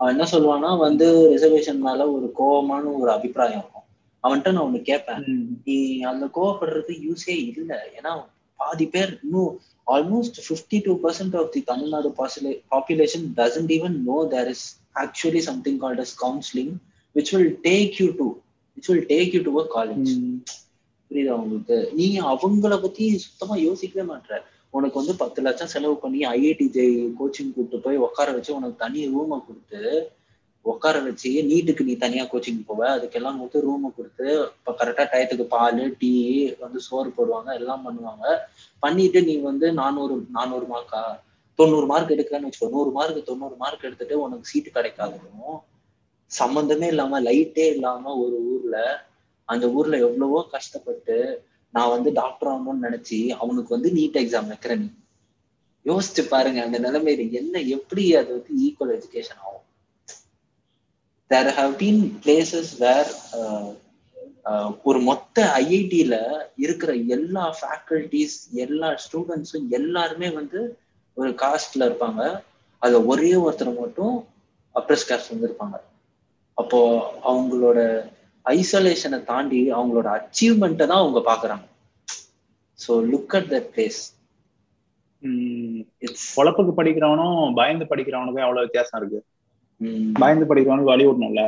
[0.00, 3.86] அவன் என்ன சொல்லுவான்னா வந்து ரிசர்வேஷன் மேல ஒரு கோபமான ஒரு அபிப்பிராயம் இருக்கும்
[4.24, 5.24] அவன்கிட்ட நான் ஒண்ணு கேட்பேன்
[5.66, 5.76] நீ
[6.10, 7.78] அந்த கோவப்படுறது யூஸே இல்லை.
[7.98, 8.12] ஏன்னா
[8.60, 9.52] பாதி பேர் இன்னும்
[9.86, 12.10] almost fifty two percent of the Tamil Nadu
[12.72, 14.66] population doesn't even know there is
[15.02, 16.72] actually something called as counselling
[17.16, 18.26] which will take you to
[18.76, 20.10] which will take you to a college
[21.10, 21.76] புரியுதா உங்களுக்கு?
[21.92, 24.38] நீ அவங்கள பத்தி சுத்தமா யோசிக்கவே மாட்ட
[24.74, 26.84] உனக்கு வந்து பத்து லட்சம் செலவு பண்ணி ஐஐடி ஜே
[27.18, 29.80] கோச்சிங் கூப்பிட்டு போய் உட்கார வச்சு உனக்கு தனி ரூமை கொடுத்து
[30.64, 32.80] உட்கார வச்சு நீட்டுக்கு நீ தனியா கோச்சிங் போவ.
[32.96, 36.12] அதுக்கெல்லாம் கொடுத்து ரூமை கொடுத்து இப்போ கரெக்டா டயத்துக்கு பால் டீ
[36.60, 38.24] வந்து சோறு போடுவாங்க எல்லாம் பண்ணுவாங்க.
[38.82, 41.02] பண்ணிட்டு நீ வந்து நானூறு நானூறு மார்க்கா
[41.58, 45.58] தொண்ணூறு மார்க் எடுக்கிறேன்னு வச்சுக்கோ நூறு மார்க் தொண்ணூறு மார்க் எடுத்துட்டு உனக்கு சீட்டு கிடைக்காதுக்கும்
[46.30, 48.76] சம்மந்தமே இல்லாம லைட்டே இல்லாம ஒரு ஊர்ல
[49.48, 51.16] அந்த ஊர்ல எவ்வளவோ கஷ்டப்பட்டு
[51.74, 54.88] நான் வந்து டாக்டர் ஆகணும்னு நினைச்சு அவனுக்கு வந்து நீட் எக்ஸாம் வைக்கிறேன் நீ.
[55.86, 59.63] யோசிச்சு பாருங்க அந்த நிலைமையில என்ன எப்படி அது வந்து ஈக்குவல் எஜுகேஷன் ஆகும்?
[61.30, 63.10] There have been places where
[64.84, 66.14] ஒரு மொத்த ஐஐடியில
[66.64, 70.60] இருக்கிற எல்லா ஃபேக்கல்டிஸ் எல்லா ஸ்டூடெண்ட்ஸும் எல்லாருமே வந்து
[71.16, 72.22] ஒரு காஸ்ட்ல இருப்பாங்க.
[72.82, 74.14] அதுல ஒரே ஒருத்தர் மட்டும்
[74.74, 75.76] அப்ரஸ் காஸ்ட் வந்து இருப்பாங்க.
[76.58, 76.80] அப்போ
[77.30, 77.78] அவங்களோட
[78.46, 81.64] ஐசோலேஷனை தாண்டி அவங்களோட அச்சீவ்மெண்ட்டை தான் அவங்க பாக்குறாங்க
[82.78, 84.00] so look at that place
[86.34, 89.20] பொழப்புக்கு படிக்கிறவனும் பயந்து படிக்கிறவனுக்கும் எவ்வளவு வித்தியாசம் இருக்கு?
[90.20, 91.42] பயந்து படிக்கிறவனுக்கு வழி விடணும்ல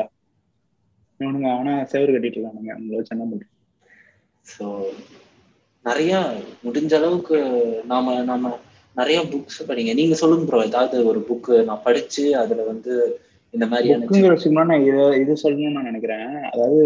[1.20, 3.52] இவனுங்க ஆனா செவரு கட்டிட்டு இருக்கானுங்க அவங்கள வச்சு என்ன பண்றது?
[4.46, 4.64] ஸோ
[5.84, 6.12] நிறைய
[6.64, 7.38] முடிஞ்ச அளவுக்கு
[7.86, 8.52] நாம நாம
[8.96, 9.92] நிறைய புக்ஸ் படிங்க.
[9.94, 12.92] நீங்க சொல்லுங்க ப்ரோ ஏதாவது ஒரு புக் நான் படிச்சு அதுல வந்து
[13.54, 16.24] இந்த விஷயம்னா நான் இது இது சொல்லணும்னு நான் நினைக்கிறேன்.
[16.52, 16.82] அதாவது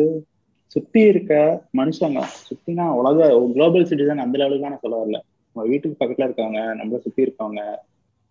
[0.77, 1.33] சுத்தி இருக்க
[1.79, 3.19] மனுஷங்க சுத்தினா உலக
[3.53, 5.19] குளோபல் சிட்டிசன் அந்த லெவலுக்கு நான் சொல்ல வரல.
[5.57, 7.63] உங்க வீட்டுக்கு பக்கத்துல இருக்கவங்க நம்மள சுத்தி இருக்கவங்க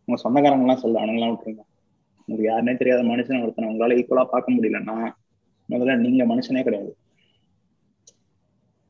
[0.07, 1.63] உங்க சொந்தக்காரங்க எல்லாம் சொல்ல அவனுங்களாம் விட்டுருங்க.
[2.29, 4.95] உங்களுக்கு யாருனே தெரியாத மனுஷனை ஒருத்தனை உங்களால ஈக்குவலா பார்க்க முடியலன்னா
[5.69, 6.91] முதல்ல நீங்க மனுஷனே கிடையாது.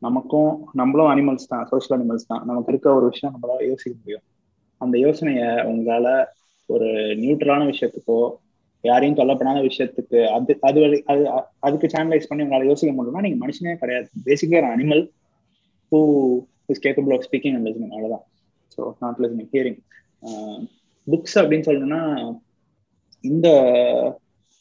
[0.01, 2.43] நமக்கும் நம்மளும் அனிமல்ஸ் தான் சோசியல் அனிமல்ஸ் தான்.
[2.49, 4.23] நமக்கு இருக்க ஒரு விஷயம் நம்மளால யோசிக்க முடியும்.
[4.81, 6.07] அந்த யோசனைய உங்களால
[6.69, 6.87] ஒரு
[7.21, 8.19] நியூட்ரலான விஷயத்துக்கோ
[8.83, 10.79] யாரையும் தொல்லப்படாத விஷயத்துக்கு அது அது
[11.11, 11.23] அது
[11.67, 14.07] அதுக்கு சேனலைஸ் பண்ணி உங்களால யோசிக்க முடியும்னா நீங்க மனுஷனே கிடையாது.
[14.27, 15.03] பேசிக்கலி ஒரு animal
[15.91, 15.99] who
[16.73, 18.25] is capable of speaking and listening அவ்வளோதான்
[18.75, 19.79] so not listening hearing
[21.07, 22.01] books அப்படின்னு சொல்லணும்னா
[23.23, 23.47] இந்த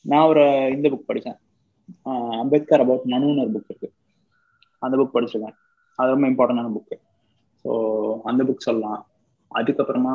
[0.04, 0.44] நான் ஒரு
[0.74, 1.38] இந்த புக் படித்தேன்
[2.40, 3.88] அம்பேத்கர் அபவுட் மனுன்னு ஒரு புக் இருக்கு.
[4.82, 5.56] அந்த புக் படிச்சிருக்கேன்.
[5.98, 6.96] அது ரொம்ப இம்பார்ட்டண்டான புக்கு
[7.64, 7.70] ஸோ
[8.30, 9.00] அந்த புக் சொல்லலாம்.
[9.50, 10.14] அதுக்கப்புறமா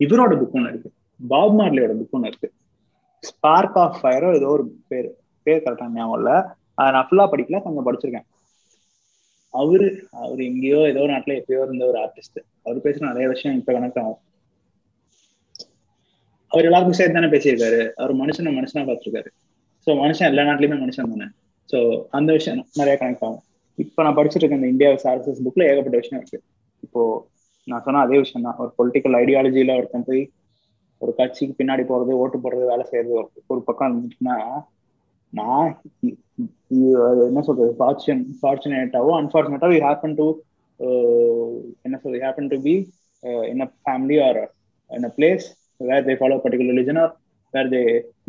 [0.00, 0.90] இவரோட புக் ஒன்று இருக்கு.
[1.20, 2.48] பாப் மார்லியோட புக் ஒன்று இருக்கு.
[3.24, 5.08] ஸ்பார்க் ஆஃப் ஃபயரோ ஏதோ ஒரு பேர்
[5.46, 6.36] பேர் கரெக்டாக ஞாபகம் இல்லை.
[6.78, 8.26] அதை நான் ஃபுல்லாக படிக்கல கொஞ்சம் படிச்சிருக்கேன்.
[9.54, 9.86] அவரு
[10.22, 14.20] அவர் எங்கேயோ ஏதோ நாட்டில் எப்பயோ இருந்த ஒரு ஆர்டிஸ்ட் அவர் பேசுகிற நிறைய விஷயம் இப்ப கணக்கு ஆகும்.
[16.52, 17.80] அவர் எல்லாருக்கும் சேர்த்து தானே பேசியிருக்காரு.
[18.00, 19.30] அவர் மனுஷனை மனுஷனா பார்த்துருக்காரு.
[19.86, 21.26] ஸோ மனுஷன் எல்லா நாட்டிலயுமே மனுஷன் தானே.
[21.68, 21.78] ஸோ
[22.18, 23.42] அந்த விஷயம் நிறைய கனெக்ட் ஆகும்.
[23.78, 26.38] இப்போ நான் படிச்சுட்டு இருக்கேன் இந்த இந்தியா ஆர்எஸ்எஸ் புக்ல ஏகப்பட்ட விஷயம் இருக்கு.
[26.86, 27.02] இப்போ
[27.68, 28.58] நான் சொன்ன அதே விஷயம் தான்.
[28.62, 30.22] ஒரு பொலிட்டிக்கல் ஐடியாலஜியில ஒருத்தன் போய்
[31.00, 33.14] ஒரு கட்சிக்கு பின்னாடி போறது ஓட்டு போடுறது வேலை செய்யறது
[33.52, 34.36] ஒரு பக்கம் இருந்துச்சுன்னா
[35.32, 35.70] நான்
[37.28, 37.70] என்ன சொல்றது?
[37.78, 40.26] ஃபார்ச்சுன் ஃபார்ச்சுனேட்டாவோ அன்பார்ச்சுனேட்டாவோ யூ ஹேப்பன் டு
[41.86, 42.22] என்ன சொல்றது?
[42.26, 42.74] Happen to be
[43.52, 44.40] in a family or
[44.90, 45.46] in a place
[45.80, 47.12] where they follow particular religion or
[47.54, 47.82] where they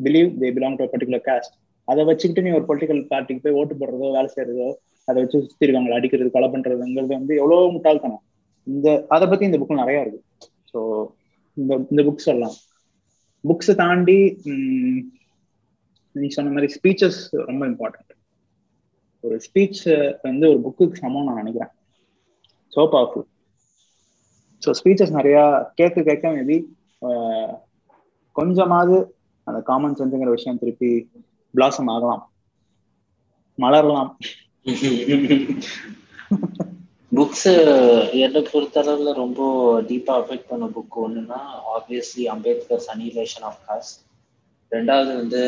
[0.06, 1.56] believe they belong to particular caste
[1.88, 4.68] அதை வச்சுக்கிட்டு நீ ஒரு பொலிட்டிக்கல் பார்ட்டிக்கு போய் ஓட்டு போடுறதோ வேலை செய்யறதோ
[5.08, 8.24] அதை வச்சு சுத்தி இருக்காங்களா அடிக்கிறது கொலை பண்றதுங்கிறது வந்து எவ்வளவு முட்டாள்தனம்.
[8.68, 10.22] இந்த அதை பத்தி இந்த புக்ல நிறைய இருக்கு.
[10.72, 10.80] ஸோ
[11.58, 12.58] இந்த இந்த புக்ஸ் சொல்லலாம்
[13.44, 14.18] புக்ஸை தாண்டி
[16.16, 17.20] நீ சொன்ன மாதிரி ஸ்பீச்சஸ்
[17.50, 18.14] ரொம்ப இம்பார்ட்டன்ட்
[19.24, 19.82] ஒரு ஸ்பீச்
[20.28, 21.72] வந்து ஒரு புக்குக்கு சமம் நான் நினைக்கிறேன்.
[22.74, 23.28] ஸோ பவர்ஃபுல்
[24.62, 25.44] ஸோ ஸ்பீச்சஸ் நிறையா
[25.80, 26.58] கேட்க கேட்க மேபி
[28.32, 31.10] கொஞ்சமாவது அந்த காமன் சென்ஸுங்கிற விஷயம் திருப்பி
[31.56, 32.32] பிளாசம் ஆகலாம்.
[33.58, 34.10] மலரலாம்.
[37.16, 37.48] புக்ஸ்
[38.12, 39.40] என்னை பொறுத்தளவுல ரொம்ப
[39.82, 41.40] டீப்பா அஃபெக்ட் பண்ண புக் ஒண்ணுன்னா
[41.76, 43.98] obviously Ambedkar annihilation of caste
[44.72, 45.44] ரெண்டாவது வந்து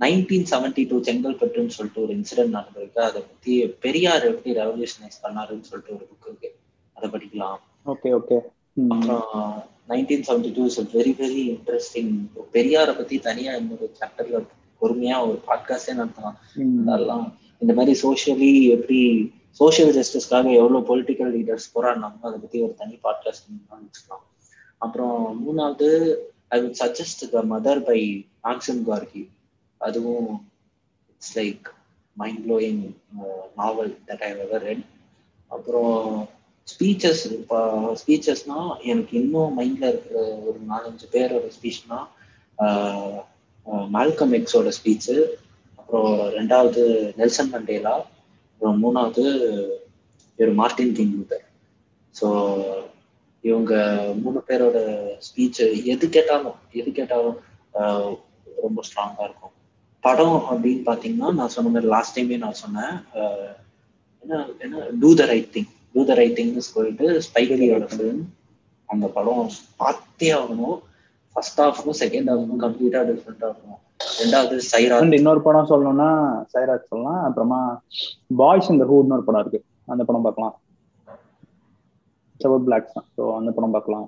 [0.00, 2.98] நைன்டீன் செவன்டி டூ செங்கல்பட்டுன்னு சொல்லிட்டு ஒரு இன்சிடென்ட் நடந்திருக்கு.
[2.98, 6.56] அதை பத்தி பெரியார் எப்படி ரெவல்யூஷனைஸ் பண்ணாருன்னு சொல்லிட்டு ஒரு புக் இருக்கு.
[6.92, 7.58] அதை படிக்கலாம்.
[7.86, 8.38] ஓகே ஓகே
[8.88, 12.12] அப்புறம் nineteen seventy two is very very interesting
[12.52, 14.38] பெரியாரை பத்தி தனியா இன்னொரு சாப்டர்ல
[14.80, 16.36] பொறுமையா ஒரு பாட்காஸ்டே நடத்தலாம்.
[16.88, 19.00] அதெல்லாம் இந்த மாதிரி சோஷியலி எப்படி
[19.50, 24.24] சோஷியல் ஜஸ்டிஸ்க்காக எவ்வளவு பொலிட்டிக்கல் லீடர்ஸ் போராடினாங்க அதை பத்தி ஒரு தனி பாட்காஸ்ட் வச்சுக்கலாம்
[24.78, 25.88] அப்புறம் மூணாவது
[26.48, 28.00] I would suggest the mother by
[28.42, 29.24] Maxim Gorky
[29.80, 30.30] அதுவும்
[31.08, 31.68] it's like
[32.16, 32.82] mind blowing
[33.56, 34.86] novel that I ever read
[35.48, 36.28] அப்புறம்
[36.70, 37.58] ஸ்பீச்சஸ் இப்போ
[38.00, 41.98] ஸ்பீச்சஸ்னா எனக்கு இன்னும் மைண்ட்ல இருக்கிற ஒரு நாலஞ்சு பேரோட ஸ்பீச்னா
[43.90, 45.16] மால்கம் எக்ஸோட ஸ்பீச்சு
[45.78, 46.82] அப்புறம் ரெண்டாவது
[47.16, 47.94] நெல்சன் மண்டேலா
[48.50, 49.24] அப்புறம் மூணாவது
[50.38, 51.44] இவர் மார்டின் கிங் லூதர்
[52.14, 52.28] ஸோ
[53.44, 53.74] இவங்க
[54.22, 54.78] மூணு பேரோட
[55.26, 55.60] ஸ்பீச்
[55.92, 57.38] எது கேட்டாலும் எது கேட்டாலும்
[58.58, 59.54] ரொம்ப ஸ்ட்ராங்காக இருக்கும்.
[60.04, 62.94] படம் அப்படின்னு பார்த்தீங்கன்னா நான் சொன்ன மாதிரி லாஸ்ட் டைமே நான் சொன்னேன்
[64.24, 68.20] என்ன என்ன do the right thing do the right திங்னு சொல்லிட்டு ஸ்பைகலியோட ஃபிலிம்
[68.88, 69.50] அந்த படம்
[69.82, 70.76] பார்த்தே ஆகணும்.
[71.34, 73.78] ஃபர்ஸ்ட் ஹாஃப்க்கும் செகண்ட் ஹாஃப்க்கும் கம்ப்ளீட்டா டிஃப்ரெண்டா இருக்கும்.
[74.20, 76.10] ரெண்டாவது சைராத் இன்னொரு படம் சொல்லணும்னா
[76.54, 77.20] சைராத் சொல்லலாம்.
[77.28, 77.60] அப்புறமா
[78.40, 79.60] பாய்ஸ் இந்த ஹூட்னு ஒரு படம் இருக்கு.
[79.92, 80.54] அந்த படம் பார்க்கலாம்.
[82.40, 83.06] செவல் பிளாக்ஸ் தான்.
[83.16, 84.06] ஸோ அந்த படம் பார்க்கலாம்.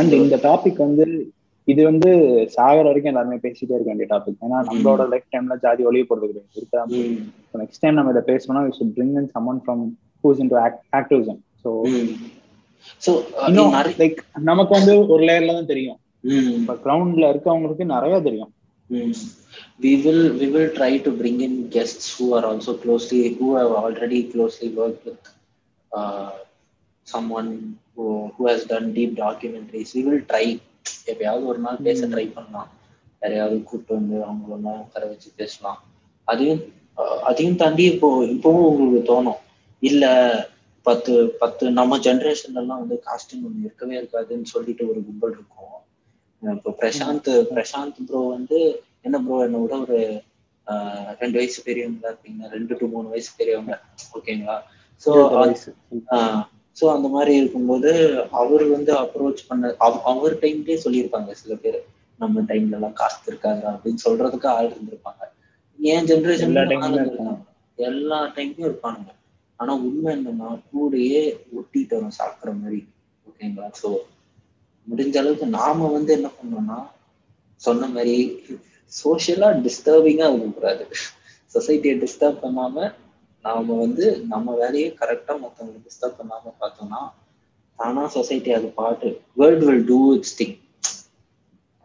[0.00, 1.06] அண்ட் இந்த டாபிக் வந்து
[1.68, 2.10] இது வந்து
[2.54, 7.00] சாகர வரைக்கும் எல்லாருமே பேசிட்டே இருக்க வேண்டிய டாபிக் ஏன்னா நம்மளோட லைஃப் டைம்ல ஜாதி ஒளிய போறது கிடையாது.
[7.62, 9.82] நெக்ஸ்ட் டைம் நம்ம இதை பேசணும்னா we should bring in someone from
[10.24, 10.58] who's into
[11.00, 11.70] activism so
[13.06, 13.12] so
[13.48, 14.18] இன்னும் லைக்
[14.50, 15.98] நமக்கு வந்து ஒரு லேயர்ல தான் தெரியும்.
[16.60, 18.52] இப்போ கிரவுண்ட்ல இருக்கவங்களுக்கு நிறைய தெரியும்.
[19.84, 23.72] We will we will try to bring in guests who are also closely who have
[23.82, 25.22] already closely worked with
[25.92, 26.32] uh,
[27.06, 27.50] someone
[27.94, 29.92] who, who has done deep documentaries.
[29.98, 30.44] We will try.
[31.10, 32.68] எப்பயாவது ஒரு நாள் பேச ட்ரை பண்ணலாம்.
[33.22, 35.80] யாரையாவது கூப்பிட்டு வந்து அவங்க ஒன்றா உட்கார வச்சு பேசலாம்.
[36.28, 36.62] அதையும்
[37.30, 39.40] அதையும் தாண்டி இப்போ இப்பவும் உங்களுக்கு தோணும்.
[39.82, 40.04] இல்ல
[40.86, 45.56] பத்து பத்து நம்ம ஜென்ரேஷன்ல எல்லாம் வந்து காஸ்டிங் ஒண்ணு இருக்கவே இருக்காதுன்னு சொல்லிட்டு ஒரு கும்பல் இருக்கும்.
[46.42, 48.58] இப்போ பிரசாந்த் பிரசாந்த் ப்ரோ வந்து
[49.04, 49.98] என்ன ப்ரோ என்ன விட ஒரு
[51.20, 53.74] ரெண்டு வயசு பெரியவங்களா இருப்பீங்க ரெண்டு டு மூணு வயசு பெரியவங்க.
[54.16, 54.56] ஓகேங்களா
[55.02, 55.12] ஸோ
[56.76, 57.90] ஸோ அந்த மாதிரி இருக்கும்போது
[58.40, 59.72] அவர் வந்து அப்ரோச் பண்ண
[60.10, 61.78] அவர் டைம்லயே சொல்லியிருப்பாங்க சில பேர்.
[62.18, 65.22] நம்ம டைம்ல எல்லாம் காசு இருக்காங்க அப்படின்னு சொல்றதுக்கு ஆள் இருந்திருப்பாங்க.
[65.78, 66.54] என் ஜென்ரேஷன்
[67.78, 69.10] எல்லா டைம்லயும் இருப்பானுங்க.
[69.60, 71.22] ஆனா உண்மை என்னன்னா கூடையே
[71.58, 72.80] ஒட்டிட்டு வரும் சாப்பிட்ற மாதிரி.
[73.26, 73.88] ஓகேங்களா ஸோ
[74.86, 76.78] முடிஞ்ச அளவுக்கு நாம வந்து என்ன பண்ணோம்னா
[77.60, 78.16] சொன்ன மாதிரி
[78.92, 80.84] சோசியலா டிஸ்டர்பிங்கா இருக்கக்கூடாது.
[81.54, 82.76] சொசைட்டியை டிஸ்டர்ப் பண்ணாம
[83.44, 87.00] நாம வந்து நம்ம வேலையை கரெக்டா மற்றவங்களை டிஸ்டர்ப் பண்ணாம பார்த்தோம்னா
[87.78, 90.56] தானா சொசைட்டி அது பாட்டு world will do its thing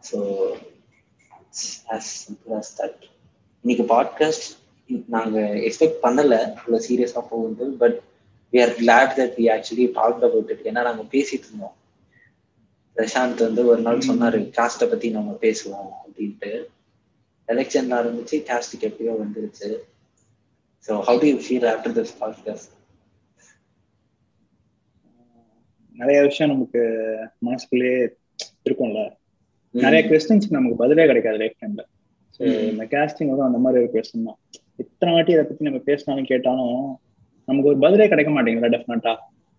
[0.02, 0.18] so
[1.94, 3.00] as that
[3.64, 4.46] இன்னைக்கு பாட்காஸ்ட்
[5.14, 7.96] நாங்க எக்ஸ்பெக்ட் பண்ணல இவ்வளோ சீரியஸா போகுது but
[8.52, 11.74] we are glad that we actually talk about it ஏன்னா நாங்க பேசிட்டு இருந்தோம்.
[12.96, 16.52] பிரசாந்த் வந்து ஒரு நாள் சொன்னாரு காஸ்ட்டை பத்தி நம்ம பேசுவோம் அப்படின்ட்டு.
[17.48, 19.68] எலெக்ஷன் ஆரம்பிச்சு காஸ்ட்டுக்கு எப்படியோ வந்துருச்சு.
[20.88, 22.72] So how do you feel after this podcast
[25.94, 26.80] நிறைய விஷயம் நமக்கு
[27.38, 27.98] மனசுக்குள்ளேயே
[28.66, 29.02] இருக்கும்ல.
[29.74, 31.82] நிறைய கொஸ்டின்ஸ்க்கு நமக்கு பதிலே கிடைக்காது லைஃப் டைம்ல
[32.36, 34.40] ஸோ இந்த கேஸ்டிங் வந்து அந்த மாதிரி ஒரு கொஸ்டின் தான்.
[34.82, 36.78] இத்தனை வாட்டி அதை பத்தி நம்ம பேசினாலும் கேட்டாலும்
[37.48, 39.14] நமக்கு ஒரு பதிலே கிடைக்க மாட்டேங்குதுல டெஃபினட்டா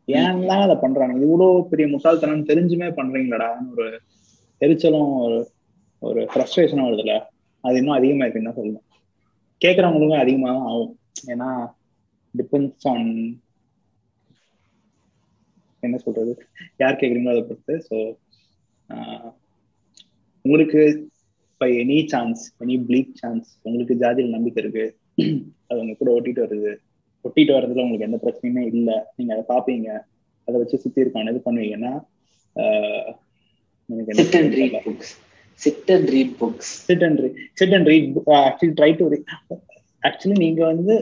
[0.07, 1.15] ஏன்லாம் அதை பண்றாங்க?
[1.25, 3.87] இவ்வளோ பெரிய முட்டாள்தனம் தெரிஞ்சுமே பண்றீங்களாடான்னு ஒரு
[4.61, 5.39] எரிச்சலும் ஒரு
[6.01, 7.13] ஒரு ஃப்ரஸ்ட்ரேஷனும் வருதுல.
[7.63, 8.85] அது இன்னும் அதிகமா இருக்குன்னு தான் சொல்லணும்.
[9.61, 10.93] கேட்கறவங்களுக்கும் அதிகமாக தான் ஆகும்.
[11.33, 11.49] ஏன்னா
[12.33, 13.09] டிபெண்ட்ஸ் ஆன்
[15.83, 16.33] என்ன சொல்றது?
[16.81, 17.75] யார் கேட்குறீங்களோ அதை பொறுத்து.
[17.87, 17.97] ஸோ
[20.45, 20.81] உங்களுக்கு
[21.51, 24.85] இப்போ any chance any bleak chance உங்களுக்கு ஜாதியில் நம்பிக்கை இருக்கு.
[25.67, 26.71] அது உங்க கூட ஒட்டிட்டு வருது.
[27.25, 28.97] ஒட்டிட்டு வர்றதுல உங்களுக்கு எந்த பிரச்சனையுமே இல்லை.
[29.17, 29.87] நீங்க அதை பார்ப்பீங்க
[30.47, 31.93] அதை வச்சு சுத்தி இருக்கான இது பண்ணுவீங்கன்னா
[34.19, 35.13] sit and read books
[35.65, 38.07] sit and read sit and read
[38.47, 39.05] actually try to
[40.03, 40.93] actually நீங்க வந்து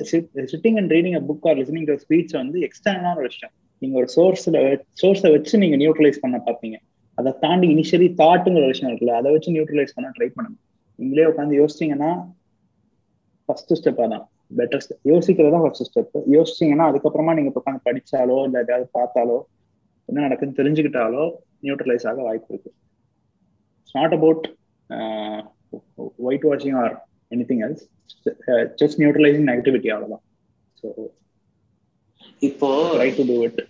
[0.52, 3.54] sitting and reading book or listening speech வந்து எக்ஸ்டர்னலான ஒரு விஷயம்.
[3.82, 4.58] நீங்க ஒரு சோர்ஸ்ல
[5.02, 6.78] சோர்ஸை வச்சு நீங்க நியூட்ரலைஸ் பண்ண பார்ப்பீங்க
[7.18, 10.58] அதை தாண்டி இனிஷியலி தாட்டுங்கிற விஷயம் இருக்குல்ல அதை வச்சு நியூட்ரலைஸ் பண்ண ட்ரை பண்ணுங்க.
[11.00, 12.12] நீங்களே உட்காந்து யோசிச்சீங்கன்னா
[13.50, 14.24] ஃபர்ஸ்ட் ஸ்டெப்பாக தான்
[14.60, 19.38] பெட்டர் ஸ்டெப் யோசிக்கிறது தான் ஃபர்ஸ்ட் ஸ்டெப் யோசிச்சீங்கன்னா அதுக்கப்புறமா நீங்க உட்காந்து படிச்சாலோ இல்லை ஏதாவது பார்த்தாலோ
[20.10, 21.24] என்ன நடக்குதுன்னு தெரிஞ்சுக்கிட்டாலோ
[21.66, 22.72] நியூட்ரலைஸ் ஆக வாய்ப்பு இருக்கு.
[23.80, 24.46] It's not about
[26.28, 26.96] white washing or
[27.52, 27.84] anything else
[28.82, 30.24] just neutralising negativity அவ்வளோதான்
[30.82, 30.88] ஸோ
[32.50, 33.62] இப்போ try to do it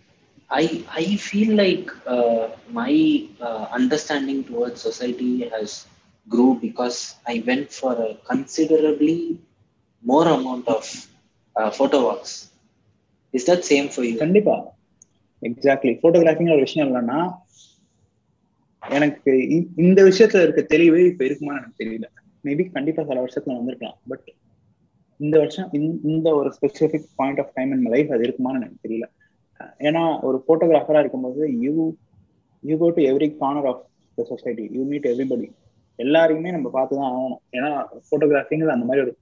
[0.50, 0.66] I
[1.02, 2.44] I feel like uh,
[2.80, 2.92] my
[3.48, 5.72] uh, understanding towards society has
[6.28, 6.98] grew because
[7.34, 9.16] I went for a considerably
[10.08, 10.84] more amount of
[11.56, 12.54] uh, photo walks.
[13.32, 14.74] Is that same for கண்டிப்பா.
[15.42, 17.34] Exactly போட்டோகிராஃபிங்கிற ஒரு விஷயம் இல்லைன்னா
[18.90, 22.04] எனக்கு இந்த விஷயத்துல இருக்க தெளிவு இப்ப இருக்குமான்னு எனக்கு தெரியல.
[22.44, 23.98] மேபி கண்டிப்பா சில வருஷத்துல வந்திருக்கலாம்.
[24.08, 24.34] பட்
[25.18, 29.04] இந்த வருஷம் இந்த- இந்த ஒரு specific point of time in life அது இருக்குமான்னு எனக்கு தெரியல.
[29.80, 31.94] ஏன்னா ஒரு போட்டோகிராஃபரா இருக்கும்போது you
[32.60, 35.52] you go to every corner of the society you meet everybody
[35.98, 37.56] எல்லாரையுமே நம்ம பார்த்து தான் ஆகணும்.
[37.56, 39.18] ஏன்னா போட்டோகிராஃபிங்கிறது அந்த மாதிரி ஒரு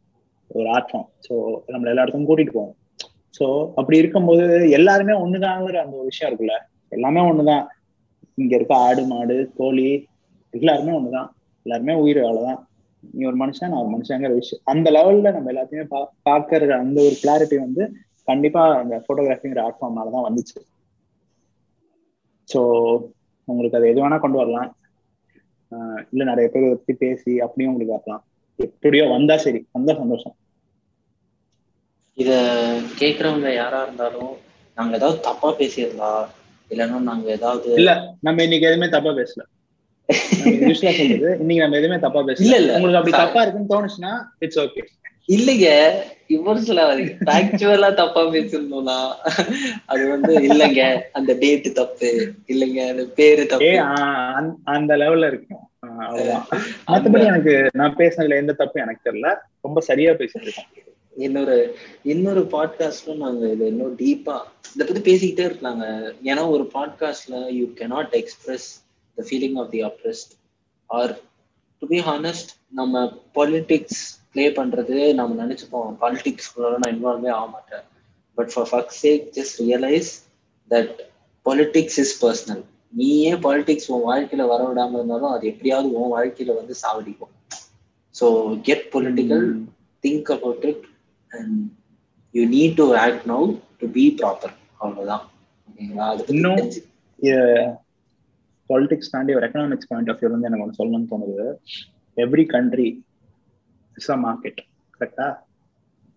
[0.53, 1.33] ஒரு ஆர்ட்டம் ஸோ
[1.67, 2.73] நம்மள எல்லா இடத்துக்கும் கூட்டிட்டு போவோம்.
[3.33, 4.45] ஸோ அப்படி இருக்கும்போது
[4.77, 6.55] எல்லாருமே ஒண்ணுதாங்கிற அந்த ஒரு விஷயம் இருக்குல்ல?
[6.91, 7.63] எல்லாமே ஒண்ணுதான்.
[8.37, 9.87] இங்க இருக்க ஆடு மாடு கோழி
[10.53, 11.29] எல்லாருமே ஒண்ணுதான்.
[11.65, 12.61] எல்லாருமே உயிர் அவ்வளவுதான்.
[13.13, 14.63] நீ ஒரு மனுஷன் நான் ஒரு மனுஷங்கிற விஷயம்.
[14.71, 17.83] அந்த லெவல்ல நம்ம எல்லாத்தையுமே பா பாக்குற அந்த ஒரு கிளாரிட்டி வந்து
[18.27, 20.59] கண்டிப்பா அந்த போட்டோகிராஃபிங்கிற ஆர்ட் ஃபார்ம்னால தான் வந்துச்சு.
[22.49, 22.59] ஸோ
[23.47, 24.69] உங்களுக்கு அது எது வேணா கொண்டு வரலாம்.
[25.71, 28.23] ஆஹ் இல்ல நிறைய பேர் பத்தி பேசி அப்படியும் உங்களுக்கு வரலாம்.
[28.59, 29.61] எப்படியோ வந்தா சரி.
[29.71, 30.35] வந்தா சந்தோஷம்.
[32.17, 32.31] இத
[32.99, 34.33] கேக்குறவங்க யாரா இருந்தாலும்
[34.77, 36.11] நாங்க ஏதாவது தப்பா பேசியிருந்தா
[36.71, 37.91] இல்லைன்னா நாங்க ஏதாவது இல்ல
[38.25, 39.43] நம்ம இன்னைக்கு எதுவுமே தப்பா பேசல.
[40.91, 42.45] சொல்றது இன்னைக்கு நம்ம எதுவுமே தப்பா பேசல.
[42.45, 42.73] இல்ல, இல்ல.
[42.75, 43.15] உங்களுக்கு அப்படி.
[43.15, 44.83] தப்பா இருக்குன்னு தோணுச்சுன்னா இட்ஸ் ஓகே
[45.29, 45.67] இல்லைங்க.
[46.35, 46.81] இவர்ஸ்ல
[47.21, 48.97] ஃபேக்சுவலா தப்பா பேசிருந்தோம்னா
[49.87, 50.83] அது வந்து இல்லைங்க.
[51.19, 52.09] அந்த டேட் தப்பு.
[52.47, 52.81] இல்லைங்க.
[52.89, 53.79] அந்த பேரு தப்பு.
[54.73, 55.63] அந்த லெவல்ல இருக்கும்.
[56.87, 59.29] மத்தபடி எனக்கு நான் பேசுனதுல எந்த தப்பும் எனக்கு தெரியல.
[59.61, 60.69] ரொம்ப சரியா பேசிட்டு இருக்கேன்
[61.15, 64.37] இன்னொரு இன்னொரு பாட்காஸ்ட்ல நாங்க இது இன்னும் டீப்பா
[64.75, 65.85] இதை பத்தி பேசிக்கிட்டே இருக்காங்க
[66.23, 68.67] ஏன்னா ஒரு பாட்காஸ்ட்ல you cannot express
[69.15, 70.31] the feeling of the oppressed
[70.85, 71.19] or
[71.79, 74.01] to be honest நம்ம பாலிடிக்ஸ்
[74.33, 77.83] ப்ளே பண்றது நம்ம நினைச்சுப்போம் பாலிடிக்ஸ் நான் இன்வால்வே ஆக மாட்டேன்.
[78.35, 80.11] But for fuck sake just realise
[80.69, 80.95] that
[81.45, 86.75] politics is personal நீயே பாலிடிக்ஸ் உன் வாழ்க்கையில வர விடாம இருந்தாலும் அது எப்படியாவது உன் வாழ்க்கையில வந்து
[86.81, 87.33] சாவடிக்கும்.
[88.19, 89.61] So get political
[90.03, 90.91] think about it
[91.33, 91.57] and
[92.33, 93.47] you need to act now
[93.81, 95.23] to be proper அவ்வளவுதான்.
[95.69, 96.07] ஓகேங்களா?
[96.11, 96.61] அது பத்தி இன்னும்
[98.69, 101.45] பாலிடிக்ஸ் தாண்டி ஒரு எக்கனாமிக்ஸ் பாயிண்ட் ஆஃப் வியூல இருந்து எனக்கு ஒன்று சொல்லணும்னு தோணுது.
[102.17, 102.87] Every country
[103.97, 104.59] is a market
[104.93, 105.27] கரெக்டா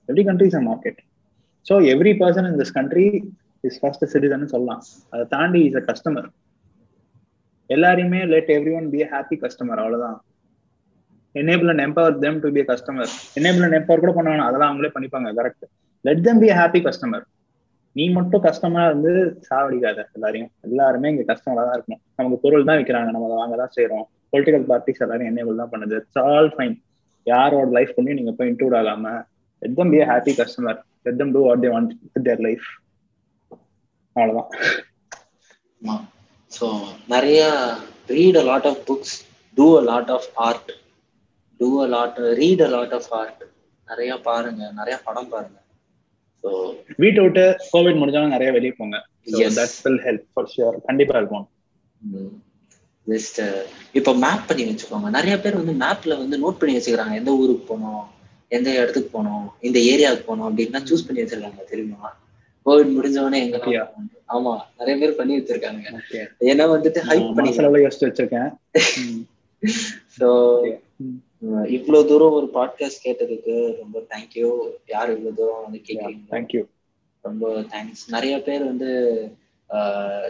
[0.08, 1.00] every country is a market
[1.66, 3.06] so every person in this country
[3.64, 4.82] is first citizen சொல்லலாம்.
[5.12, 6.28] அதை தாண்டி இஸ் அ கஸ்டமர்
[7.70, 10.18] எல்லாரையுமே let everyone be happy customer அவ்வளவுதான்.
[11.40, 14.92] Enable and empower them to be customer enable and empower கூட பண்ண வேணாம் அதெல்லாம் அவங்களே
[14.96, 15.30] பண்ணிப்பாங்க.
[15.38, 15.64] Correct
[16.04, 17.24] let them be happy customer
[17.96, 19.12] நீ மட்டும் கஸ்டமரா வந்து
[19.48, 20.50] சாவடிக்காத எல்லாரையும்.
[20.66, 22.02] எல்லாருமே இங்க கஸ்டமரா தான் இருக்கணும்.
[22.18, 25.96] நமக்கு பொருள் தான் விற்கிறாங்க நம்ம அதை வாங்க தான் செய்யறோம் பொலிட்டிக்கல் பார்ட்டிஸ் எல்லாரும் எனேபிள் தான் பண்ணுது.
[26.02, 26.74] இட்ஸ் ஆல் ஃபைன்
[27.26, 29.14] யாரோட லைஃப் பண்ணி நீங்க போய் இன்க்ளூட் ஆகாம
[29.62, 32.66] let them be happy customer let them do what they want with their life
[34.16, 34.50] அவ்வளவுதான்.
[36.52, 36.66] ஸோ
[37.14, 37.40] நிறைய
[38.16, 39.14] read a lot of books
[39.56, 40.70] do a lot of art
[41.60, 43.42] do a lot read a lot of art
[43.88, 45.58] நிறைய பாருங்க நிறைய படம் பாருங்க.
[46.44, 46.50] So
[46.98, 48.96] வீட்டை விட்டு Covid முடிஞ்சாலும் நிறைய வெளியே போங்க.
[49.54, 51.46] That will help for sure கண்டிப்பா இருக்கும்.
[53.06, 53.40] ஜஸ்ட்
[53.98, 55.10] இப்போ மேப் பண்ணி வச்சுக்கோங்க.
[55.16, 57.14] நிறைய பேர் வந்து மேப்ல வந்து நோட் பண்ணி வச்சுக்கிறாங்க.
[57.20, 58.04] எந்த ஊருக்கு போகணும்
[58.50, 62.10] எந்த இடத்துக்கு போகணும் இந்த ஏரியாவுக்கு போகணும் அப்படின்னா சூஸ் பண்ணி வச்சிருக்காங்க தெரியுமா?
[62.66, 63.58] கோவிட் முடிஞ்சவொடனே எங்க?
[64.34, 65.82] ஆமா நிறைய பேர் பண்ணி வச்சிருக்காங்க
[66.50, 67.52] ஏன்னா வந்துட்டு ஹைப் பண்ணி
[67.84, 68.50] யோசிச்சு வச்சிருக்கேன்.
[70.16, 70.28] ஸோ.
[71.42, 76.66] இவ்வளவு தூரம் ஒரு பாட்காஸ்ட் கேட்டதுக்கு ரொம்ப தேங்க்யூ யார் இவ்வளவு தூரம் வந்து கேட்குறீங்க தேங்க்யூ
[77.20, 78.90] ரொம்ப தேங்க்ஸ் நிறைய பேர் வந்து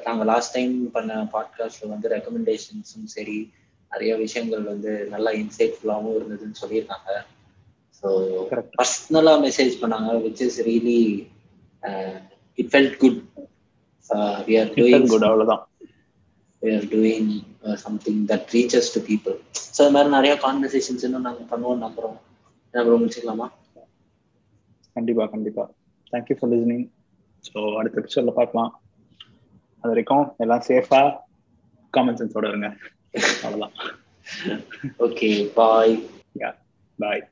[0.05, 3.51] நாங்க லாஸ்ட் டைம் பண்ண பாட்காஸ்ட்ல வந்து ரெக்கமெண்டேஷன்ஸும் சரி
[3.91, 7.11] நிறைய விஷயங்கள் வந்து நல்லா இன்சைட்ஃபுல்லாகவும் இருந்ததுன்னு சொல்லியிருக்காங்க.
[8.03, 8.09] ஸோ
[8.51, 11.29] கரெக்ட் பர்சனலா மெசேஜ் பண்ணாங்க which is really
[12.55, 13.23] it felt good
[14.47, 15.65] we are doing good அவ்வளவுதான்.
[16.63, 19.37] we are doing something that reaches to people.
[19.75, 22.19] So அது மாதிரி நிறைய கான்வர்சேஷன்ஸ் இன்னும் நாங்கள் பண்ணுவோம் நம்புறோம்
[22.75, 23.47] நம்புறோம் முடிச்சுக்கலாமா?
[24.97, 25.65] கண்டிப்பா கண்டிப்பா.
[26.13, 26.87] தேங்க்யூ ஃபார் லிசனிங்
[27.45, 28.73] ஸோ அடுத்த எபிசோட்ல பார்க்கலாம்.
[29.85, 31.01] அது வரைக்கும் எல்லாம் சேஃபா
[31.95, 32.69] காமன் சென்ஸோட இருங்க
[33.45, 33.75] அவ்வளவுதான்.
[35.07, 35.95] ஓகே பாய்
[36.43, 36.51] யா
[36.99, 37.25] பாய்